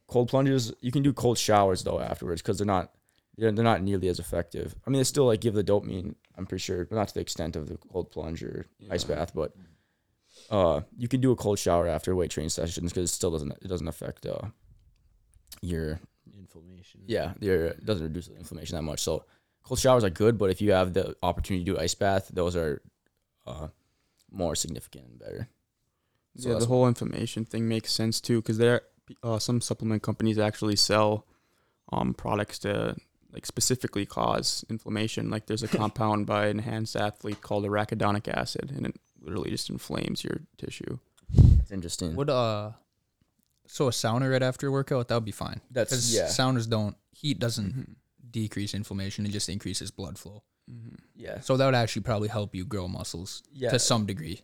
cold 0.07 0.29
plunges 0.29 0.73
you 0.81 0.93
can 0.93 1.03
do 1.03 1.13
cold 1.13 1.37
showers 1.37 1.83
though 1.83 2.01
afterwards 2.01 2.43
because 2.43 2.59
they're 2.59 2.67
not 2.67 2.93
they're, 3.39 3.53
they're 3.53 3.65
not 3.65 3.83
nearly 3.83 4.09
as 4.09 4.19
effective. 4.19 4.75
I 4.87 4.91
mean, 4.91 4.99
they 4.99 5.05
still 5.05 5.27
like 5.27 5.41
give 5.41 5.55
the 5.55 5.65
dopamine. 5.65 6.15
I'm 6.37 6.47
pretty 6.47 6.63
sure, 6.63 6.85
but 6.85 6.97
not 6.97 7.09
to 7.09 7.15
the 7.15 7.21
extent 7.21 7.57
of 7.57 7.69
the 7.69 7.77
cold 7.77 8.11
plunge 8.11 8.43
or 8.43 8.67
ice 8.91 9.05
bath. 9.05 9.33
But 9.35 9.53
uh, 10.51 10.83
you 10.97 11.09
can 11.09 11.21
do 11.21 11.33
a 11.33 11.37
cold 11.37 11.59
shower 11.59 11.87
after 11.89 12.15
weight 12.15 12.31
training 12.31 12.51
sessions 12.51 12.93
because 12.93 13.11
it 13.11 13.13
still 13.15 13.31
doesn't 13.31 13.53
it 13.63 13.69
doesn't 13.69 13.89
affect 13.89 14.27
uh 14.27 14.49
your 15.63 16.01
Inflammation. 16.39 17.01
yeah 17.07 17.33
your 17.41 17.67
it 17.67 17.85
doesn't 17.85 18.05
reduce 18.05 18.29
the 18.29 18.37
inflammation 18.37 18.77
that 18.77 18.83
much. 18.83 19.01
So 19.01 19.25
cold 19.63 19.79
showers 19.81 20.05
are 20.05 20.11
good, 20.11 20.39
but 20.39 20.51
if 20.51 20.61
you 20.61 20.73
have 20.73 20.93
the 20.93 21.17
opportunity 21.23 21.65
to 21.65 21.73
do 21.73 21.79
ice 21.79 21.95
bath, 21.95 22.31
those 22.33 22.55
are 22.57 22.83
uh 23.47 23.69
more 24.31 24.55
significant 24.55 25.07
and 25.07 25.19
better. 25.19 25.49
So 26.37 26.51
yeah, 26.51 26.59
the 26.59 26.67
whole 26.67 26.87
inflammation 26.87 27.45
thing 27.47 27.67
makes 27.67 27.91
sense 27.93 28.21
too, 28.21 28.43
because 28.43 28.59
there, 28.59 28.83
uh, 29.23 29.39
some 29.39 29.63
supplement 29.63 30.03
companies 30.03 30.39
actually 30.39 30.77
sell, 30.77 31.25
um, 31.91 32.13
products 32.13 32.59
to 32.61 32.97
like 33.33 33.47
specifically 33.47 34.07
cause 34.07 34.65
inflammation. 34.69 35.31
Like 35.31 35.47
there's 35.47 35.63
a 35.63 35.69
compound 35.81 36.27
by 36.27 36.47
an 36.47 36.59
enhanced 36.59 36.97
athlete 36.97 37.41
called 37.41 37.65
arachidonic 37.65 38.29
acid, 38.29 38.73
and 38.75 38.87
it 38.87 38.97
literally 39.21 39.51
just 39.51 39.71
inflames 39.71 40.23
your 40.25 40.41
tissue. 40.59 40.99
It's 41.61 41.71
interesting. 41.73 42.15
Would 42.17 42.31
uh, 42.31 42.73
so 43.67 43.89
a 43.89 43.91
sauna 43.91 44.31
right 44.31 44.43
after 44.43 44.69
a 44.69 44.71
workout 44.73 45.09
that 45.09 45.15
would 45.15 45.25
be 45.25 45.33
fine. 45.33 45.61
That's 45.71 45.91
Because 45.91 46.15
yeah 46.15 46.27
saunas 46.27 46.69
don't 46.69 46.97
heat 47.13 47.39
doesn't 47.39 47.67
Mm-hmm. 47.73 47.93
decrease 48.31 48.75
inflammation; 48.75 49.27
it 49.27 49.31
just 49.33 49.49
increases 49.49 49.91
blood 49.91 50.19
flow. 50.19 50.43
Mm-hmm. 50.71 50.95
yeah 51.15 51.41
So 51.41 51.57
that 51.57 51.65
would 51.65 51.75
actually 51.77 52.03
probably 52.03 52.29
help 52.29 52.55
you 52.55 52.65
grow 52.65 52.89
muscles 52.89 53.43
yeah. 53.53 53.71
to 53.71 53.79
some 53.79 54.05
degree. 54.07 54.41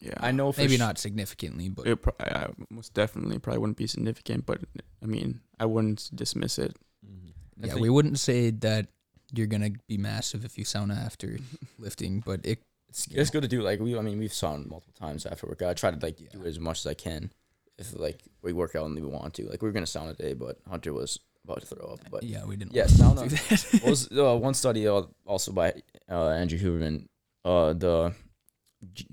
Yeah, 0.00 0.14
I 0.20 0.30
know 0.30 0.52
for 0.52 0.60
Maybe 0.60 0.76
sh- 0.76 0.78
not 0.78 0.98
significantly, 0.98 1.68
but 1.70 1.86
It 1.88 1.96
pro- 2.02 2.12
I, 2.20 2.28
I 2.44 2.46
most 2.70 2.92
definitely 2.94 3.38
probably 3.38 3.58
wouldn't 3.60 3.78
be 3.78 3.86
significant, 3.86 4.44
but 4.46 4.60
I 5.02 5.06
mean, 5.06 5.40
I 5.58 5.64
wouldn't 5.66 6.10
dismiss 6.14 6.58
it. 6.58 6.76
Mhm. 7.04 7.32
I 7.62 7.68
yeah, 7.68 7.74
we 7.74 7.90
wouldn't 7.90 8.18
say 8.18 8.50
that 8.50 8.88
you're 9.32 9.46
gonna 9.46 9.70
be 9.86 9.98
massive 9.98 10.44
if 10.44 10.58
you 10.58 10.64
sauna 10.64 11.04
after 11.04 11.38
lifting, 11.78 12.20
but 12.20 12.40
it 12.44 12.60
It's, 12.88 13.06
it's 13.10 13.30
good 13.30 13.42
to 13.42 13.48
do. 13.48 13.62
Like 13.62 13.80
we, 13.80 13.96
I 13.98 14.02
mean, 14.02 14.18
we've 14.18 14.30
sauna 14.30 14.68
multiple 14.68 14.94
times 14.98 15.26
after 15.26 15.46
workout. 15.46 15.70
I 15.70 15.74
try 15.74 15.90
to 15.90 15.98
like 15.98 16.16
do 16.16 16.24
Yeah. 16.32 16.40
it 16.40 16.46
as 16.46 16.58
much 16.60 16.80
as 16.80 16.86
I 16.86 16.94
can. 16.94 17.30
If 17.78 17.98
like 17.98 18.22
we 18.42 18.52
work 18.52 18.74
out 18.74 18.86
and 18.86 18.94
we 18.94 19.02
want 19.02 19.34
to, 19.34 19.46
like 19.48 19.62
we 19.62 19.68
are 19.68 19.72
gonna 19.72 19.86
sauna 19.86 20.16
today, 20.16 20.34
but 20.34 20.58
Hunter 20.68 20.92
was 20.92 21.18
about 21.44 21.60
to 21.60 21.66
throw 21.66 21.92
up. 21.92 22.00
But 22.10 22.22
yeah, 22.22 22.44
we 22.44 22.56
didn't. 22.56 22.74
yeah, 22.74 22.84
sauna. 22.84 23.28
do 23.28 23.36
that. 23.78 23.88
Was 23.88 24.08
uh, 24.12 24.36
one 24.36 24.54
study 24.54 24.86
uh, 24.88 25.02
also 25.26 25.52
by 25.52 25.74
uh, 26.10 26.28
Andrew 26.30 26.58
Huberman, 26.58 27.06
uh, 27.44 27.72
the 27.72 28.14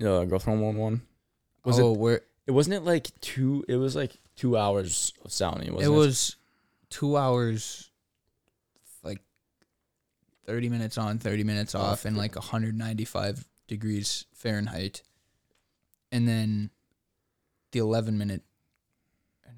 uh, 0.04 0.24
growth 0.24 0.44
hormone 0.44 0.76
one. 0.76 1.02
Was 1.64 1.80
oh, 1.80 1.92
it? 1.92 1.98
where 1.98 2.20
It 2.46 2.52
wasn't 2.52 2.76
it 2.76 2.84
like 2.84 3.08
two. 3.20 3.64
It 3.68 3.76
was 3.76 3.96
like 3.96 4.18
two 4.36 4.56
hours 4.56 5.12
of 5.24 5.30
sauning. 5.30 5.70
Wasn't 5.70 5.82
it 5.82 5.88
was 5.88 6.36
two 6.90 7.16
hours, 7.16 7.90
30 10.46 10.68
minutes 10.68 10.98
on, 10.98 11.18
30 11.18 11.44
minutes 11.44 11.74
oh, 11.74 11.80
off, 11.80 12.04
and 12.04 12.16
like 12.16 12.34
195 12.36 13.48
degrees 13.66 14.26
Fahrenheit. 14.34 15.02
And 16.12 16.28
then 16.28 16.70
the 17.72 17.80
11 17.80 18.16
minute, 18.18 18.42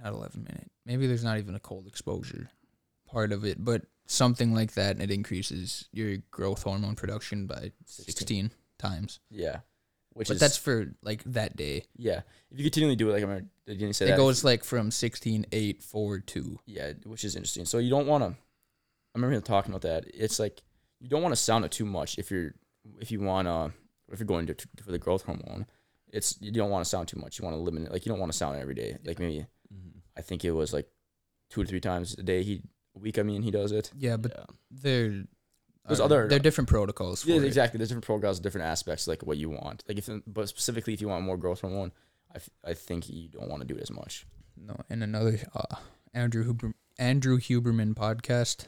not 0.02 0.12
11 0.12 0.43
minute, 0.43 0.71
maybe 0.85 1.06
there's 1.06 1.25
not 1.25 1.39
even 1.39 1.54
a 1.54 1.61
cold 1.61 1.87
exposure 1.87 2.50
part 3.06 3.32
of 3.32 3.45
it, 3.45 3.63
but 3.63 3.82
something 4.06 4.54
like 4.54 4.73
that. 4.75 4.97
And 4.97 5.02
it 5.02 5.11
increases 5.11 5.89
your 5.93 6.19
growth 6.30 6.63
hormone 6.63 6.95
production 6.95 7.47
by 7.47 7.73
16, 7.87 8.15
16 8.15 8.50
times. 8.78 9.21
Yeah. 9.30 9.58
Which 10.13 10.28
but 10.28 10.34
is, 10.34 10.41
that's 10.41 10.56
for 10.56 10.95
like 11.02 11.23
that 11.25 11.56
day. 11.56 11.84
Yeah. 11.95 12.23
If 12.50 12.58
you 12.58 12.65
continually 12.65 12.97
do 12.97 13.11
it, 13.11 13.13
like 13.13 13.25
I 13.25 13.37
am 13.37 13.50
didn't 13.67 13.93
say 13.95 14.06
it 14.06 14.11
that. 14.11 14.17
goes 14.17 14.45
like 14.45 14.65
from 14.65 14.91
16, 14.91 15.47
8, 15.52 15.82
4, 15.82 16.19
2. 16.21 16.61
Yeah, 16.65 16.93
which 17.04 17.25
is 17.25 17.37
interesting. 17.37 17.67
So 17.67 17.78
you 17.78 17.91
don't 17.91 18.06
want 18.06 18.25
to. 18.25 18.30
I 18.30 19.19
remember 19.19 19.37
him 19.37 19.43
talking 19.43 19.73
about 19.73 19.82
that. 19.82 20.04
It's 20.15 20.39
like 20.39 20.63
you 21.00 21.09
don't 21.09 21.23
want 21.23 21.32
to 21.32 21.41
sound 21.41 21.65
it 21.65 21.71
too 21.71 21.85
much 21.85 22.19
if 22.19 22.30
you're 22.30 22.54
if 23.00 23.11
you 23.11 23.21
want 23.21 23.47
to 23.49 23.73
if 24.13 24.19
you're 24.21 24.26
going 24.26 24.47
to 24.47 24.54
for 24.82 24.93
the 24.93 24.99
growth 24.99 25.23
hormone. 25.25 25.67
It's 26.13 26.39
you 26.41 26.52
don't 26.52 26.71
want 26.71 26.85
to 26.85 26.89
sound 26.89 27.09
too 27.09 27.19
much. 27.19 27.39
You 27.39 27.45
want 27.45 27.56
to 27.56 27.61
limit 27.61 27.85
it. 27.85 27.93
Like 27.93 28.06
you 28.06 28.11
don't 28.11 28.21
want 28.21 28.30
to 28.32 28.39
sound 28.39 28.56
it 28.56 28.61
every 28.61 28.75
day. 28.75 28.97
Like 29.04 29.19
maybe 29.19 29.47
Mhm. 29.75 30.00
I 30.17 30.23
think 30.23 30.45
it 30.45 30.52
was 30.52 30.73
like 30.73 30.89
two 31.50 31.63
to 31.63 31.69
three 31.69 31.80
times 31.80 32.15
a 32.15 32.23
day. 32.23 32.43
He 32.43 32.63
a 32.95 32.99
week. 32.99 33.19
I 33.19 33.23
mean, 33.23 33.43
he 33.43 33.50
does 33.50 33.73
it. 33.73 33.91
Yeah, 33.97 34.17
but 34.17 34.32
Yeah. 34.37 34.45
they're 34.71 35.25
There's 35.87 36.00
uh, 36.00 36.04
other- 36.04 36.28
they're 36.28 36.39
different 36.39 36.69
protocols 36.69 37.23
for 37.23 37.30
Yeah, 37.30 37.37
it. 37.37 37.45
exactly. 37.45 37.78
There's 37.78 37.89
different 37.91 38.06
protocols, 38.06 38.41
different 38.41 38.67
aspects, 38.67 39.06
like 39.06 39.23
what 39.25 39.37
you 39.39 39.50
want. 39.50 39.82
Like 39.89 39.99
if, 39.99 40.09
but 40.26 40.49
specifically 40.49 40.95
if 40.95 41.00
you 41.00 41.09
want 41.09 41.25
more 41.25 41.37
growth 41.37 41.61
hormone, 41.61 41.93
I, 42.32 42.37
f- 42.37 42.50
I 42.65 42.75
think 42.75 43.09
you 43.11 43.28
don't 43.28 43.49
want 43.49 43.61
to 43.63 43.67
do 43.67 43.75
it 43.76 43.82
as 43.82 43.91
much. 43.91 44.26
No, 44.56 44.76
and 44.89 45.02
another 45.02 45.39
uh, 45.54 45.76
Andrew 46.15 46.43
Huber, 46.45 46.75
Andrew 46.99 47.39
Huberman 47.39 47.95
podcast 47.95 48.67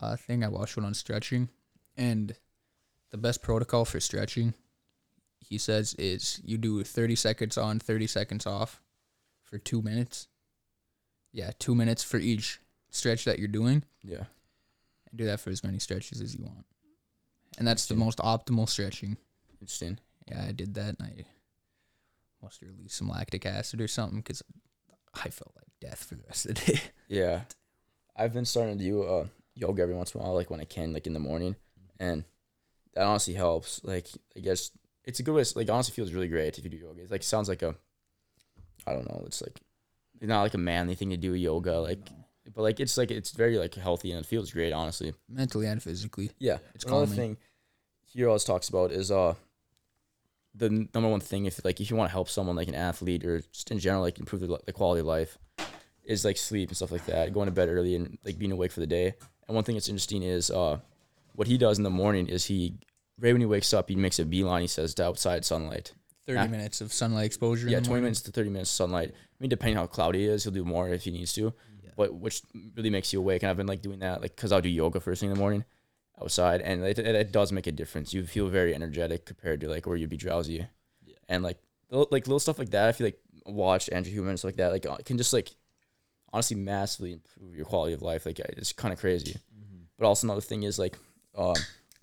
uh, 0.00 0.16
thing. 0.16 0.42
I 0.44 0.48
watched 0.48 0.76
one 0.76 0.86
on 0.86 0.94
stretching, 0.94 1.50
and 1.96 2.34
the 3.10 3.16
best 3.16 3.42
protocol 3.42 3.84
for 3.84 4.00
stretching, 4.00 4.54
he 5.40 5.58
says, 5.58 5.94
is 5.98 6.40
you 6.44 6.58
do 6.58 6.82
thirty 6.84 7.14
seconds 7.16 7.56
on, 7.56 7.78
thirty 7.78 8.06
seconds 8.06 8.46
off, 8.46 8.82
for 9.42 9.58
two 9.58 9.82
minutes. 9.82 10.28
Yeah, 11.32 11.52
two 11.58 11.74
minutes 11.74 12.02
for 12.02 12.16
each 12.18 12.60
stretch 12.90 13.24
that 13.26 13.38
you're 13.38 13.48
doing, 13.48 13.84
Yeah. 14.02 14.24
and 15.10 15.16
do 15.16 15.24
that 15.26 15.40
for 15.40 15.50
as 15.50 15.62
many 15.62 15.78
stretches 15.78 16.20
as 16.20 16.34
you 16.34 16.44
want. 16.44 16.64
And 17.58 17.66
that's 17.66 17.86
the 17.86 17.94
most 17.94 18.18
optimal 18.18 18.68
stretching. 18.68 19.16
Interesting. 19.60 19.98
Yeah, 20.28 20.44
I 20.48 20.52
did 20.52 20.74
that, 20.74 20.96
and 20.98 21.02
I 21.08 21.24
must 22.42 22.60
release 22.62 22.94
some 22.94 23.08
lactic 23.08 23.46
acid 23.46 23.80
or 23.80 23.88
something 23.88 24.18
because 24.20 24.42
I 25.14 25.28
felt 25.30 25.52
like 25.56 25.66
death 25.80 26.04
for 26.04 26.14
the 26.16 26.24
rest 26.26 26.46
of 26.46 26.54
the 26.56 26.72
day. 26.72 26.80
Yeah, 27.08 27.42
I've 28.16 28.32
been 28.32 28.44
starting 28.44 28.78
to 28.78 28.84
do 28.84 29.02
uh 29.02 29.26
yoga 29.54 29.82
every 29.82 29.94
once 29.94 30.14
in 30.14 30.20
a 30.20 30.24
while, 30.24 30.34
like 30.34 30.50
when 30.50 30.60
I 30.60 30.64
can, 30.64 30.92
like 30.92 31.06
in 31.06 31.12
the 31.14 31.20
morning, 31.20 31.54
and 31.98 32.24
that 32.94 33.04
honestly 33.04 33.34
helps. 33.34 33.80
Like 33.84 34.08
I 34.36 34.40
guess 34.40 34.70
it's 35.04 35.20
a 35.20 35.22
good 35.22 35.34
way. 35.34 35.44
To, 35.44 35.58
Like 35.58 35.70
honestly, 35.70 35.92
feels 35.94 36.12
really 36.12 36.28
great 36.28 36.58
if 36.58 36.64
you 36.64 36.70
do 36.70 36.76
yoga. 36.76 37.02
It's 37.02 37.10
like 37.10 37.22
sounds 37.22 37.48
like 37.48 37.62
a, 37.62 37.74
I 38.86 38.92
don't 38.92 39.08
know. 39.08 39.22
It's 39.26 39.42
like 39.42 39.60
it's 40.20 40.28
not 40.28 40.42
like 40.42 40.54
a 40.54 40.58
manly 40.58 40.94
thing 40.94 41.10
to 41.10 41.16
do 41.16 41.34
yoga, 41.34 41.78
like, 41.80 42.00
but 42.54 42.62
like 42.62 42.80
it's 42.80 42.96
like 42.96 43.10
it's 43.10 43.32
very 43.32 43.58
like 43.58 43.74
healthy 43.74 44.10
and 44.12 44.20
it 44.20 44.26
feels 44.26 44.50
great. 44.50 44.72
Honestly, 44.72 45.12
mentally 45.28 45.66
and 45.66 45.82
physically. 45.82 46.30
yeah. 46.38 46.58
It's 46.74 46.84
Another 46.84 47.06
calming. 47.06 47.16
thing 47.16 47.36
he 48.08 48.24
always 48.24 48.44
talks 48.44 48.68
about 48.68 48.92
is 48.92 49.10
uh 49.10 49.34
the 50.54 50.70
number 50.94 51.08
one 51.10 51.20
thing 51.20 51.44
if 51.44 51.62
like 51.64 51.80
if 51.80 51.90
you 51.90 51.96
want 51.96 52.08
to 52.08 52.12
help 52.12 52.28
someone 52.30 52.56
like 52.56 52.68
an 52.68 52.74
athlete 52.74 53.24
or 53.26 53.40
just 53.52 53.70
in 53.70 53.78
general 53.78 54.00
like 54.02 54.18
improve 54.18 54.40
the, 54.40 54.58
the 54.64 54.72
quality 54.72 55.00
of 55.00 55.06
life 55.06 55.36
is 56.04 56.24
like 56.24 56.36
sleep 56.38 56.70
and 56.70 56.76
stuff 56.76 56.90
like 56.92 57.04
that 57.06 57.32
going 57.34 57.46
to 57.46 57.52
bed 57.52 57.68
early 57.68 57.94
and 57.94 58.16
like 58.24 58.38
being 58.38 58.52
awake 58.52 58.72
for 58.72 58.80
the 58.80 58.86
day 58.86 59.12
and 59.48 59.54
one 59.54 59.64
thing 59.64 59.74
that's 59.74 59.88
interesting 59.88 60.22
is 60.22 60.50
uh 60.50 60.78
what 61.36 61.46
he 61.46 61.56
does 61.58 61.78
in 61.78 61.84
the 61.84 61.90
morning 61.90 62.26
is 62.28 62.46
he 62.46 62.74
right 63.20 63.32
when 63.32 63.40
he 63.40 63.46
wakes 63.46 63.72
up 63.72 63.88
he 63.88 63.96
makes 63.96 64.18
a 64.18 64.24
beeline 64.24 64.62
he 64.62 64.66
says 64.68 64.94
to 64.94 65.04
outside 65.04 65.44
sunlight 65.44 65.92
Thirty 66.26 66.48
minutes 66.48 66.80
of 66.80 66.92
sunlight 66.92 67.26
exposure. 67.26 67.68
yeah 67.68 67.76
in 67.76 67.82
the 67.84 67.86
20 67.86 67.88
morning. 67.88 68.02
minutes 68.04 68.20
to 68.22 68.32
30 68.32 68.50
minutes 68.50 68.70
of 68.72 68.74
sunlight 68.76 69.10
i 69.14 69.36
mean 69.38 69.48
depending 69.50 69.76
how 69.76 69.86
cloudy 69.86 70.24
it 70.24 70.30
is 70.30 70.42
he'll 70.44 70.52
do 70.52 70.64
more 70.64 70.88
if 70.88 71.04
he 71.04 71.10
needs 71.12 71.32
to 71.34 71.52
Yeah. 71.84 71.90
but 71.96 72.14
which 72.14 72.42
really 72.76 72.90
makes 72.90 73.12
you 73.12 73.20
awake 73.20 73.42
and 73.44 73.50
i've 73.50 73.56
been 73.56 73.66
like 73.68 73.80
doing 73.82 74.00
that 74.00 74.20
like 74.22 74.34
because 74.34 74.50
i'll 74.52 74.60
do 74.60 74.68
yoga 74.68 74.98
first 75.00 75.20
thing 75.20 75.30
in 75.30 75.34
the 75.34 75.40
morning 75.40 75.64
outside 76.20 76.62
and 76.62 76.82
it, 76.84 76.98
it, 76.98 77.14
it 77.14 77.30
does 77.32 77.52
make 77.52 77.66
a 77.68 77.72
difference 77.72 78.12
you 78.14 78.24
feel 78.26 78.48
very 78.48 78.74
energetic 78.74 79.24
compared 79.26 79.60
to 79.60 79.68
like 79.68 79.86
where 79.86 79.96
you'd 79.96 80.10
be 80.10 80.16
drowsy 80.16 80.66
Yeah. 81.04 81.14
and 81.28 81.42
like 81.44 81.58
little, 81.90 82.08
like 82.10 82.26
little 82.26 82.40
stuff 82.40 82.58
like 82.58 82.70
that 82.70 82.88
i 82.88 82.92
feel 82.92 83.06
like 83.06 83.20
watch 83.44 83.88
andrew 83.92 84.12
Huberman 84.12 84.30
and 84.30 84.38
stuff 84.38 84.48
like 84.48 84.56
that 84.56 84.72
like 84.72 84.86
uh, 84.86 84.96
can 85.04 85.16
just 85.18 85.32
like 85.32 85.50
honestly 86.32 86.56
massively 86.56 87.12
improve 87.12 87.54
your 87.54 87.66
quality 87.66 87.92
of 87.92 88.02
life 88.02 88.26
like 88.26 88.38
it's 88.40 88.72
kind 88.72 88.92
of 88.92 88.98
crazy 88.98 89.36
Mhm. 89.56 89.82
but 89.98 90.06
also 90.06 90.26
another 90.26 90.40
thing 90.40 90.64
is 90.64 90.78
like 90.78 90.98
um 91.36 91.54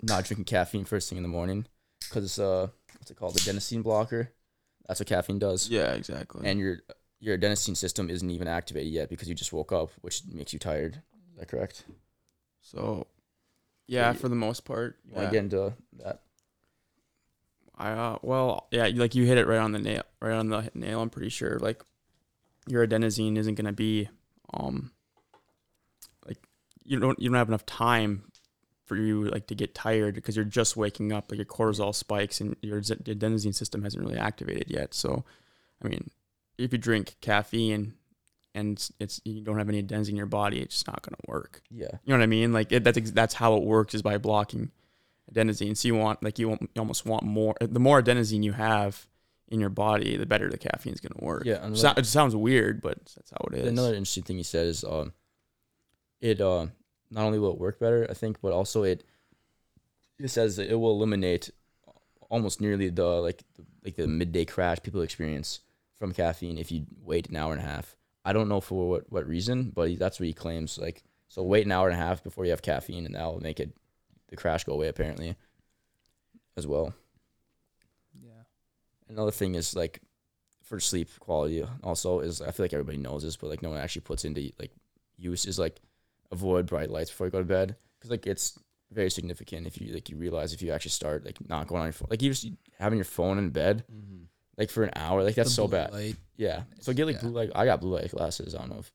not 0.02 0.24
drinking 0.24 0.44
caffeine 0.44 0.84
first 0.84 1.08
thing 1.08 1.16
in 1.18 1.22
the 1.22 1.28
morning 1.28 1.66
because 2.00 2.24
it's 2.24 2.38
uh 2.38 2.68
what's 2.98 3.10
it 3.10 3.16
called 3.16 3.34
the 3.34 3.40
adenosine 3.40 3.82
blocker 3.82 4.30
that's 4.86 5.00
what 5.00 5.06
caffeine 5.08 5.38
does 5.38 5.68
Yeah, 5.68 5.92
exactly. 5.94 6.46
and 6.48 6.58
your 6.60 6.78
your 7.20 7.38
adenosine 7.38 7.76
system 7.76 8.10
isn't 8.10 8.30
even 8.30 8.46
activated 8.48 8.92
yet 8.92 9.08
because 9.08 9.28
you 9.30 9.34
just 9.34 9.50
woke 9.52 9.72
up, 9.72 9.90
which 10.02 10.20
makes 10.30 10.52
you 10.52 10.58
tired. 10.58 10.96
Is 11.32 11.38
that 11.38 11.48
correct? 11.48 11.84
so, 12.60 13.06
yeah, 13.86 14.12
you- 14.12 14.18
for 14.18 14.28
the 14.28 14.34
most 14.34 14.66
part, 14.66 14.98
You 15.06 15.14
want 15.14 15.22
yeah. 15.24 15.28
to 15.30 15.32
get 15.36 15.44
into 15.44 15.72
that? 16.04 16.20
I 17.76 17.90
uh, 17.92 18.18
well, 18.22 18.66
yeah, 18.70 18.90
like 18.94 19.14
you 19.14 19.24
hit 19.24 19.38
it 19.38 19.46
right 19.46 19.58
on 19.58 19.72
the 19.72 19.78
nail, 19.78 20.02
right 20.20 20.34
on 20.34 20.48
the 20.50 20.70
nail. 20.74 21.00
I'm 21.00 21.08
pretty 21.10 21.30
sure. 21.30 21.58
Like 21.58 21.82
your 22.68 22.86
adenosine 22.86 23.36
isn't 23.38 23.54
gonna 23.54 23.72
be, 23.72 24.08
um, 24.52 24.92
like 26.26 26.38
you 26.84 27.00
don't 27.00 27.18
you 27.18 27.30
don't 27.30 27.38
have 27.38 27.48
enough 27.48 27.64
time 27.66 28.30
for 28.84 28.96
you 28.96 29.24
like 29.24 29.46
to 29.46 29.54
get 29.54 29.74
tired 29.74 30.14
because 30.14 30.36
you're 30.36 30.44
just 30.44 30.76
waking 30.76 31.12
up, 31.12 31.30
like 31.30 31.38
your 31.38 31.46
cortisol 31.46 31.94
spikes 31.94 32.40
and 32.40 32.54
your 32.60 32.80
adenosine 32.80 33.54
system 33.54 33.82
hasn't 33.82 34.04
really 34.04 34.18
activated 34.18 34.66
yet. 34.68 34.92
So, 34.94 35.24
I 35.82 35.88
mean, 35.88 36.10
if 36.58 36.70
you 36.72 36.78
drink 36.78 37.16
caffeine 37.20 37.94
and 38.54 38.72
it's, 38.76 38.92
it's 39.00 39.20
you 39.24 39.40
don't 39.42 39.58
have 39.58 39.68
any 39.68 39.82
adenosine 39.82 40.10
in 40.10 40.16
your 40.16 40.26
body, 40.26 40.60
it's 40.60 40.74
just 40.74 40.86
not 40.86 41.02
gonna 41.02 41.16
work. 41.26 41.62
Yeah. 41.70 41.88
You 42.04 42.12
know 42.12 42.18
what 42.18 42.22
I 42.22 42.26
mean? 42.26 42.52
Like 42.52 42.72
it, 42.72 42.84
that's 42.84 43.10
that's 43.10 43.34
how 43.34 43.56
it 43.56 43.62
works 43.62 43.94
is 43.94 44.02
by 44.02 44.18
blocking 44.18 44.70
adenosine. 45.32 45.76
So 45.76 45.88
you 45.88 45.94
want 45.94 46.22
like 46.22 46.38
you, 46.38 46.50
want, 46.50 46.62
you 46.62 46.80
almost 46.80 47.06
want 47.06 47.22
more. 47.24 47.54
The 47.60 47.80
more 47.80 48.02
adenosine 48.02 48.44
you 48.44 48.52
have 48.52 49.06
in 49.48 49.60
your 49.60 49.70
body, 49.70 50.16
the 50.16 50.26
better 50.26 50.50
the 50.50 50.58
caffeine's 50.58 51.00
gonna 51.00 51.24
work. 51.24 51.44
Yeah. 51.46 51.64
And 51.64 51.76
So, 51.76 51.88
like- 51.88 51.98
it 51.98 52.06
sounds 52.06 52.36
weird, 52.36 52.82
but 52.82 52.98
that's 53.16 53.30
how 53.30 53.48
it 53.52 53.58
is. 53.60 53.66
Another 53.68 53.94
interesting 53.94 54.24
thing 54.24 54.36
he 54.36 54.42
said 54.42 54.66
is 54.66 54.84
um, 54.84 55.12
it 56.20 56.40
uh, 56.40 56.66
not 57.10 57.24
only 57.24 57.38
will 57.38 57.52
it 57.52 57.58
work 57.58 57.78
better, 57.78 58.06
I 58.08 58.14
think, 58.14 58.40
but 58.40 58.52
also 58.52 58.82
it 58.82 59.04
it 60.18 60.28
says 60.28 60.56
that 60.56 60.70
it 60.70 60.76
will 60.76 60.92
eliminate 60.92 61.50
almost 62.30 62.60
nearly 62.60 62.88
the 62.88 63.04
like 63.04 63.42
the, 63.54 63.64
like 63.84 63.96
the 63.96 64.06
midday 64.06 64.44
crash 64.44 64.82
people 64.82 65.02
experience 65.02 65.60
from 65.98 66.12
caffeine 66.12 66.58
if 66.58 66.72
you 66.72 66.86
wait 67.02 67.28
an 67.28 67.36
hour 67.36 67.52
and 67.52 67.62
a 67.62 67.66
half. 67.66 67.96
I 68.24 68.32
don't 68.32 68.48
know 68.48 68.60
for 68.60 68.88
what 68.88 69.12
what 69.12 69.26
reason, 69.26 69.70
but 69.74 69.98
that's 69.98 70.18
what 70.18 70.26
he 70.26 70.32
claims. 70.32 70.78
Like, 70.78 71.02
so 71.28 71.42
wait 71.42 71.66
an 71.66 71.72
hour 71.72 71.88
and 71.88 71.98
a 71.98 72.02
half 72.02 72.24
before 72.24 72.44
you 72.44 72.50
have 72.50 72.62
caffeine, 72.62 73.06
and 73.06 73.14
that 73.14 73.24
will 73.24 73.40
make 73.40 73.60
it 73.60 73.76
the 74.28 74.36
crash 74.36 74.64
go 74.64 74.72
away 74.72 74.88
apparently, 74.88 75.36
as 76.56 76.66
well. 76.66 76.94
Yeah. 78.22 78.42
Another 79.08 79.30
thing 79.30 79.54
is 79.54 79.76
like 79.76 80.00
for 80.62 80.80
sleep 80.80 81.10
quality 81.20 81.64
also 81.82 82.20
is 82.20 82.40
I 82.40 82.50
feel 82.50 82.64
like 82.64 82.72
everybody 82.72 82.98
knows 82.98 83.22
this, 83.22 83.36
but 83.36 83.50
like 83.50 83.62
no 83.62 83.70
one 83.70 83.78
actually 83.78 84.02
puts 84.02 84.24
into 84.24 84.50
like 84.58 84.72
use 85.16 85.44
is 85.44 85.58
like 85.58 85.80
avoid 86.34 86.66
bright 86.66 86.90
lights 86.90 87.10
before 87.10 87.26
you 87.26 87.30
go 87.30 87.38
to 87.38 87.44
bed 87.58 87.76
because 87.98 88.10
like 88.10 88.26
it's 88.26 88.58
very 88.92 89.10
significant 89.10 89.66
if 89.66 89.80
you 89.80 89.92
like 89.94 90.08
you 90.10 90.16
realize 90.16 90.52
if 90.52 90.60
you 90.62 90.70
actually 90.72 90.90
start 91.02 91.24
like 91.24 91.38
not 91.48 91.66
going 91.66 91.80
on 91.80 91.86
your 91.86 91.92
phone 91.92 92.08
like 92.10 92.22
you 92.22 92.30
just 92.30 92.46
having 92.78 92.98
your 92.98 93.04
phone 93.18 93.38
in 93.38 93.50
bed 93.50 93.84
Mm-hmm. 93.92 94.22
like 94.58 94.70
for 94.70 94.82
an 94.84 94.90
hour 95.04 95.22
like 95.22 95.34
that's 95.34 95.50
The 95.50 95.54
so 95.62 95.66
bad 95.68 95.90
light. 95.92 96.16
yeah 96.36 96.62
so 96.80 96.92
get 96.92 97.06
like 97.06 97.16
Yeah. 97.16 97.22
blue 97.22 97.34
light 97.38 97.50
I 97.54 97.64
got 97.64 97.80
blue 97.80 97.94
light 97.96 98.10
glasses 98.10 98.54
I 98.54 98.58
don't 98.60 98.70
know 98.70 98.78
if 98.84 98.90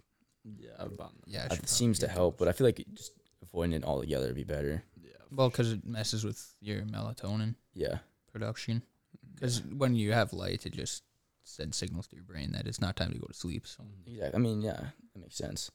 Yeah, 0.66 0.76
about 0.80 1.12
Yeah, 1.26 1.48
it 1.52 1.68
seems 1.68 2.00
to 2.00 2.08
help 2.08 2.34
get 2.36 2.40
but 2.40 2.48
I 2.50 2.52
feel 2.54 2.68
like 2.68 2.86
just 2.94 3.14
avoiding 3.42 3.74
it 3.80 3.84
altogether 3.84 4.28
would 4.28 4.36
be 4.36 4.44
better 4.58 4.84
yeah. 5.02 5.22
Well, 5.32 5.50
because 5.50 5.72
it 5.76 5.86
messes 5.86 6.24
with 6.24 6.40
your 6.62 6.82
melatonin 6.84 7.56
yeah 7.74 7.98
production. 8.32 8.84
Because 9.36 9.62
when 9.82 9.96
you 9.96 10.12
have 10.14 10.34
light, 10.34 10.66
it 10.66 10.74
just 10.74 11.04
sends 11.44 11.78
signals 11.78 12.08
to 12.08 12.16
your 12.16 12.26
brain 12.26 12.52
that 12.52 12.68
it's 12.68 12.82
not 12.82 12.96
time 12.96 13.12
to 13.12 13.18
go 13.18 13.28
to 13.28 13.34
sleep. 13.34 13.66
So 13.68 13.84
Exactly. 14.06 14.36
I 14.38 14.40
mean, 14.46 14.62
yeah, 14.62 14.80
that 15.14 15.20
makes 15.20 15.36
sense. 15.38 15.72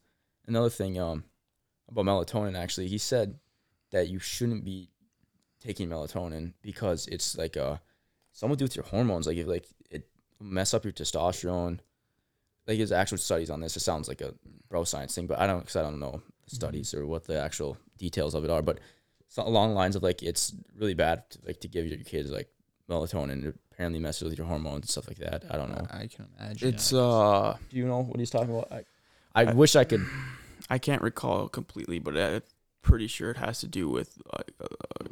Another 0.46 0.70
thing 0.70 0.98
um 1.00 1.24
about 1.88 2.04
melatonin 2.04 2.56
actually, 2.56 2.88
he 2.88 2.98
said 2.98 3.38
that 3.90 4.08
you 4.08 4.18
shouldn't 4.18 4.64
be 4.64 4.90
taking 5.60 5.88
melatonin 5.88 6.52
because 6.62 7.06
it's 7.08 7.36
like 7.36 7.56
uh 7.56 7.76
something 8.32 8.56
to 8.56 8.58
do 8.58 8.64
with 8.64 8.76
your 8.76 8.84
hormones. 8.84 9.26
Like 9.26 9.36
if 9.36 9.46
like 9.46 9.66
it 9.90 10.08
mess 10.40 10.74
up 10.74 10.84
your 10.84 10.92
testosterone. 10.92 11.78
Like 12.66 12.78
there's 12.78 12.92
actual 12.92 13.18
studies 13.18 13.50
on 13.50 13.60
this. 13.60 13.76
It 13.76 13.80
sounds 13.80 14.08
like 14.08 14.20
a 14.20 14.34
bro 14.68 14.84
science 14.84 15.14
thing, 15.14 15.26
but 15.26 15.38
I 15.38 15.46
don't 15.46 15.60
because 15.60 15.76
I 15.76 15.82
don't 15.82 16.00
know 16.00 16.22
the 16.48 16.54
studies 16.54 16.94
or 16.94 17.06
what 17.06 17.24
the 17.24 17.40
actual 17.40 17.76
details 17.98 18.34
of 18.34 18.44
it 18.44 18.50
are. 18.50 18.62
But 18.62 18.80
it's 19.26 19.36
along 19.36 19.70
the 19.70 19.76
lines 19.76 19.96
of 19.96 20.02
like 20.02 20.22
it's 20.22 20.54
really 20.78 20.94
bad 20.94 21.28
to, 21.30 21.38
like 21.46 21.60
to 21.60 21.68
give 21.68 21.86
your 21.86 21.98
kids 21.98 22.30
like 22.30 22.48
melatonin. 22.88 23.44
It 23.44 23.56
apparently 23.72 24.00
messes 24.00 24.22
with 24.22 24.38
your 24.38 24.46
hormones 24.46 24.82
and 24.82 24.88
stuff 24.88 25.08
like 25.08 25.18
that. 25.18 25.44
I 25.50 25.56
don't 25.56 25.70
know. 25.70 25.86
I, 25.90 26.02
I 26.02 26.06
can 26.06 26.26
imagine. 26.38 26.68
It's 26.68 26.92
uh, 26.92 27.56
Do 27.70 27.76
you 27.76 27.86
know 27.86 28.02
what 28.02 28.18
he's 28.18 28.30
talking 28.30 28.50
about? 28.50 28.72
I, 28.72 28.84
I 29.34 29.52
wish 29.52 29.76
I 29.76 29.84
could. 29.84 30.06
I 30.70 30.78
can't 30.78 31.02
recall 31.02 31.48
completely, 31.48 31.98
but 31.98 32.16
I'm 32.16 32.42
pretty 32.82 33.06
sure 33.06 33.30
it 33.30 33.36
has 33.38 33.60
to 33.60 33.68
do 33.68 33.88
with 33.88 34.18
like 34.32 34.52
uh, 34.60 35.08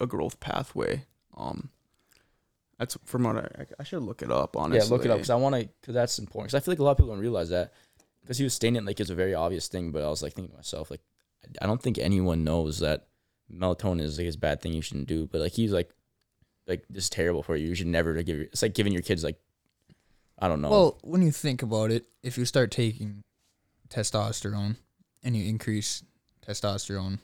a 0.00 0.06
growth 0.06 0.40
pathway. 0.40 1.04
Um, 1.36 1.70
that's 2.78 2.96
from 3.04 3.24
what 3.24 3.36
I 3.36 3.66
I 3.78 3.84
should 3.84 4.02
look 4.02 4.22
it 4.22 4.30
up. 4.30 4.56
Honestly, 4.56 4.86
Yeah, 4.88 4.92
look 4.94 5.04
it 5.04 5.10
up 5.10 5.18
because 5.18 5.30
I 5.30 5.36
want 5.36 5.54
to. 5.54 5.68
Because 5.80 5.94
that's 5.94 6.18
important. 6.18 6.50
Because 6.50 6.62
I 6.62 6.64
feel 6.64 6.72
like 6.72 6.78
a 6.78 6.82
lot 6.84 6.90
of 6.92 6.96
people 6.98 7.12
don't 7.12 7.20
realize 7.20 7.48
that. 7.50 7.72
Because 8.22 8.38
he 8.38 8.44
was 8.44 8.54
stating 8.54 8.76
it 8.76 8.84
like 8.84 8.98
it's 9.00 9.10
a 9.10 9.14
very 9.14 9.34
obvious 9.34 9.68
thing, 9.68 9.92
but 9.92 10.02
I 10.02 10.08
was 10.08 10.22
like 10.22 10.32
thinking 10.34 10.50
to 10.50 10.56
myself, 10.56 10.90
like, 10.90 11.00
I- 11.44 11.64
I 11.64 11.66
don't 11.66 11.80
think 11.80 11.96
anyone 11.98 12.42
knows 12.44 12.80
that 12.80 13.06
melatonin 13.52 14.00
is 14.02 14.18
like 14.18 14.34
a 14.34 14.38
bad 14.38 14.60
thing 14.60 14.72
you 14.72 14.82
shouldn't 14.82 15.06
do. 15.06 15.26
But 15.26 15.40
like 15.40 15.52
he's 15.52 15.72
like, 15.72 15.90
like 16.66 16.84
this 16.90 17.04
is 17.04 17.10
terrible 17.10 17.42
for 17.42 17.54
you. 17.56 17.68
You 17.68 17.74
should 17.74 17.86
never 17.86 18.14
give. 18.22 18.36
Your, 18.36 18.46
it's 18.46 18.62
like 18.62 18.74
giving 18.74 18.92
your 18.92 19.02
kids 19.02 19.22
like, 19.22 19.38
I 20.38 20.48
don't 20.48 20.60
know. 20.60 20.70
Well, 20.70 20.98
when 21.02 21.22
you 21.22 21.30
think 21.30 21.62
about 21.62 21.90
it, 21.92 22.06
if 22.22 22.36
you 22.36 22.44
start 22.44 22.70
taking 22.70 23.22
testosterone 23.88 24.76
and 25.22 25.36
you 25.36 25.48
increase 25.48 26.02
testosterone, 26.46 27.18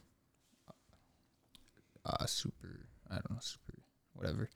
uh, 2.05 2.27
super, 2.27 2.87
I 3.11 3.15
don't 3.15 3.31
know, 3.31 3.39
super, 3.41 3.75
whatever. 4.15 4.49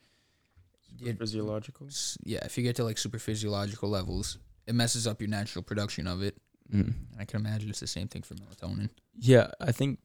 It- 1.00 1.18
physiological. 1.18 1.88
yeah, 2.24 2.44
if 2.44 2.56
you 2.56 2.64
get 2.64 2.76
to 2.76 2.84
like 2.84 2.96
super 2.98 3.18
physiological 3.18 3.88
levels, 3.88 4.38
it 4.66 4.74
messes 4.74 5.06
up 5.06 5.20
your 5.20 5.28
natural 5.28 5.62
production 5.62 6.06
of 6.06 6.22
it. 6.22 6.36
Mm. 6.72 6.94
I 7.18 7.24
can 7.24 7.40
imagine 7.40 7.68
it's 7.70 7.80
the 7.80 7.86
same 7.86 8.08
thing 8.08 8.22
for 8.22 8.34
melatonin. 8.34 8.88
yeah, 9.18 9.50
I 9.60 9.72
think 9.72 10.00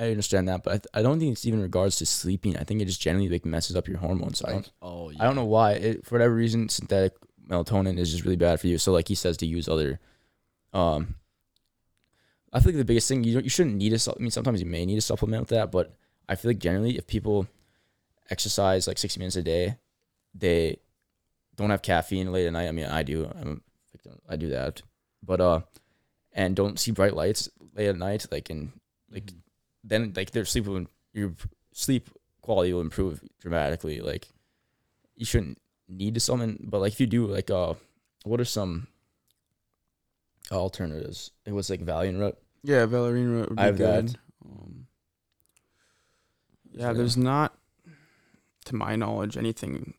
I 0.00 0.10
understand 0.10 0.48
that, 0.48 0.62
but 0.64 0.70
I, 0.70 0.76
th- 0.78 0.86
I 0.94 1.02
don't 1.02 1.20
think 1.20 1.32
it's 1.32 1.46
even 1.46 1.60
regards 1.60 1.96
to 1.98 2.06
sleeping. 2.06 2.56
I 2.56 2.64
think 2.64 2.80
it 2.80 2.86
just 2.86 3.00
generally 3.00 3.28
like 3.28 3.44
messes 3.44 3.76
up 3.76 3.86
your 3.86 3.98
hormones. 3.98 4.42
I 4.42 4.52
don't, 4.52 4.72
Oh, 4.80 5.10
yeah. 5.10 5.22
I 5.22 5.26
don't 5.26 5.36
know 5.36 5.44
why. 5.44 5.72
It, 5.72 6.06
for 6.06 6.14
whatever 6.16 6.34
reason, 6.34 6.68
synthetic 6.70 7.12
melatonin 7.46 7.98
is 7.98 8.10
just 8.10 8.24
really 8.24 8.36
bad 8.36 8.58
for 8.58 8.66
you. 8.68 8.78
So 8.78 8.90
like 8.92 9.06
he 9.06 9.14
says 9.14 9.36
to 9.38 9.46
use 9.46 9.68
other, 9.68 10.00
um, 10.72 11.16
I 12.52 12.60
feel 12.60 12.72
like 12.72 12.78
the 12.78 12.84
biggest 12.84 13.08
thing 13.08 13.24
you 13.24 13.34
don't, 13.34 13.44
you 13.44 13.50
shouldn't 13.50 13.76
need 13.76 13.92
a. 13.92 13.98
I 14.10 14.20
mean, 14.20 14.30
sometimes 14.30 14.60
you 14.60 14.66
may 14.66 14.84
need 14.84 14.98
a 14.98 15.02
supplement 15.02 15.42
with 15.42 15.48
that, 15.50 15.70
but 15.72 15.94
I 16.28 16.34
feel 16.34 16.50
like 16.50 16.58
generally 16.58 16.98
if 16.98 17.06
people 17.06 17.46
exercise 18.30 18.86
like 18.86 18.98
sixty 18.98 19.18
minutes 19.18 19.36
a 19.36 19.42
day, 19.42 19.76
they 20.34 20.78
don't 21.56 21.70
have 21.70 21.82
caffeine 21.82 22.30
late 22.32 22.46
at 22.46 22.52
night. 22.52 22.68
I 22.68 22.72
mean, 22.72 22.86
I 22.86 23.02
do. 23.02 23.24
I'm 23.40 23.62
a 23.62 23.96
victim. 23.96 24.18
I 24.28 24.36
do 24.36 24.48
that, 24.50 24.82
but 25.22 25.40
uh, 25.40 25.60
and 26.32 26.54
don't 26.54 26.78
see 26.78 26.90
bright 26.90 27.16
lights 27.16 27.48
late 27.74 27.88
at 27.88 27.96
night. 27.96 28.26
Like 28.30 28.50
and 28.50 28.72
like 29.10 29.26
Mhm. 29.26 29.36
then 29.84 30.12
like 30.14 30.30
their 30.32 30.44
sleep 30.44 30.66
will 30.66 30.86
your 31.14 31.34
sleep 31.72 32.10
quality 32.42 32.72
will 32.74 32.80
improve 32.82 33.22
dramatically. 33.40 34.00
Like 34.00 34.28
you 35.16 35.24
shouldn't 35.24 35.58
need 35.88 36.14
to 36.14 36.20
supplement, 36.20 36.70
but 36.70 36.80
like 36.80 36.92
if 36.92 37.00
you 37.00 37.06
do, 37.06 37.26
like 37.26 37.50
uh, 37.50 37.74
what 38.24 38.40
are 38.40 38.44
some 38.44 38.88
alternatives? 40.50 41.30
It 41.46 41.52
was 41.52 41.70
like 41.70 41.80
Valerian 41.80 42.18
Root. 42.18 42.36
Yeah, 42.62 42.86
Valerian 42.86 43.32
root 43.32 43.48
would 43.50 43.56
be 43.56 43.62
I 43.62 43.66
have 43.66 43.76
good. 43.78 44.16
Um, 44.44 44.86
yeah, 46.72 46.86
there- 46.86 46.94
there's 46.94 47.16
not, 47.16 47.58
to 48.66 48.74
my 48.76 48.96
knowledge, 48.96 49.36
anything 49.36 49.94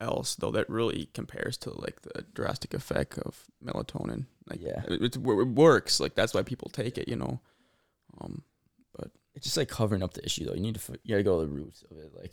else 0.00 0.34
though 0.34 0.50
that 0.50 0.68
really 0.68 1.06
compares 1.14 1.56
to 1.56 1.70
like 1.80 2.02
the 2.02 2.22
drastic 2.34 2.74
effect 2.74 3.16
of 3.18 3.44
melatonin. 3.64 4.26
Like, 4.46 4.60
Yeah. 4.60 4.82
it, 4.88 5.02
it, 5.02 5.16
it 5.16 5.18
works. 5.18 6.00
Like 6.00 6.14
that's 6.14 6.34
why 6.34 6.42
people 6.42 6.68
take 6.72 6.98
it. 6.98 7.08
You 7.08 7.16
know. 7.16 7.40
Um, 8.20 8.42
but 8.96 9.10
It's 9.34 9.44
just 9.44 9.56
like 9.56 9.68
covering 9.68 10.02
up 10.02 10.12
the 10.14 10.24
issue 10.24 10.44
though. 10.44 10.54
You 10.54 10.60
need 10.60 10.74
to 10.74 10.98
you 11.04 11.14
gotta 11.14 11.22
go 11.22 11.40
to 11.40 11.46
the 11.46 11.52
roots 11.52 11.82
of 11.90 11.96
it. 11.96 12.12
Like 12.14 12.32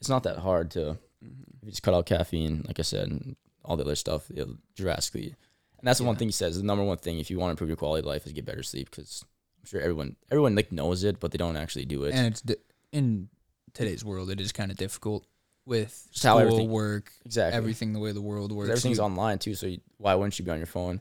it's 0.00 0.08
not 0.10 0.24
that 0.24 0.38
hard 0.38 0.70
to 0.72 0.90
if 1.22 1.64
you 1.64 1.70
just 1.70 1.82
cut 1.82 1.94
out 1.94 2.06
caffeine, 2.06 2.62
like 2.66 2.78
I 2.78 2.82
said, 2.82 3.08
and 3.08 3.36
all 3.64 3.76
the 3.76 3.84
other 3.84 3.94
stuff, 3.94 4.30
it'll 4.34 4.58
drastically. 4.76 5.36
And 5.82 5.88
that's 5.88 5.98
the 5.98 6.04
one 6.04 6.16
thing 6.16 6.28
he 6.28 6.32
says. 6.32 6.56
The 6.56 6.62
number 6.62 6.84
one 6.84 6.96
thing 6.98 7.18
if 7.18 7.28
you 7.30 7.38
want 7.38 7.48
to 7.48 7.52
improve 7.52 7.68
your 7.68 7.76
quality 7.76 8.00
of 8.00 8.06
life 8.06 8.24
is 8.24 8.32
get 8.32 8.44
better 8.46 8.62
sleep 8.62 8.88
because 8.90 9.24
I'm 9.60 9.66
sure 9.66 9.80
everyone 9.80 10.16
everyone 10.30 10.54
like 10.54 10.70
knows 10.72 11.02
it, 11.04 11.18
but 11.20 11.32
they 11.32 11.38
don't 11.38 11.56
actually 11.56 11.84
do 11.86 12.04
it. 12.04 12.14
And 12.14 12.26
it's 12.28 12.40
di- 12.40 12.54
in 12.92 13.28
today's 13.74 14.04
world, 14.04 14.30
it 14.30 14.40
is 14.40 14.52
kind 14.52 14.70
of 14.70 14.76
difficult 14.76 15.26
with 15.66 16.06
Just 16.10 16.22
school, 16.22 16.38
everything- 16.38 16.70
work, 16.70 17.12
exactly. 17.24 17.56
everything 17.56 17.92
the 17.92 17.98
way 18.00 18.12
the 18.12 18.20
world 18.22 18.52
works. 18.52 18.70
everything's 18.70 18.98
You- 18.98 19.04
online 19.04 19.38
too. 19.38 19.54
So 19.54 19.66
you, 19.66 19.80
why 19.98 20.14
wouldn't 20.14 20.38
you 20.38 20.44
be 20.44 20.50
on 20.52 20.58
your 20.58 20.66
phone? 20.66 21.00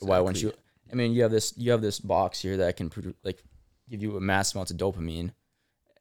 Or 0.00 0.08
Why 0.08 0.20
wouldn't 0.20 0.42
you? 0.42 0.52
I 0.92 0.94
mean, 0.94 1.12
you 1.12 1.22
have 1.22 1.30
this 1.30 1.54
you 1.56 1.70
have 1.72 1.80
this 1.82 1.98
box 1.98 2.40
here 2.40 2.56
that 2.58 2.76
can 2.76 2.88
produ- 2.90 3.14
like 3.24 3.42
give 3.90 4.02
you 4.02 4.16
a 4.16 4.20
mass 4.20 4.54
amount 4.54 4.70
of 4.70 4.76
dopamine, 4.76 5.32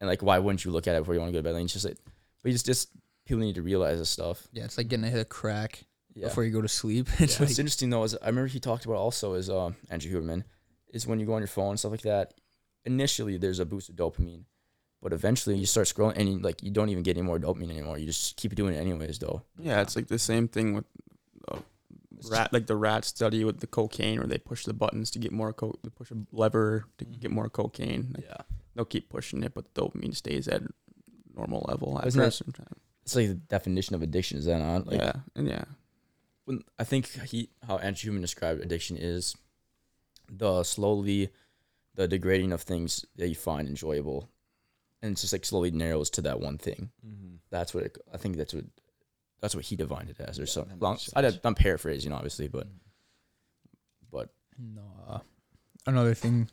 and 0.02 0.08
like 0.10 0.22
why 0.22 0.38
wouldn't 0.40 0.63
you 0.66 0.72
look 0.72 0.88
at 0.88 0.96
it 0.96 1.00
before 1.00 1.13
you 1.13 1.20
want 1.22 1.30
to 1.30 1.34
go 1.34 1.40
to 1.40 1.44
bed? 1.44 1.56
And 1.56 1.63
it's 1.63 1.74
just 1.74 1.86
like, 1.86 1.98
but 2.44 2.50
you 2.50 2.54
just 2.54 2.66
just 2.66 2.90
people 3.26 3.40
need 3.42 3.56
to 3.56 3.62
realize 3.62 3.98
this 4.00 4.10
stuff. 4.10 4.48
Yeah, 4.54 4.66
it's 4.66 4.78
like 4.78 4.88
getting 4.90 5.06
a 5.06 5.10
hit 5.10 5.20
of 5.20 5.30
crack 5.30 5.86
Yeah. 6.17 6.27
before 6.30 6.43
you 6.43 6.51
go 6.51 6.62
to 6.62 6.67
sleep. 6.67 7.08
It's 7.19 7.39
What's 7.39 7.51
like 7.51 7.60
interesting 7.60 7.89
though 7.91 8.03
is 8.03 8.15
I 8.21 8.27
remember 8.27 8.47
he 8.47 8.60
talked 8.60 8.86
about 8.86 8.97
also 8.97 9.34
is 9.36 9.49
um 9.49 9.75
Andrew 9.89 10.12
Huberman 10.12 10.43
is 10.93 11.06
when 11.08 11.19
you 11.19 11.25
go 11.25 11.34
on 11.34 11.41
your 11.41 11.47
phone 11.47 11.71
and 11.71 11.80
stuff 11.80 11.91
like 11.91 12.01
that. 12.01 12.34
Initially, 12.86 13.38
there's 13.38 13.60
a 13.60 13.65
boost 13.65 13.89
of 13.89 13.95
dopamine, 13.95 14.43
but 15.01 15.12
eventually 15.13 15.58
you 15.58 15.65
start 15.65 15.88
scrolling 15.88 16.15
and 16.17 16.30
you, 16.30 16.39
like 16.39 16.63
you 16.63 16.71
don't 16.71 16.89
even 16.89 17.03
get 17.03 17.17
any 17.17 17.25
more 17.25 17.38
dopamine 17.38 17.69
anymore. 17.69 17.97
You 17.97 18.06
just 18.06 18.38
keep 18.38 18.56
doing 18.56 18.73
it 18.75 18.80
anyways, 18.80 19.19
though. 19.19 19.43
yeah, 19.60 19.82
it's 19.82 19.95
like 19.95 20.08
the 20.08 20.17
same 20.17 20.47
thing 20.47 20.73
with 20.73 20.86
uh, 21.51 21.60
rat, 22.32 22.53
like 22.53 22.65
the 22.67 22.77
rat 22.77 23.03
study 23.06 23.43
with 23.43 23.60
the 23.60 23.67
cocaine, 23.67 24.19
where 24.19 24.27
they 24.27 24.38
push 24.38 24.63
the 24.63 24.73
buttons 24.73 25.12
to 25.12 25.19
get 25.19 25.32
more 25.34 25.51
coke, 25.53 25.80
they 25.84 25.89
push 25.89 26.12
a 26.12 26.15
lever 26.32 26.86
to 26.97 27.03
get 27.06 27.30
more 27.32 27.49
cocaine. 27.49 28.13
Like, 28.15 28.23
Yeah. 28.25 28.38
they'll 28.73 28.86
keep 28.86 29.10
pushing 29.10 29.43
it, 29.43 29.53
but 29.53 29.65
the 29.73 29.82
dopamine 29.82 30.15
stays 30.15 30.47
at 30.47 30.63
normal 31.36 31.65
level 31.67 32.01
Isn't 32.06 32.21
a 32.21 32.25
that- 32.25 32.32
certain 32.32 32.53
time. 32.53 32.75
It's 33.03 33.15
like 33.15 33.27
the 33.27 33.36
definition 33.36 33.95
of 33.95 34.01
addiction 34.01 34.38
is 34.38 34.45
that 34.45 34.60
not? 34.60 34.88
Like, 34.88 34.99
yeah, 34.99 35.13
and 35.36 35.47
yeah, 35.47 35.63
when 36.47 36.63
I 36.79 36.86
think 36.86 37.07
he 37.25 37.49
how 37.67 37.77
Andrew 37.77 38.13
Huberman 38.13 38.21
described 38.21 38.62
addiction 38.62 38.95
is 38.95 39.36
the 40.31 40.63
slowly 40.63 41.29
the 41.95 42.07
degrading 42.07 42.53
of 42.53 42.62
things 42.62 43.05
that 43.17 43.27
you 43.27 43.36
find 43.36 43.67
enjoyable, 43.67 44.29
and 45.01 45.12
it's 45.12 45.21
just 45.21 45.33
like 45.33 45.43
slowly 45.43 45.71
narrows 45.71 46.10
to 46.12 46.21
that 46.21 46.39
one 46.39 46.57
thing. 46.57 46.89
Mm-hmm. 47.05 47.36
That's 47.49 47.73
what 47.73 47.83
it, 47.83 47.97
I 48.13 48.17
think. 48.17 48.38
That's 48.38 48.53
what 48.53 48.63
that's 49.41 49.55
what 49.55 49.65
he 49.65 49.75
defined 49.75 50.10
it 50.10 50.21
as, 50.21 50.39
or 50.39 50.43
Yeah, 50.43 50.47
something. 50.47 50.79
Long, 50.79 50.97
I, 51.15 51.31
I'm 51.43 51.53
paraphrasing, 51.53 52.13
obviously, 52.13 52.47
but 52.47 52.67
but 54.10 54.29
No. 54.57 54.83
Uh, 55.05 55.19
another 55.86 56.13
thing 56.13 56.49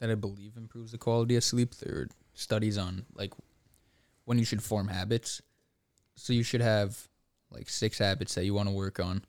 that 0.00 0.10
I 0.10 0.16
believe 0.16 0.58
improves 0.58 0.92
the 0.92 0.98
quality 0.98 1.36
of 1.36 1.44
sleep. 1.44 1.74
There 1.76 1.94
are 1.94 2.08
studies 2.34 2.76
on 2.76 3.06
like 3.14 3.32
when 4.26 4.38
you 4.38 4.44
should 4.44 4.62
form 4.62 4.88
habits. 4.88 5.40
So 6.14 6.34
you 6.34 6.42
should 6.42 6.60
have 6.60 7.08
like 7.50 7.70
six 7.70 7.98
habits 7.98 8.34
that 8.34 8.44
you 8.44 8.52
want 8.54 8.68
to 8.68 8.74
work 8.74 9.00
on, 9.00 9.24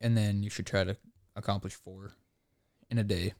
and 0.00 0.16
then 0.16 0.42
you 0.42 0.50
should 0.50 0.66
try 0.66 0.84
to 0.84 0.96
accomplish 1.36 1.74
four 1.74 2.12
in 2.90 2.98
a 2.98 3.04
day. 3.04 3.34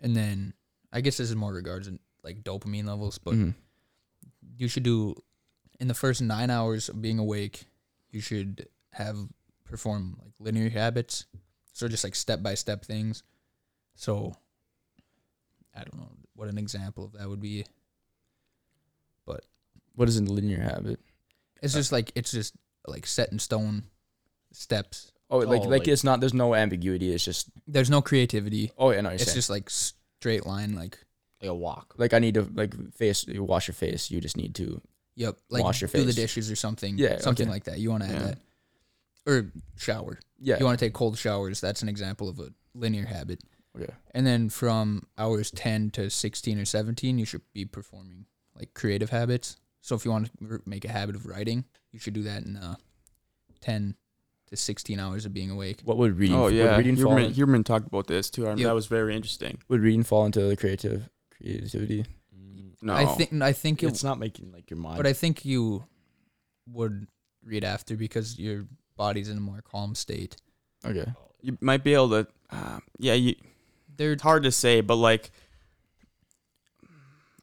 And 0.00 0.14
then 0.16 0.54
I 0.92 1.00
guess 1.00 1.16
this 1.18 1.30
is 1.30 1.36
more 1.36 1.52
regards 1.52 1.88
in 1.88 1.98
like 2.22 2.42
dopamine 2.42 2.86
levels, 2.86 3.18
but 3.18 3.34
mhm. 3.34 3.54
you 4.56 4.68
should 4.68 4.82
do 4.82 5.14
in 5.78 5.88
the 5.88 5.94
first 5.94 6.22
nine 6.22 6.50
hours 6.50 6.88
of 6.88 7.00
being 7.02 7.18
awake 7.18 7.66
you 8.10 8.20
should 8.20 8.66
have 8.92 9.16
perform 9.64 10.16
like 10.22 10.32
linear 10.38 10.70
habits 10.70 11.26
so 11.74 11.86
just 11.86 12.02
like 12.04 12.14
step 12.14 12.42
by 12.42 12.54
step 12.54 12.82
things 12.84 13.22
so 13.94 14.32
i 15.74 15.80
don't 15.80 15.96
know 15.98 16.08
what 16.34 16.48
an 16.48 16.56
example 16.56 17.04
of 17.04 17.12
that 17.12 17.28
would 17.28 17.40
be 17.40 17.64
But 19.26 19.44
what 19.94 20.08
is 20.08 20.16
a 20.16 20.22
linear 20.22 20.60
habit? 20.60 20.98
it's 21.60 21.74
just 21.74 21.92
like 21.92 22.10
it's 22.14 22.30
just 22.30 22.54
like 22.86 23.06
set 23.06 23.32
in 23.32 23.38
stone 23.38 23.82
steps 24.52 25.12
Oh, 25.28 25.38
like, 25.38 25.46
Oh, 25.62 25.68
like 25.68 25.80
like- 25.80 25.88
it's 25.88 26.04
not. 26.04 26.20
There's 26.20 26.34
no 26.34 26.54
ambiguity. 26.54 27.12
It's 27.12 27.24
just. 27.24 27.48
there's 27.66 27.90
no 27.90 28.00
creativity 28.02 28.70
Oh 28.78 28.90
yeah, 28.90 29.00
no. 29.00 29.08
You're 29.10 29.14
it's 29.16 29.24
saying. 29.24 29.34
just 29.34 29.50
like 29.50 29.68
straight 29.70 30.46
line 30.46 30.74
like 30.74 30.98
Like 31.40 31.50
a 31.50 31.54
walk. 31.54 31.94
like 31.98 32.14
I 32.14 32.18
need 32.20 32.34
to 32.34 32.48
like 32.54 32.74
face 32.94 33.26
you 33.26 33.42
wash 33.44 33.66
your 33.68 33.74
face. 33.74 34.10
You 34.10 34.20
just 34.20 34.36
need 34.36 34.54
to. 34.56 34.80
yep 35.16 35.36
like 35.50 35.62
Wash 35.64 35.80
your 35.80 35.88
do 35.88 36.04
the 36.04 36.12
dishes 36.12 36.50
or 36.50 36.56
something 36.56 36.96
Yeah, 36.98 37.18
something 37.18 37.46
okay. 37.46 37.52
like 37.54 37.64
that 37.64 37.78
you 37.78 37.90
want 37.90 38.02
to 38.04 38.08
add 38.08 38.14
Yeah. 38.14 38.26
that 38.26 38.38
or 39.26 39.50
shower 39.76 40.18
Yeah. 40.38 40.58
you 40.58 40.64
want 40.64 40.78
to 40.78 40.84
take 40.84 40.92
cold 40.92 41.18
showers 41.18 41.60
that's 41.60 41.82
an 41.82 41.88
example 41.88 42.28
of 42.28 42.38
a 42.38 42.50
linear 42.74 43.06
habit 43.06 43.40
okay. 43.76 43.92
And 44.14 44.26
then 44.26 44.48
from 44.48 45.02
hours 45.18 45.50
10 45.50 45.90
to 45.90 46.08
16 46.10 46.58
or 46.58 46.64
17, 46.64 47.18
you 47.18 47.24
should 47.26 47.42
be 47.52 47.64
performing 47.66 48.24
like 48.54 48.72
creative 48.74 49.10
habits. 49.10 49.56
So 49.82 49.94
if 49.96 50.04
you 50.06 50.10
want 50.10 50.26
to 50.26 50.32
r- 50.50 50.60
make 50.64 50.84
a 50.86 50.92
habit 50.92 51.14
of 51.16 51.26
writing, 51.26 51.64
you 51.92 51.98
should 51.98 52.14
do 52.14 52.22
that 52.22 52.42
in 52.44 52.56
uh, 52.56 52.76
10 53.60 53.94
to 54.46 54.56
16 54.56 54.98
hours 55.00 55.26
of 55.26 55.32
being 55.34 55.50
awake. 55.50 55.80
What 55.84 55.96
would 55.98 56.18
reading? 56.18 56.36
Oh 56.36 56.46
yeah, 56.48 56.76
reading 56.76 56.96
fall? 56.96 57.12
Huberman, 57.16 57.24
in- 57.26 57.32
Huberman 57.34 57.64
talked 57.64 57.86
about 57.86 58.06
this 58.06 58.30
too. 58.30 58.46
I 58.46 58.50
Yep. 58.50 58.58
That 58.58 58.74
was 58.74 58.86
very 58.86 59.14
interesting. 59.16 59.58
would 59.68 59.80
reading 59.80 60.02
fall 60.04 60.24
into 60.26 60.40
the 60.42 60.56
creative 60.56 61.08
creativity? 61.36 62.06
No, 62.82 62.94
I 62.94 63.06
think 63.06 63.32
I 63.42 63.52
think 63.52 63.82
it, 63.82 63.86
It's 63.86 64.04
not 64.04 64.18
making 64.18 64.52
like 64.52 64.70
your 64.70 64.78
mind. 64.78 64.98
but 64.98 65.06
I 65.06 65.12
think 65.12 65.44
you 65.44 65.84
would 66.70 67.06
read 67.44 67.64
after 67.64 67.96
because 67.96 68.38
your 68.38 68.66
body's 68.96 69.28
in 69.28 69.38
a 69.38 69.40
more 69.40 69.62
calm 69.62 69.94
state. 69.94 70.36
Okay. 70.84 71.06
you 71.40 71.56
might 71.60 71.82
be 71.82 71.94
able 71.94 72.10
to. 72.10 72.26
Uh, 72.50 72.78
yeah, 72.98 73.14
you, 73.14 73.34
They're 73.96 74.12
it's 74.12 74.22
hard 74.22 74.44
to 74.44 74.52
say, 74.52 74.80
but 74.82 74.96
like, 74.96 75.30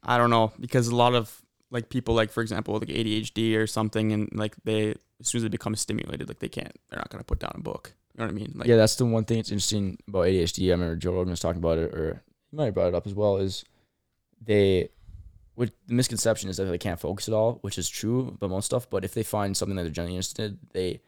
I 0.04 0.18
don't 0.18 0.30
know 0.30 0.54
because 0.60 0.88
a 0.88 0.96
lot 0.96 1.14
of 1.16 1.42
like 1.74 1.90
people, 1.90 2.14
like 2.14 2.32
for 2.32 2.42
example, 2.42 2.76
like 2.76 2.88
ADHD 2.88 3.58
or 3.58 3.68
something, 3.68 4.14
and 4.14 4.30
like 4.34 4.56
they 4.64 4.92
as 5.20 5.28
soon 5.28 5.40
as 5.40 5.44
they 5.44 5.50
become 5.50 5.76
stimulated, 5.76 6.28
like 6.30 6.40
they 6.40 6.48
can't, 6.48 6.74
they're 6.90 7.00
not 7.00 7.10
gonna 7.10 7.24
put 7.24 7.40
down 7.40 7.52
a 7.56 7.60
book. 7.62 7.94
You 8.14 8.20
know 8.20 8.28
what 8.28 8.32
I 8.32 8.36
mean? 8.36 8.54
Like, 8.56 8.68
yeah, 8.68 8.76
that's 8.76 8.96
the 8.96 9.06
one 9.06 9.26
thing 9.26 9.38
that's 9.38 9.50
interesting 9.52 9.98
about 10.08 10.28
ADHD. 10.28 10.68
I 10.68 10.72
remember 10.72 10.96
Joe 10.96 11.14
Rogan 11.14 11.32
was 11.32 11.40
talking 11.40 11.58
about 11.60 11.80
it, 11.80 11.94
or 11.94 12.22
he 12.52 12.56
might 12.56 12.66
have 12.66 12.74
brought 12.76 12.90
it 12.90 12.96
up 12.96 13.08
as 13.08 13.16
well. 13.16 13.38
Is 13.38 13.66
they, 14.40 14.90
what 15.56 15.72
the 15.88 15.96
misconception 15.96 16.50
is 16.50 16.58
that 16.58 16.66
they 16.66 16.78
can't 16.78 17.00
focus 17.00 17.28
at 17.28 17.34
all, 17.34 17.58
which 17.62 17.80
is 17.80 17.90
true 17.90 18.38
but 18.40 18.50
most 18.52 18.66
stuff. 18.68 18.88
But 18.88 19.04
if 19.04 19.16
they 19.16 19.24
find 19.24 19.58
something 19.58 19.76
that 19.76 19.84
they're 19.84 19.92
genuinely 19.92 20.18
interested, 20.18 20.60
they 20.74 21.02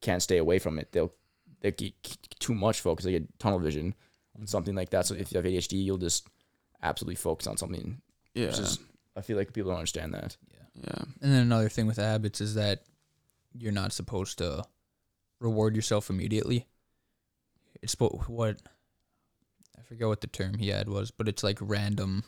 can't 0.00 0.22
stay 0.22 0.38
away 0.38 0.58
from 0.58 0.78
it. 0.78 0.90
They'll 0.92 1.12
they 1.60 1.70
get 1.70 1.92
too 2.40 2.54
much 2.54 2.80
focus. 2.80 3.04
They 3.04 3.12
get 3.12 3.38
tunnel 3.38 3.58
vision 3.58 3.94
on 4.40 4.46
something 4.46 4.74
like 4.74 4.88
that. 4.90 5.06
So 5.06 5.14
if 5.14 5.32
you 5.32 5.36
have 5.36 5.44
ADHD, 5.44 5.84
you'll 5.84 5.98
just 5.98 6.26
absolutely 6.82 7.16
focus 7.16 7.46
on 7.46 7.56
something. 7.56 8.00
yeah, 8.34 8.46
Which 8.46 8.58
is, 8.58 8.78
I 9.16 9.20
feel 9.20 9.36
like 9.36 9.52
people 9.52 9.70
don't 9.70 9.78
understand 9.78 10.14
that. 10.14 10.36
yeah. 10.50 10.58
Yeah. 10.74 11.04
And 11.20 11.32
then 11.32 11.42
another 11.42 11.68
thing 11.68 11.86
with 11.86 11.98
habits 11.98 12.40
is 12.40 12.54
that 12.54 12.82
you're 13.52 13.72
not 13.72 13.92
supposed 13.92 14.38
to 14.38 14.64
reward 15.38 15.76
yourself 15.76 16.08
immediately. 16.08 16.66
It's 17.82 17.94
spo- 17.94 18.26
what 18.28 18.62
I 19.78 19.82
forget 19.82 20.08
what 20.08 20.22
the 20.22 20.28
term 20.28 20.54
he 20.58 20.68
had 20.68 20.88
was, 20.88 21.10
but 21.10 21.28
it's 21.28 21.42
like 21.44 21.58
random 21.60 22.24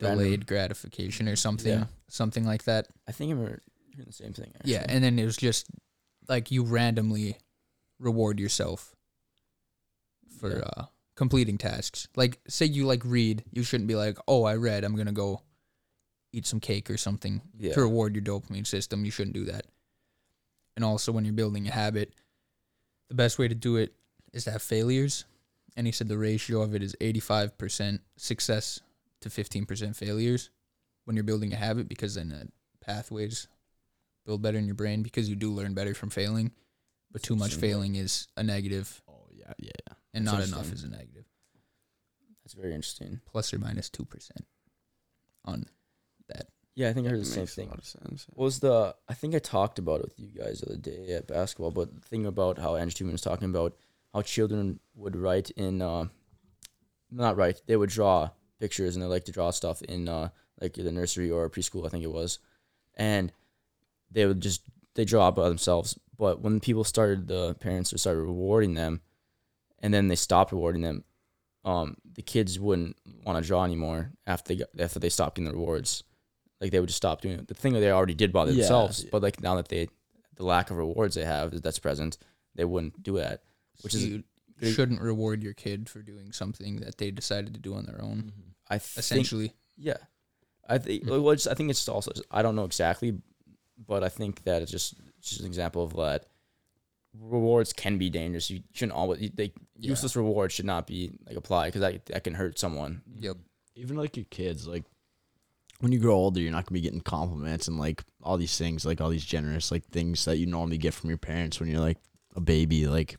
Random. 0.00 0.18
delayed 0.18 0.46
gratification 0.46 1.28
or 1.28 1.36
something, 1.36 1.72
Yeah. 1.80 1.86
something 2.08 2.44
like 2.44 2.64
that. 2.64 2.88
I 3.06 3.12
think 3.12 3.32
I'm 3.32 3.38
hearing 3.38 3.60
the 4.06 4.12
same 4.12 4.32
thing. 4.32 4.52
Actually. 4.56 4.72
Yeah, 4.72 4.86
and 4.88 5.02
then 5.04 5.18
it 5.18 5.24
was 5.24 5.36
just 5.36 5.66
like 6.28 6.50
you 6.50 6.64
randomly 6.64 7.36
reward 7.98 8.38
yourself 8.40 8.94
for 10.38 10.50
Yeah. 10.56 10.62
uh, 10.76 10.84
completing 11.18 11.58
tasks. 11.58 12.06
Like, 12.14 12.38
say 12.46 12.64
you 12.64 12.86
like 12.86 13.02
read, 13.04 13.42
you 13.52 13.64
shouldn't 13.64 13.88
be 13.88 13.96
like, 13.96 14.16
"Oh, 14.28 14.44
I 14.44 14.54
read. 14.54 14.84
I'm 14.84 14.94
gonna 14.94 15.10
go 15.12 15.42
eat 16.32 16.46
some 16.46 16.60
cake 16.60 16.88
or 16.88 16.96
something." 16.96 17.42
yeah. 17.58 17.74
to 17.74 17.80
reward 17.80 18.14
your 18.14 18.24
dopamine 18.24 18.66
system. 18.66 19.04
You 19.04 19.10
shouldn't 19.10 19.34
do 19.34 19.44
that. 19.46 19.66
And 20.76 20.84
also, 20.84 21.10
when 21.10 21.24
you're 21.24 21.34
building 21.34 21.66
a 21.66 21.72
habit, 21.72 22.14
the 23.08 23.16
best 23.16 23.36
way 23.36 23.48
to 23.48 23.54
do 23.54 23.76
it 23.76 23.94
is 24.32 24.44
to 24.44 24.52
have 24.52 24.62
failures. 24.62 25.24
And 25.76 25.86
he 25.86 25.92
said 25.92 26.08
the 26.08 26.16
ratio 26.16 26.62
of 26.62 26.74
it 26.74 26.82
is 26.84 26.94
85% 27.00 27.98
success 28.16 28.80
to 29.20 29.28
15% 29.28 29.96
failures 29.96 30.50
when 31.04 31.16
you're 31.16 31.24
building 31.24 31.52
a 31.52 31.56
habit 31.56 31.88
because 31.88 32.14
then 32.14 32.28
the 32.28 32.48
pathways 32.80 33.48
build 34.24 34.42
better 34.42 34.58
in 34.58 34.66
your 34.66 34.74
brain 34.74 35.02
because 35.02 35.28
you 35.28 35.34
do 35.34 35.50
learn 35.50 35.74
better 35.74 35.94
from 35.94 36.10
failing. 36.10 36.52
But 37.10 37.22
too 37.22 37.34
much 37.36 37.54
failing 37.54 37.96
is 37.96 38.28
a 38.36 38.42
negative, 38.42 39.02
Oh 39.08 39.26
yeah, 39.32 39.54
yeah. 39.58 39.94
Yeah. 40.12 40.18
and 40.18 40.26
That's 40.26 40.50
not 40.50 40.58
enough 40.58 40.72
is 40.72 40.84
a 40.84 40.88
negative. 40.88 41.24
That's 42.44 42.54
very 42.54 42.74
interesting. 42.74 43.20
Plus 43.26 43.52
or 43.52 43.58
minus 43.58 43.90
2% 43.90 44.30
on 45.44 45.66
that. 46.28 46.46
Yeah, 46.74 46.88
I 46.88 46.92
think 46.92 47.06
I 47.06 47.10
heard 47.10 47.20
the 47.20 47.24
same 47.24 47.42
makes 47.42 47.52
a 47.52 47.56
thing. 47.56 47.68
lot 47.70 47.78
of 47.78 47.84
sense. 47.84 48.26
What 48.32 48.44
was 48.44 48.60
the? 48.60 48.94
I 49.08 49.14
think 49.14 49.34
I 49.34 49.38
talked 49.40 49.78
about 49.78 50.00
it 50.00 50.06
with 50.06 50.18
you 50.18 50.28
guys 50.38 50.60
the 50.60 50.66
other 50.66 50.76
day 50.78 51.12
at 51.12 51.26
basketball. 51.26 51.72
But 51.72 51.92
the 51.94 52.00
thing 52.00 52.24
about 52.24 52.58
how 52.58 52.76
Andrew 52.76 53.06
Huberman 53.06 53.12
was 53.12 53.20
talking 53.20 53.50
about 53.50 53.74
how 54.14 54.22
children 54.22 54.78
would 54.94 55.16
write 55.16 55.50
in, 55.50 55.82
uh, 55.82 56.06
not 57.10 57.36
write, 57.36 57.62
they 57.66 57.76
would 57.76 57.90
draw 57.90 58.30
pictures 58.60 58.94
and 58.94 59.02
they 59.02 59.08
like 59.08 59.24
to 59.24 59.32
draw 59.32 59.50
stuff 59.50 59.82
in 59.82 60.08
uh, 60.08 60.28
like 60.60 60.74
the 60.74 60.92
nursery 60.92 61.30
or 61.30 61.50
preschool, 61.50 61.84
I 61.84 61.88
think 61.88 62.04
it 62.04 62.12
was, 62.12 62.38
and 62.96 63.32
they 64.10 64.24
would 64.26 64.40
just 64.40 64.62
they 64.94 65.04
draw 65.04 65.30
by 65.30 65.48
themselves. 65.48 65.98
But 66.16 66.40
when 66.40 66.60
people 66.60 66.84
started, 66.84 67.26
the 67.28 67.54
parents 67.56 67.92
would 67.92 68.00
start 68.00 68.16
rewarding 68.18 68.74
them, 68.74 69.00
and 69.80 69.92
then 69.92 70.08
they 70.08 70.16
stopped 70.16 70.52
rewarding 70.52 70.82
them. 70.82 71.04
Um, 71.64 71.96
the 72.14 72.22
kids 72.22 72.58
wouldn't 72.58 72.96
want 73.24 73.42
to 73.42 73.46
draw 73.46 73.64
anymore 73.64 74.12
after 74.26 74.54
they 74.54 74.60
got, 74.60 74.68
after 74.78 74.98
they 74.98 75.08
stopped 75.08 75.36
getting 75.36 75.50
the 75.50 75.56
rewards 75.58 76.04
like 76.60 76.70
they 76.72 76.80
would 76.80 76.88
just 76.88 76.96
stop 76.96 77.20
doing 77.20 77.38
it. 77.38 77.48
The 77.48 77.54
thing 77.54 77.72
that 77.74 77.80
they 77.80 77.90
already 77.90 78.14
did 78.14 78.32
by 78.32 78.46
themselves, 78.46 79.04
yeah. 79.04 79.10
but 79.12 79.22
like 79.22 79.40
now 79.40 79.56
that 79.56 79.68
they, 79.68 79.88
the 80.36 80.44
lack 80.44 80.70
of 80.70 80.76
rewards 80.76 81.14
they 81.14 81.24
have 81.24 81.62
that's 81.62 81.78
present, 81.78 82.18
they 82.54 82.64
wouldn't 82.64 83.02
do 83.02 83.16
that. 83.18 83.42
Which 83.82 83.92
So 83.92 83.98
is 83.98 84.06
you 84.06 84.24
big- 84.58 84.74
shouldn't 84.74 85.00
reward 85.00 85.42
your 85.42 85.54
kid 85.54 85.88
for 85.88 86.02
doing 86.02 86.32
something 86.32 86.80
that 86.80 86.98
they 86.98 87.10
decided 87.10 87.54
to 87.54 87.60
do 87.60 87.74
on 87.74 87.86
their 87.86 88.02
own. 88.02 88.32
I 88.68 88.78
think, 88.78 88.98
Essentially, 88.98 89.52
yeah, 89.76 89.96
I 90.68 90.78
think. 90.78 91.04
Mm. 91.04 91.22
Well, 91.22 91.30
it's, 91.30 91.46
I 91.46 91.54
think 91.54 91.70
it's 91.70 91.88
also 91.88 92.12
I 92.30 92.42
don't 92.42 92.56
know 92.56 92.64
exactly, 92.64 93.18
but 93.86 94.02
I 94.04 94.08
think 94.08 94.42
that 94.44 94.60
it's 94.62 94.70
just 94.70 94.94
it's 95.18 95.30
just 95.30 95.40
an 95.40 95.46
example 95.46 95.82
of 95.84 95.94
that. 95.96 96.26
Rewards 97.20 97.72
can 97.72 97.98
be 97.98 98.10
dangerous. 98.10 98.48
You 98.50 98.60
shouldn't 98.72 98.96
always 98.96 99.30
they 99.34 99.52
Yeah. 99.76 99.90
useless 99.90 100.14
rewards 100.16 100.54
should 100.54 100.64
not 100.66 100.86
be 100.86 101.10
like 101.26 101.36
applied 101.36 101.68
because 101.68 101.80
that 101.80 102.06
that 102.06 102.24
can 102.24 102.34
hurt 102.34 102.58
someone. 102.58 103.02
Yep. 103.14 103.36
Even 103.74 103.96
like 103.96 104.16
your 104.16 104.26
kids, 104.26 104.66
like 104.66 104.84
when 105.80 105.92
you 105.92 105.98
grow 105.98 106.14
older, 106.14 106.40
you're 106.40 106.52
not 106.52 106.66
gonna 106.66 106.74
be 106.74 106.80
getting 106.80 107.00
compliments 107.00 107.68
and 107.68 107.78
like 107.78 108.02
all 108.22 108.36
these 108.36 108.56
things, 108.58 108.84
like 108.84 109.00
all 109.00 109.10
these 109.10 109.24
generous 109.24 109.70
like 109.70 109.84
things 109.86 110.24
that 110.24 110.36
you 110.38 110.46
normally 110.46 110.78
get 110.78 110.94
from 110.94 111.10
your 111.10 111.18
parents 111.18 111.60
when 111.60 111.68
you're 111.68 111.80
like 111.80 111.98
a 112.36 112.40
baby, 112.40 112.86
like 112.86 113.16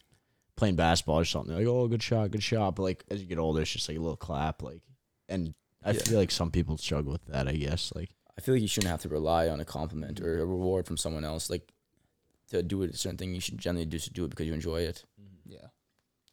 playing 0.55 0.75
basketball 0.75 1.19
or 1.19 1.25
something. 1.25 1.55
They're 1.55 1.65
like, 1.65 1.73
oh, 1.73 1.87
good 1.87 2.03
shot, 2.03 2.31
good 2.31 2.43
shot. 2.43 2.75
But 2.75 2.83
like 2.83 3.03
as 3.09 3.21
you 3.21 3.27
get 3.27 3.37
older, 3.39 3.61
it's 3.61 3.71
just 3.71 3.87
like 3.87 3.97
a 3.97 4.01
little 4.01 4.17
clap, 4.17 4.61
like. 4.61 4.81
And 5.29 5.53
I 5.83 5.91
Yeah. 5.91 5.99
feel 5.99 6.17
like 6.17 6.31
some 6.31 6.51
people 6.51 6.77
struggle 6.77 7.11
with 7.13 7.25
that. 7.25 7.47
I 7.47 7.53
guess 7.53 7.91
like 7.95 8.09
I 8.37 8.41
feel 8.41 8.55
like 8.55 8.61
you 8.61 8.67
shouldn't 8.67 8.91
have 8.91 9.01
to 9.01 9.09
rely 9.09 9.47
on 9.49 9.59
a 9.59 9.65
compliment 9.65 10.19
or 10.21 10.39
a 10.41 10.45
reward 10.45 10.85
from 10.87 10.97
someone 10.97 11.23
else. 11.25 11.49
Like 11.49 11.71
to 12.49 12.63
do 12.63 12.83
a 12.83 12.93
certain 12.93 13.17
thing, 13.17 13.33
you 13.33 13.41
should 13.41 13.57
generally 13.57 13.85
just 13.85 14.13
do 14.13 14.25
it 14.25 14.29
because 14.29 14.47
you 14.47 14.53
enjoy 14.53 14.81
it. 14.81 15.05
Yeah. 15.45 15.67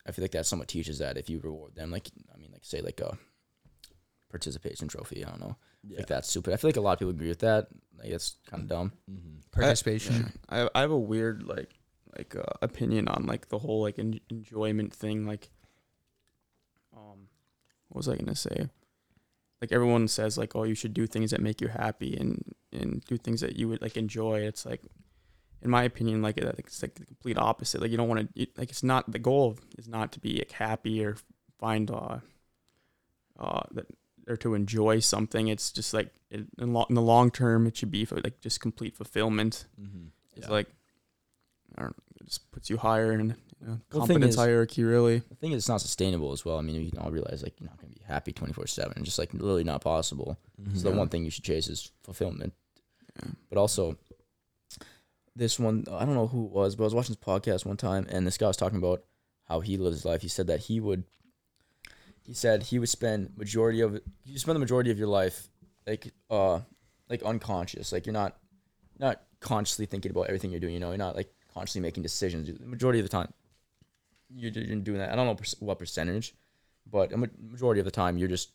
I 0.06 0.12
feel 0.12 0.22
like 0.22 0.32
that 0.32 0.46
somewhat 0.46 0.68
teaches 0.68 0.98
that 0.98 1.16
if 1.16 1.28
you 1.28 1.40
reward 1.40 1.74
them, 1.74 1.90
like 1.90 2.08
I 2.32 2.38
mean, 2.38 2.50
like 2.52 2.64
say 2.64 2.80
like 2.80 3.00
a 3.00 3.18
participation 4.30 4.88
trophy. 4.88 5.24
I 5.24 5.30
don't 5.30 5.40
know, 5.40 5.56
yeah. 5.82 5.98
like 5.98 6.06
that's 6.06 6.28
stupid. 6.28 6.54
I 6.54 6.56
feel 6.56 6.68
like 6.68 6.76
a 6.76 6.80
lot 6.80 6.92
of 6.92 6.98
people 7.00 7.10
agree 7.10 7.28
with 7.28 7.40
that. 7.40 7.68
Like 7.98 8.08
it's 8.08 8.36
kind 8.48 8.62
of 8.62 8.68
dumb. 8.68 8.92
Mm-hmm. 9.10 9.38
Participation. 9.50 10.32
I 10.48 10.68
I 10.74 10.80
have 10.82 10.92
a 10.92 10.98
weird 10.98 11.42
like 11.42 11.74
like 12.16 12.36
uh, 12.36 12.54
opinion 12.62 13.08
on 13.08 13.26
like 13.26 13.48
the 13.48 13.58
whole 13.58 13.82
like 13.82 13.98
en- 13.98 14.20
enjoyment 14.30 14.94
thing 14.94 15.26
like 15.26 15.50
um, 16.96 17.28
what 17.88 17.98
was 17.98 18.08
I 18.08 18.16
gonna 18.16 18.34
say? 18.34 18.68
Like 19.60 19.72
everyone 19.72 20.08
says, 20.08 20.36
like, 20.36 20.54
oh, 20.54 20.64
you 20.64 20.74
should 20.74 20.94
do 20.94 21.06
things 21.06 21.30
that 21.30 21.40
make 21.40 21.60
you 21.60 21.68
happy 21.68 22.16
and 22.16 22.42
and 22.72 23.02
do 23.06 23.16
things 23.16 23.40
that 23.40 23.56
you 23.56 23.68
would 23.68 23.82
like 23.82 23.96
enjoy. 23.96 24.40
It's 24.40 24.66
like, 24.66 24.82
in 25.66 25.70
my 25.70 25.82
opinion, 25.82 26.22
like 26.22 26.38
it's 26.38 26.80
like 26.80 26.94
the 26.94 27.04
complete 27.04 27.36
opposite. 27.36 27.80
Like 27.82 27.90
you 27.90 27.96
don't 27.96 28.08
want 28.08 28.34
to 28.34 28.46
like 28.56 28.70
it's 28.70 28.82
not 28.82 29.10
the 29.10 29.18
goal 29.18 29.58
is 29.76 29.88
not 29.88 30.12
to 30.12 30.20
be 30.20 30.38
like 30.38 30.52
happy 30.52 31.04
or 31.04 31.16
find 31.58 31.90
uh 31.90 32.18
uh 33.38 33.62
that 33.72 33.86
or 34.28 34.36
to 34.38 34.54
enjoy 34.54 35.00
something. 35.00 35.48
It's 35.48 35.70
just 35.70 35.92
like 35.92 36.10
in, 36.30 36.48
in, 36.58 36.72
lo- 36.72 36.86
in 36.88 36.94
the 36.94 37.02
long 37.02 37.30
term, 37.30 37.66
it 37.66 37.76
should 37.76 37.90
be 37.90 38.04
for 38.04 38.16
like 38.16 38.40
just 38.40 38.60
complete 38.60 38.96
fulfillment. 38.96 39.66
Mm-hmm. 39.80 40.06
It's 40.36 40.48
like 40.48 40.68
I 41.76 41.82
don't 41.82 41.96
it 42.20 42.26
just 42.26 42.50
puts 42.52 42.70
you 42.70 42.76
higher 42.76 43.12
in 43.12 43.34
you 43.60 43.66
know, 43.66 43.80
Well, 43.92 44.22
is- 44.22 44.36
hierarchy 44.36 44.84
really. 44.84 45.18
The 45.18 45.34
thing 45.34 45.52
is, 45.52 45.58
it's 45.58 45.68
not 45.68 45.80
sustainable 45.80 46.32
as 46.32 46.44
well. 46.44 46.58
I 46.58 46.62
mean, 46.62 46.80
you 46.80 46.90
can 46.90 47.00
all 47.00 47.10
realize 47.10 47.42
like 47.42 47.58
you're 47.58 47.68
not 47.68 47.78
gonna 47.78 47.92
be 47.92 48.02
happy 48.06 48.32
twenty 48.32 48.52
four 48.52 48.66
seven. 48.66 49.02
Just 49.04 49.18
like 49.18 49.32
literally 49.34 49.64
not 49.64 49.80
possible. 49.80 50.38
Mm-hmm. 50.60 50.76
So 50.76 50.90
the 50.90 50.96
one 50.96 51.08
thing 51.08 51.24
you 51.24 51.30
should 51.30 51.44
chase 51.44 51.68
is 51.68 51.90
fulfillment. 52.04 52.52
Yeah. 53.16 53.30
But 53.48 53.58
also, 53.58 53.96
this 55.36 55.60
one 55.60 55.84
I 55.92 56.04
don't 56.04 56.14
know 56.14 56.26
who 56.26 56.46
it 56.46 56.50
was, 56.50 56.74
but 56.74 56.84
I 56.84 56.86
was 56.86 56.94
watching 56.94 57.14
this 57.14 57.24
podcast 57.24 57.66
one 57.66 57.76
time, 57.76 58.06
and 58.08 58.26
this 58.26 58.38
guy 58.38 58.46
was 58.46 58.56
talking 58.56 58.78
about 58.78 59.04
how 59.44 59.60
he 59.60 59.76
lives 59.76 59.96
his 59.96 60.04
life. 60.04 60.22
He 60.22 60.28
said 60.28 60.46
that 60.48 60.60
he 60.60 60.80
would. 60.80 61.04
He 62.22 62.34
said 62.34 62.64
he 62.64 62.78
would 62.80 62.88
spend 62.88 63.36
majority 63.36 63.82
of 63.82 64.00
you 64.24 64.38
spend 64.38 64.56
the 64.56 64.60
majority 64.60 64.90
of 64.90 64.98
your 64.98 65.06
life 65.06 65.48
like 65.86 66.12
uh 66.30 66.60
like 67.08 67.22
unconscious, 67.22 67.92
like 67.92 68.06
you're 68.06 68.12
not 68.12 68.36
not 68.98 69.22
consciously 69.40 69.86
thinking 69.86 70.10
about 70.10 70.26
everything 70.26 70.50
you're 70.50 70.58
doing. 70.60 70.74
You 70.74 70.80
know, 70.80 70.88
you're 70.88 70.98
not 70.98 71.14
like 71.14 71.32
consciously 71.52 71.82
making 71.82 72.02
decisions. 72.02 72.48
The 72.48 72.66
majority 72.66 72.98
of 72.98 73.04
the 73.04 73.10
time, 73.10 73.32
you're, 74.28 74.50
you're 74.50 74.76
doing 74.80 74.98
that. 74.98 75.12
I 75.12 75.16
don't 75.16 75.26
know 75.26 75.36
what 75.60 75.78
percentage, 75.78 76.34
but 76.90 77.12
a 77.12 77.16
majority 77.16 77.80
of 77.80 77.84
the 77.84 77.92
time 77.92 78.18
you're 78.18 78.28
just 78.28 78.50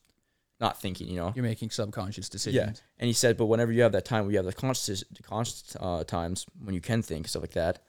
not 0.61 0.79
thinking. 0.79 1.07
You 1.09 1.17
know, 1.17 1.33
You're 1.35 1.43
making 1.43 1.71
subconscious 1.71 2.29
decisions. 2.29 2.55
Yeah. 2.79 2.83
and 2.99 3.07
he 3.07 3.13
said, 3.13 3.35
but 3.35 3.47
whenever 3.47 3.71
you 3.71 3.81
have 3.81 3.91
that 3.93 4.05
time 4.05 4.23
where 4.25 4.31
you 4.31 4.37
have 4.37 4.45
the 4.45 4.53
conscious, 4.53 5.03
the 5.11 5.23
conscious 5.23 5.75
uh, 5.79 6.03
times 6.05 6.45
when 6.63 6.73
you 6.75 6.81
can 6.81 7.01
think 7.01 7.27
stuff 7.27 7.41
like 7.43 7.53
that, 7.53 7.79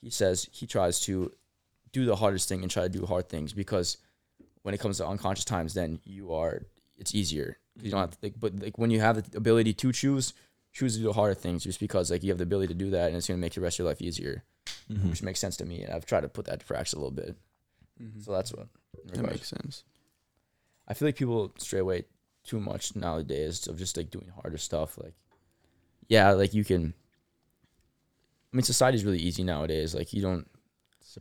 he 0.00 0.10
says 0.10 0.48
he 0.50 0.66
tries 0.66 1.00
to 1.00 1.30
do 1.92 2.04
the 2.06 2.16
hardest 2.16 2.48
thing 2.48 2.62
and 2.62 2.70
try 2.70 2.82
to 2.82 2.88
do 2.88 3.06
hard 3.06 3.28
things 3.28 3.52
because 3.52 3.98
when 4.62 4.74
it 4.74 4.80
comes 4.80 4.96
to 4.98 5.06
unconscious 5.06 5.44
times, 5.44 5.74
then 5.74 6.00
you 6.04 6.32
are 6.32 6.62
it's 6.96 7.14
easier 7.14 7.58
'Cause 7.76 7.84
you 7.84 7.90
don't 7.90 8.00
have 8.00 8.10
to 8.12 8.16
think. 8.18 8.38
But 8.40 8.58
like 8.60 8.78
when 8.78 8.90
you 8.90 9.00
have 9.00 9.30
the 9.30 9.36
ability 9.36 9.74
to 9.74 9.92
choose, 9.92 10.32
choose 10.72 10.94
to 10.94 11.00
do 11.00 11.06
the 11.06 11.12
harder 11.12 11.34
things 11.34 11.64
just 11.64 11.78
because 11.80 12.10
like 12.10 12.22
you 12.22 12.30
have 12.30 12.38
the 12.38 12.44
ability 12.44 12.68
to 12.72 12.78
do 12.78 12.90
that 12.90 13.08
and 13.08 13.16
it's 13.16 13.26
gonna 13.28 13.38
make 13.38 13.54
the 13.54 13.60
rest 13.60 13.76
of 13.76 13.84
your 13.84 13.88
life 13.88 14.00
easier, 14.00 14.42
Mm-hmm. 14.90 15.10
which 15.10 15.22
makes 15.22 15.40
sense 15.40 15.56
to 15.58 15.64
me. 15.64 15.82
And 15.82 15.92
I've 15.94 16.04
tried 16.06 16.22
to 16.22 16.28
put 16.28 16.44
that 16.46 16.60
to 16.60 16.66
practice 16.66 16.92
a 16.92 16.96
little 16.96 17.10
bit. 17.10 17.36
So 18.22 18.32
that's 18.32 18.52
what. 18.52 18.68
that 19.06 19.22
makes 19.22 19.48
sense. 19.48 19.82
I 20.86 20.92
feel 20.94 21.08
like 21.08 21.16
people 21.16 21.52
stray 21.58 21.80
away 21.80 22.04
too 22.44 22.60
much 22.60 22.94
nowadays 22.94 23.66
of 23.66 23.78
just 23.78 23.96
like 23.96 24.10
doing 24.10 24.28
harder 24.28 24.58
stuff. 24.58 24.98
Like, 24.98 25.14
yeah, 26.08 26.32
like 26.32 26.54
you 26.54 26.64
can. 26.64 26.94
I 28.52 28.56
mean, 28.56 28.62
society's 28.62 29.04
really 29.04 29.18
easy 29.18 29.42
nowadays. 29.42 29.94
Like 29.94 30.12
you 30.12 30.22
don't. 30.22 30.48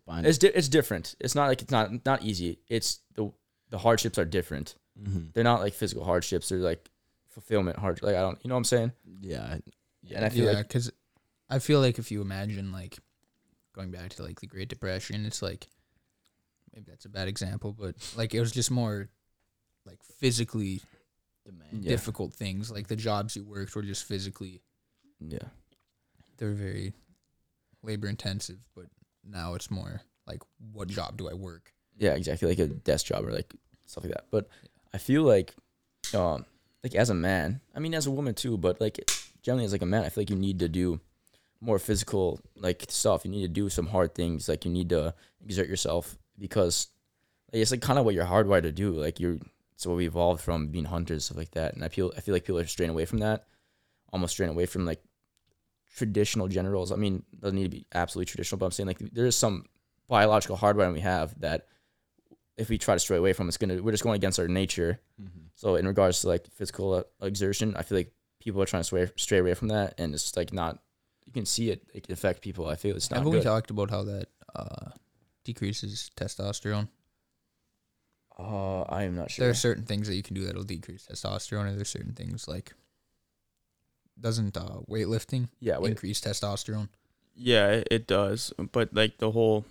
It's 0.08 0.40
di- 0.40 0.48
it's 0.48 0.70
different. 0.70 1.16
It's 1.20 1.36
not 1.36 1.48
like 1.48 1.62
it's 1.62 1.72
not 1.72 2.06
not 2.06 2.24
easy. 2.24 2.60
It's 2.68 3.00
the 3.16 3.32
the 3.70 3.78
hardships 3.78 4.18
are 4.18 4.26
different. 4.26 4.76
mm-hmm. 5.00 5.28
They're 5.34 5.44
not 5.44 5.62
like 5.62 5.74
physical 5.74 6.04
hardships. 6.04 6.50
They're 6.50 6.60
like 6.60 6.90
fulfillment 7.30 7.78
hard. 7.78 8.02
Like 8.02 8.16
I 8.16 8.22
don't. 8.22 8.40
You 8.44 8.50
know 8.50 8.56
what 8.56 8.60
I'm 8.60 8.66
saying? 8.66 8.92
Yeah. 9.22 9.58
Yeah. 10.02 10.18
And 10.18 10.26
I 10.26 10.30
feel 10.30 10.46
yeah, 10.46 10.52
like 10.54 10.68
because 10.68 10.92
I 11.50 11.60
feel 11.60 11.80
like 11.80 12.00
if 12.00 12.12
you 12.12 12.22
imagine 12.22 12.72
like 12.72 12.98
going 13.74 13.92
back 13.92 14.10
to 14.12 14.24
like 14.24 14.40
the 14.40 14.48
Great 14.48 14.70
Depression, 14.70 15.26
it's 15.26 15.42
like 15.42 15.68
maybe 16.74 16.86
that's 16.90 17.06
a 17.06 17.10
bad 17.10 17.28
example, 17.28 17.72
but 17.72 17.96
like 18.18 18.34
it 18.34 18.40
was 18.40 18.52
just 18.52 18.72
more 18.72 19.10
like 19.86 20.04
physically 20.20 20.82
yeah, 21.72 21.90
difficult 21.90 22.34
things. 22.34 22.72
Like 22.72 22.88
the 22.88 22.96
jobs 22.96 23.36
you 23.36 23.44
worked 23.44 23.76
were 23.76 23.82
just 23.82 24.06
physically 24.06 24.62
yeah, 25.20 25.48
they're 26.38 26.52
very 26.52 26.94
labor 27.82 28.08
intensive, 28.08 28.60
but 28.76 28.86
now 29.24 29.54
it's 29.56 29.72
more 29.72 30.02
like 30.28 30.42
what 30.72 30.88
job 30.88 31.18
do 31.18 31.30
I 31.30 31.34
work? 31.34 31.74
yeah, 31.98 32.14
exactly. 32.14 32.48
Like 32.48 32.60
a 32.60 32.68
desk 32.68 33.08
job 33.08 33.26
or 33.26 33.32
like 33.32 33.54
stuff 33.86 34.04
like 34.04 34.14
that. 34.14 34.26
But 34.32 34.48
I 34.94 34.98
feel 34.98 35.24
like, 35.24 35.54
um, 36.14 36.46
like 36.84 36.96
as 36.96 37.10
a 37.10 37.14
man, 37.14 37.62
I 37.76 37.80
mean 37.80 37.94
as 37.94 38.08
a 38.08 38.12
woman 38.12 38.34
too, 38.34 38.58
but 38.58 38.82
like 38.82 39.00
generally 39.42 39.66
as 39.66 39.72
like 39.72 39.82
a 39.82 39.88
man, 39.88 40.04
I 40.04 40.10
feel 40.10 40.22
like 40.22 40.30
you 40.30 40.36
need 40.36 40.60
to 40.60 40.70
do 40.70 41.00
more 41.62 41.80
physical 41.80 42.40
like 42.58 42.86
stuff. 42.90 43.26
You 43.26 43.32
need 43.32 43.44
to 43.44 43.48
do 43.48 43.70
some 43.70 43.88
hard 43.88 44.16
things. 44.16 44.50
Like 44.50 44.66
you 44.66 44.72
need 44.72 44.90
to 44.90 45.14
exert 45.44 45.68
yourself 45.68 46.18
because 46.38 46.88
like, 47.52 47.62
it's 47.62 47.72
like 47.72 47.82
kind 47.82 48.00
of 48.00 48.06
what 48.06 48.16
you're 48.16 48.26
hardwired 48.26 48.64
to 48.64 48.72
do. 48.72 48.92
Like 48.92 49.20
you're 49.20 49.38
it's 49.84 49.88
what 49.88 49.98
we 49.98 50.06
evolved 50.06 50.42
from 50.42 50.68
being 50.68 50.86
hunters 50.86 51.26
stuff 51.26 51.38
like 51.38 51.52
that. 51.52 51.74
And 51.74 51.84
I 51.84 51.90
feel 51.90 52.14
I 52.16 52.22
feel 52.22 52.34
like 52.34 52.46
people 52.46 52.60
are 52.60 52.66
straying 52.66 52.90
away 52.90 53.04
from 53.04 53.20
that, 53.20 53.48
almost 54.14 54.32
straying 54.32 54.52
away 54.52 54.66
from 54.66 54.86
like 54.86 55.04
traditional 55.98 56.48
generals. 56.48 56.94
I 56.94 56.96
mean, 56.96 57.24
doesn't 57.38 57.58
need 57.58 57.64
to 57.64 57.78
be 57.78 57.86
absolutely 57.94 58.32
traditional, 58.32 58.60
but 58.60 58.68
I'm 58.68 58.72
saying 58.72 58.88
like 58.88 59.00
there 59.00 59.26
is 59.26 59.36
some 59.36 59.66
biological 60.08 60.56
hardwiring 60.56 60.94
we 60.94 61.02
have 61.02 61.38
that 61.42 61.68
if 62.56 62.70
we 62.70 62.78
try 62.78 62.96
to 62.96 63.00
stray 63.00 63.18
away 63.18 63.34
from, 63.34 63.50
it's 63.50 63.58
gonna 63.58 63.84
we're 63.84 63.92
just 63.92 64.04
going 64.04 64.16
against 64.16 64.40
our 64.40 64.48
nature. 64.48 65.02
Mm-hmm. 65.22 65.48
So 65.56 65.76
in 65.76 65.86
regards 65.86 66.22
to 66.22 66.30
like 66.30 66.48
physical 66.54 66.94
uh, 66.94 67.04
exertion, 67.22 67.76
I 67.76 67.82
feel 67.82 67.98
like 67.98 68.14
people 68.40 68.62
are 68.62 68.66
trying 68.66 68.82
to 68.82 68.86
stray, 68.86 69.12
stray 69.18 69.40
away 69.40 69.54
from 69.54 69.68
that, 69.68 69.96
and 69.98 70.14
it's 70.14 70.38
like 70.38 70.54
not. 70.54 70.80
You 71.26 71.34
can 71.34 71.46
see 71.46 71.72
it, 71.72 71.84
it 71.94 72.04
can 72.04 72.14
affect 72.14 72.42
people. 72.42 72.68
I 72.68 72.76
feel 72.76 72.96
it's 72.96 73.12
not 73.12 73.18
Haven't 73.18 73.34
we 73.34 73.42
talked 73.42 73.70
about 73.70 73.90
how 73.90 74.04
that 74.04 74.28
uh, 74.56 74.92
decreases 75.44 76.10
testosterone? 76.16 76.88
Uh, 78.40 78.82
I 78.84 79.04
am 79.04 79.16
not 79.16 79.32
sure. 79.32 79.44
There 79.44 79.52
are 79.52 79.56
certain 79.56 79.84
things 79.86 80.08
that 80.08 80.16
you 80.16 80.24
can 80.24 80.36
do 80.36 80.46
that'll 80.46 80.64
decrease 80.64 81.08
testosterone, 81.10 81.68
and 81.68 81.78
there's 81.78 81.90
certain 81.90 82.14
things 82.14 82.48
like 82.48 82.74
doesn't 84.20 84.56
uh, 84.58 84.80
weightlifting 84.90 85.50
yeah, 85.60 85.78
wait. 85.80 85.92
increase 85.92 86.22
testosterone? 86.22 86.90
Yeah, 87.36 87.70
it, 87.70 87.88
it 87.90 88.08
does. 88.08 88.54
But 88.72 88.94
like 88.94 89.18
the 89.18 89.32
whole, 89.32 89.66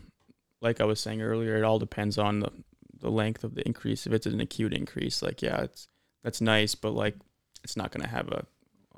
like 0.61 0.81
I 0.81 0.85
was 0.85 1.01
saying 1.01 1.23
earlier, 1.23 1.57
it 1.57 1.65
all 1.65 1.79
depends 1.79 2.19
on 2.19 2.41
the 2.41 2.51
the 2.99 3.11
length 3.11 3.43
of 3.45 3.55
the 3.55 3.67
increase. 3.67 4.07
If 4.07 4.13
it's 4.13 4.27
an 4.27 4.41
acute 4.41 4.73
increase, 4.73 5.23
like 5.23 5.43
yeah, 5.43 5.63
it's 5.63 5.89
that's 6.23 6.41
nice, 6.41 6.75
but 6.75 6.91
like 6.91 7.17
it's 7.65 7.77
not 7.77 7.91
gonna 7.93 8.09
have 8.09 8.29
a, 8.29 8.47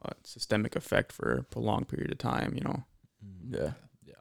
a 0.04 0.12
systemic 0.24 0.76
effect 0.76 1.12
for 1.12 1.32
a 1.32 1.42
prolonged 1.42 1.88
period 1.88 2.10
of 2.12 2.18
time. 2.18 2.52
You 2.54 2.62
know. 2.62 2.84
Yeah, 3.50 3.72
Yeah. 4.06 4.14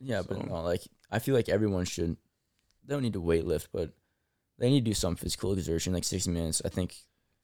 yeah, 0.00 0.22
but 0.26 0.46
no, 0.46 0.62
like 0.62 0.82
I 1.10 1.18
feel 1.18 1.34
like 1.34 1.48
everyone 1.48 1.84
should. 1.84 2.16
They 2.86 2.94
don't 2.94 3.02
need 3.02 3.14
to 3.14 3.20
weight 3.20 3.46
lift, 3.46 3.68
but 3.72 3.92
they 4.58 4.70
need 4.70 4.84
to 4.84 4.90
do 4.90 4.94
some 4.94 5.16
physical 5.16 5.52
exertion, 5.52 5.92
like 5.92 6.04
sixty 6.04 6.30
minutes. 6.30 6.62
I 6.64 6.68
think. 6.68 6.94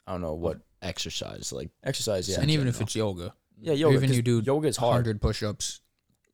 I 0.06 0.12
don't 0.12 0.22
know 0.22 0.34
what 0.34 0.58
Exercise, 0.82 1.52
like 1.52 1.68
exercise. 1.84 2.26
Yeah, 2.28 2.40
and 2.40 2.50
even 2.50 2.66
if 2.66 2.80
it's 2.80 2.96
yoga, 2.96 3.34
yeah, 3.60 3.74
yoga. 3.74 3.96
Even 3.96 4.12
you 4.12 4.22
do 4.22 4.40
yoga 4.44 4.68
is 4.68 4.76
hard. 4.78 4.94
hundred 4.94 5.20
push-ups. 5.20 5.80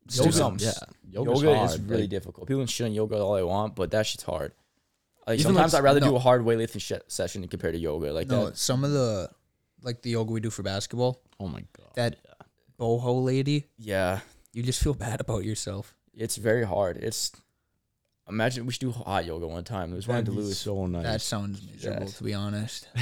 Yoga- 0.09 0.31
still 0.31 0.49
Yoga's- 0.51 0.63
yeah, 0.63 0.71
Yoga 1.11 1.31
yoga's 1.41 1.73
is 1.75 1.81
really 1.81 2.01
like- 2.03 2.09
difficult. 2.09 2.47
People 2.47 2.61
can 2.61 2.67
shit 2.67 2.85
on 2.85 2.93
yoga 2.93 3.17
all 3.17 3.35
they 3.35 3.43
want, 3.43 3.75
but 3.75 3.91
that 3.91 4.05
shit's 4.05 4.23
hard. 4.23 4.53
Like 5.27 5.41
sometimes 5.41 5.73
like- 5.73 5.81
I'd 5.81 5.83
rather 5.83 5.99
do 5.99 6.15
a 6.15 6.19
hard 6.19 6.43
weightlifting 6.43 6.79
sh- 6.81 7.03
session 7.09 7.45
compared 7.49 7.73
to 7.73 7.79
yoga. 7.79 8.13
Like 8.13 8.29
no, 8.29 8.45
that. 8.45 8.57
some 8.57 8.85
of 8.85 8.91
the 8.91 9.29
like 9.83 10.01
the 10.01 10.11
yoga 10.11 10.31
we 10.31 10.39
do 10.39 10.49
for 10.49 10.63
basketball, 10.63 11.21
Oh 11.39 11.49
my 11.49 11.63
god. 11.77 11.91
that 11.95 12.15
boho 12.79 13.23
lady, 13.25 13.67
Yeah, 13.77 14.21
you 14.53 14.63
just 14.63 14.81
feel 14.81 14.93
bad 14.93 15.19
about 15.19 15.43
yourself. 15.43 15.93
it's 16.13 16.37
very 16.37 16.63
hard. 16.65 16.95
It's 16.97 17.33
imagine 18.29 18.65
we 18.65 18.71
should 18.73 18.81
do 18.81 18.91
hot 18.91 19.25
yoga 19.25 19.47
one 19.47 19.63
time. 19.63 19.91
There's 19.91 20.07
one 20.07 20.17
to 20.25 20.31
That'd 20.31 20.35
be 20.35 20.41
lose. 20.47 20.57
so 20.57 20.85
nice. 20.85 21.03
That 21.03 21.21
sounds 21.21 21.61
miserable, 21.65 22.03
Yes. 22.03 22.17
to 22.17 22.23
be 22.23 22.33
honest. 22.33 22.87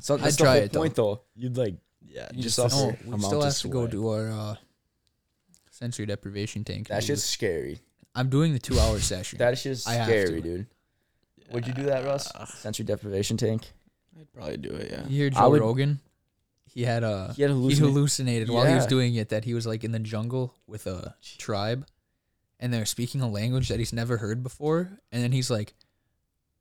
So 0.00 0.14
I'd 0.14 0.20
that's 0.22 0.36
the 0.36 0.44
try 0.44 0.54
whole 0.54 0.62
it, 0.64 0.72
though. 0.72 0.80
point, 0.80 0.94
though. 0.94 1.20
You'd 1.36 1.56
like, 1.58 1.74
yeah, 2.08 2.28
You 2.32 2.42
just 2.42 2.56
just 2.56 2.56
the 2.56 2.68
suffer. 2.70 2.92
No, 2.92 2.96
we 3.02 3.08
amount 3.08 3.22
still 3.24 3.38
of 3.40 3.44
have 3.44 3.58
to 3.58 3.68
go 3.68 3.80
sweat. 3.82 3.90
do 3.90 4.08
our 4.08 4.28
uh, 4.30 4.54
sensory 5.70 6.06
deprivation 6.06 6.64
tank. 6.64 6.88
That 6.88 7.04
shit's 7.04 7.22
scary. 7.24 7.80
I'm 8.14 8.28
doing 8.30 8.52
the 8.52 8.58
two-hour 8.58 8.98
session. 9.12 9.38
That 9.38 9.58
shit's 9.58 9.86
I 9.86 9.94
have 9.94 10.06
scary, 10.06 10.40
to. 10.40 10.40
dude. 10.40 10.66
Would 11.50 11.66
you 11.66 11.74
do 11.74 11.82
that, 11.84 12.04
Russ? 12.04 12.32
Sensory 12.56 12.84
deprivation 12.86 13.36
tank. 13.36 13.70
I'd 14.18 14.32
probably 14.32 14.56
do 14.56 14.70
it. 14.70 14.90
Yeah. 14.90 15.02
You 15.08 15.16
hear 15.24 15.26
I 15.36 15.40
Joe 15.40 15.50
would- 15.50 15.60
Rogan? 15.60 16.00
He 16.64 16.84
had 16.84 17.04
a 17.04 17.34
He 17.36 17.42
had 17.42 17.50
he 17.50 17.54
hallucinations. 17.56 17.78
hallucinated 17.94 18.48
while 18.48 18.66
he 18.66 18.74
was 18.74 18.84
Yeah. 18.84 18.88
doing 18.88 19.14
it 19.16 19.28
that 19.28 19.44
he 19.44 19.52
was 19.52 19.66
like 19.66 19.84
in 19.84 19.92
the 19.92 19.98
jungle 19.98 20.54
with 20.66 20.86
a 20.86 21.14
tribe, 21.36 21.86
and 22.62 22.72
they're 22.72 22.86
speaking 22.86 23.20
a 23.20 23.28
language 23.28 23.68
that 23.68 23.80
he's 23.80 23.92
never 23.92 24.18
heard 24.18 24.42
before, 24.42 25.00
and 25.10 25.22
then 25.22 25.32
he's 25.32 25.50
like, 25.50 25.74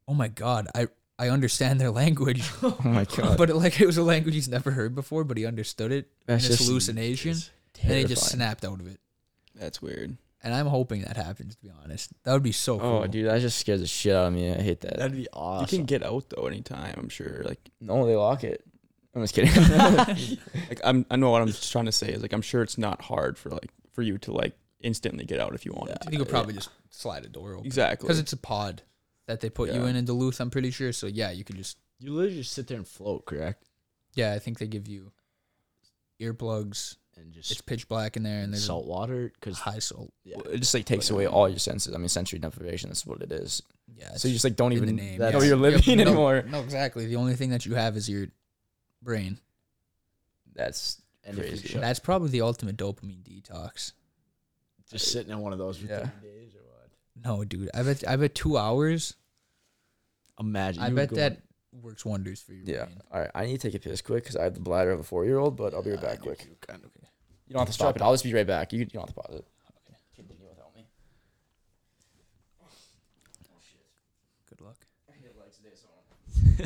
"Oh 0.08 0.16
my 0.16 0.28
god, 0.28 0.68
I 0.76 0.88
I 1.18 1.30
understand 1.30 1.80
their 1.80 1.92
language," 2.04 2.52
oh 2.64 2.78
my 2.84 3.06
god. 3.06 3.38
but 3.38 3.50
it, 3.52 3.56
like 3.56 3.80
it 3.80 3.86
was 3.86 3.98
a 3.98 4.04
language 4.04 4.34
he's 4.34 4.50
never 4.50 4.72
heard 4.72 4.96
before, 4.96 5.24
but 5.24 5.38
he 5.38 5.46
understood 5.46 5.92
it 5.92 6.10
That's 6.26 6.44
in 6.44 6.50
his 6.50 6.58
just 6.58 6.70
hallucination, 6.70 7.38
and 7.84 7.94
he 7.94 8.04
just 8.04 8.30
snapped 8.30 8.66
out 8.66 8.82
of 8.82 8.88
it. 8.88 9.00
That's 9.56 9.82
weird. 9.82 10.18
And 10.44 10.56
I'm 10.56 10.66
hoping 10.66 11.04
that 11.04 11.18
happens. 11.18 11.56
To 11.56 11.62
be 11.62 11.72
honest, 11.84 12.12
that 12.24 12.34
would 12.34 12.42
be 12.42 12.52
so 12.52 12.78
oh, 12.78 12.80
cool. 12.80 13.02
Oh, 13.04 13.08
dude, 13.08 13.28
that 13.28 13.40
just 13.42 13.60
scares 13.60 13.82
the 13.82 13.86
shit 13.86 14.16
out 14.16 14.26
of 14.26 14.34
me. 14.34 14.52
I 14.52 14.60
hate 14.60 14.82
that. 14.82 14.98
That'd 14.98 15.16
be 15.16 15.28
awesome. 15.32 15.62
You 15.62 15.78
can 15.78 15.86
get 15.86 16.04
out 16.04 16.26
though 16.30 16.48
anytime. 16.48 16.96
I'm 16.98 17.10
sure. 17.10 17.44
Like, 17.44 17.60
No, 17.80 18.08
they 18.08 18.16
lock 18.16 18.44
it. 18.44 18.66
I'm 19.14 19.22
just 19.22 19.36
kidding. 19.36 19.54
like 20.70 20.82
I'm. 20.84 21.06
I 21.12 21.18
know 21.18 21.30
what 21.30 21.44
I'm 21.44 21.48
just 21.48 21.72
trying 21.72 21.86
to 21.86 21.92
say 21.92 22.10
is 22.10 22.24
like 22.24 22.34
I'm 22.34 22.42
sure 22.42 22.64
it's 22.64 22.80
not 22.80 23.04
hard 23.04 23.38
for 23.38 23.50
like 23.50 23.70
for 23.92 24.02
you 24.02 24.18
to 24.20 24.32
like 24.32 24.56
instantly 24.84 25.26
get 25.26 25.40
out 25.40 25.54
if 25.56 25.66
you 25.66 25.72
wanted 25.74 25.98
I 26.02 26.06
to. 26.06 26.12
You 26.12 26.18
could 26.20 26.30
probably 26.30 26.54
just 26.54 26.70
slide 26.90 27.26
a 27.26 27.30
door 27.30 27.54
open 27.54 27.66
Exactly. 27.66 28.06
because 28.08 28.20
it's 28.20 28.34
a 28.34 28.38
pod. 28.38 28.84
that 29.28 29.40
they 29.40 29.50
put 29.50 29.72
you 29.72 29.84
Yeah. 29.84 29.88
in 29.90 29.96
in 29.96 30.04
Duluth. 30.06 30.40
I'm 30.42 30.50
pretty 30.50 30.72
sure. 30.72 30.92
So 30.92 31.08
yeah, 31.08 31.32
you 31.32 31.44
could 31.46 31.56
just 31.56 31.78
You 32.00 32.12
literally 32.14 32.38
just 32.38 32.52
sit 32.54 32.68
there 32.68 32.76
and 32.78 32.88
float, 32.88 33.26
correct? 33.26 33.64
yeah. 34.16 34.34
I 34.34 34.40
think 34.40 34.58
they 34.60 34.68
give 34.68 34.88
you 34.88 35.12
earplugs. 36.20 36.98
And 37.18 37.34
just 37.34 37.52
It's 37.52 37.62
pitch 37.62 37.88
black 37.90 38.16
in 38.16 38.24
there, 38.24 38.42
and 38.42 38.54
there's 38.54 38.66
salt 38.66 38.86
water 38.88 39.32
because 39.36 39.60
high 39.60 39.80
salt. 39.80 40.14
yeah, 40.24 40.38
It 40.50 40.60
just 40.60 40.74
like 40.74 40.86
takes 40.86 41.10
away 41.10 41.28
all 41.28 41.48
your 41.50 41.60
senses. 41.60 41.94
I 41.94 41.98
mean, 41.98 42.08
sensory 42.08 42.40
deprivation. 42.40 42.90
That's 42.90 43.06
what 43.06 43.22
it 43.22 43.32
is. 43.34 43.62
Yeah, 43.94 44.16
So 44.16 44.30
you 44.30 44.34
just 44.34 44.46
like 44.46 44.56
don't 44.56 44.72
even 44.74 44.96
name. 44.96 45.20
that's- 45.20 45.34
know 45.34 45.40
yeah. 45.42 45.48
you're 45.50 45.58
Yeah, 45.58 45.78
living 45.78 45.98
no, 45.98 46.04
anymore. 46.04 46.42
No, 46.48 46.62
exactly. 46.62 47.06
The 47.08 47.18
only 47.18 47.36
thing 47.36 47.50
that 47.50 47.66
you 47.66 47.76
have 47.76 47.98
is 47.98 48.10
your 48.10 48.28
brain. 49.02 49.40
That's 50.54 51.02
and 51.26 51.38
if 51.38 51.48
crazy. 51.48 51.70
you're 51.74 51.82
That's 51.82 52.00
probably 52.00 52.30
the 52.30 52.42
ultimate 52.42 52.78
dopamine 52.78 53.24
detox. 53.24 53.92
Just 54.92 55.12
sitting 55.12 55.32
in 55.32 55.40
one 55.40 55.54
of 55.54 55.60
those 55.60 55.78
for 55.78 55.88
Yeah. 55.88 56.00
30 56.08 56.12
days 56.22 56.56
or 56.56 56.62
what? 56.64 56.90
No, 57.24 57.44
dude. 57.44 57.70
I 57.74 57.84
bet. 57.84 58.08
I 58.08 58.16
bet 58.16 58.36
two 58.36 58.58
hours. 58.58 59.16
Imagine. 60.40 60.84
I 60.84 60.88
you 60.90 60.96
bet 60.96 61.10
go- 61.10 61.16
that 61.18 61.42
works 61.82 62.04
wonders 62.06 62.42
for 62.42 62.54
you. 62.54 62.64
yeah. 62.66 62.86
brain. 62.86 63.02
All 63.12 63.20
right, 63.22 63.32
I 63.36 63.46
need 63.46 63.60
to 63.62 63.70
take 63.72 63.76
a 63.76 63.80
piss 63.90 64.02
quick 64.02 64.24
because 64.24 64.36
I 64.36 64.44
have 64.44 64.54
the 64.56 64.60
bladder 64.60 64.92
of 64.92 65.00
a 65.00 65.04
four 65.04 65.26
year 65.26 65.38
old. 65.40 65.56
But 65.56 65.74
I'll 65.74 65.84
be 65.84 65.92
right 65.92 66.02
back 66.02 66.18
do 66.20 66.24
quick. 66.26 66.40
too, 66.40 66.56
kind 66.68 66.84
of. 66.84 66.92
You 67.48 67.54
don't 67.54 67.62
have 67.62 67.68
to 67.68 67.74
stop 67.74 67.96
it. 67.96 68.02
I'll 68.02 68.14
just 68.14 68.24
be 68.24 68.34
right 68.34 68.48
back. 68.48 68.72
You, 68.72 68.80
you 68.80 68.86
don't 68.86 69.02
have 69.08 69.10
to 69.10 69.22
pause 69.22 69.36
it. 69.36 69.46
Okay. 69.86 69.98
Continue 70.16 70.48
without 70.50 70.74
me. 70.76 70.86
Oh, 72.64 72.68
shit. 73.62 73.86
Good 74.50 74.62
luck. 74.62 74.78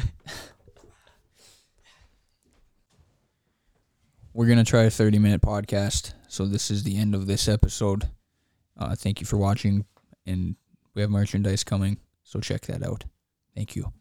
We're 4.33 4.47
gonna 4.47 4.63
try 4.65 4.83
a 4.83 4.89
thirty 4.89 5.17
minute 5.19 5.41
podcast. 5.41 6.13
So 6.27 6.45
this 6.45 6.69
is 6.69 6.83
the 6.83 6.97
end 6.97 7.15
of 7.15 7.25
this 7.27 7.47
episode. 7.47 8.09
Uh, 8.77 8.95
thank 8.95 9.21
you 9.21 9.25
for 9.25 9.37
watching, 9.37 9.85
and 10.25 10.55
we 10.93 11.01
have 11.01 11.09
merchandise 11.09 11.63
coming. 11.63 11.97
So 12.23 12.39
check 12.39 12.61
that 12.61 12.83
out. 12.83 13.05
Thank 13.55 13.75
you. 13.75 13.93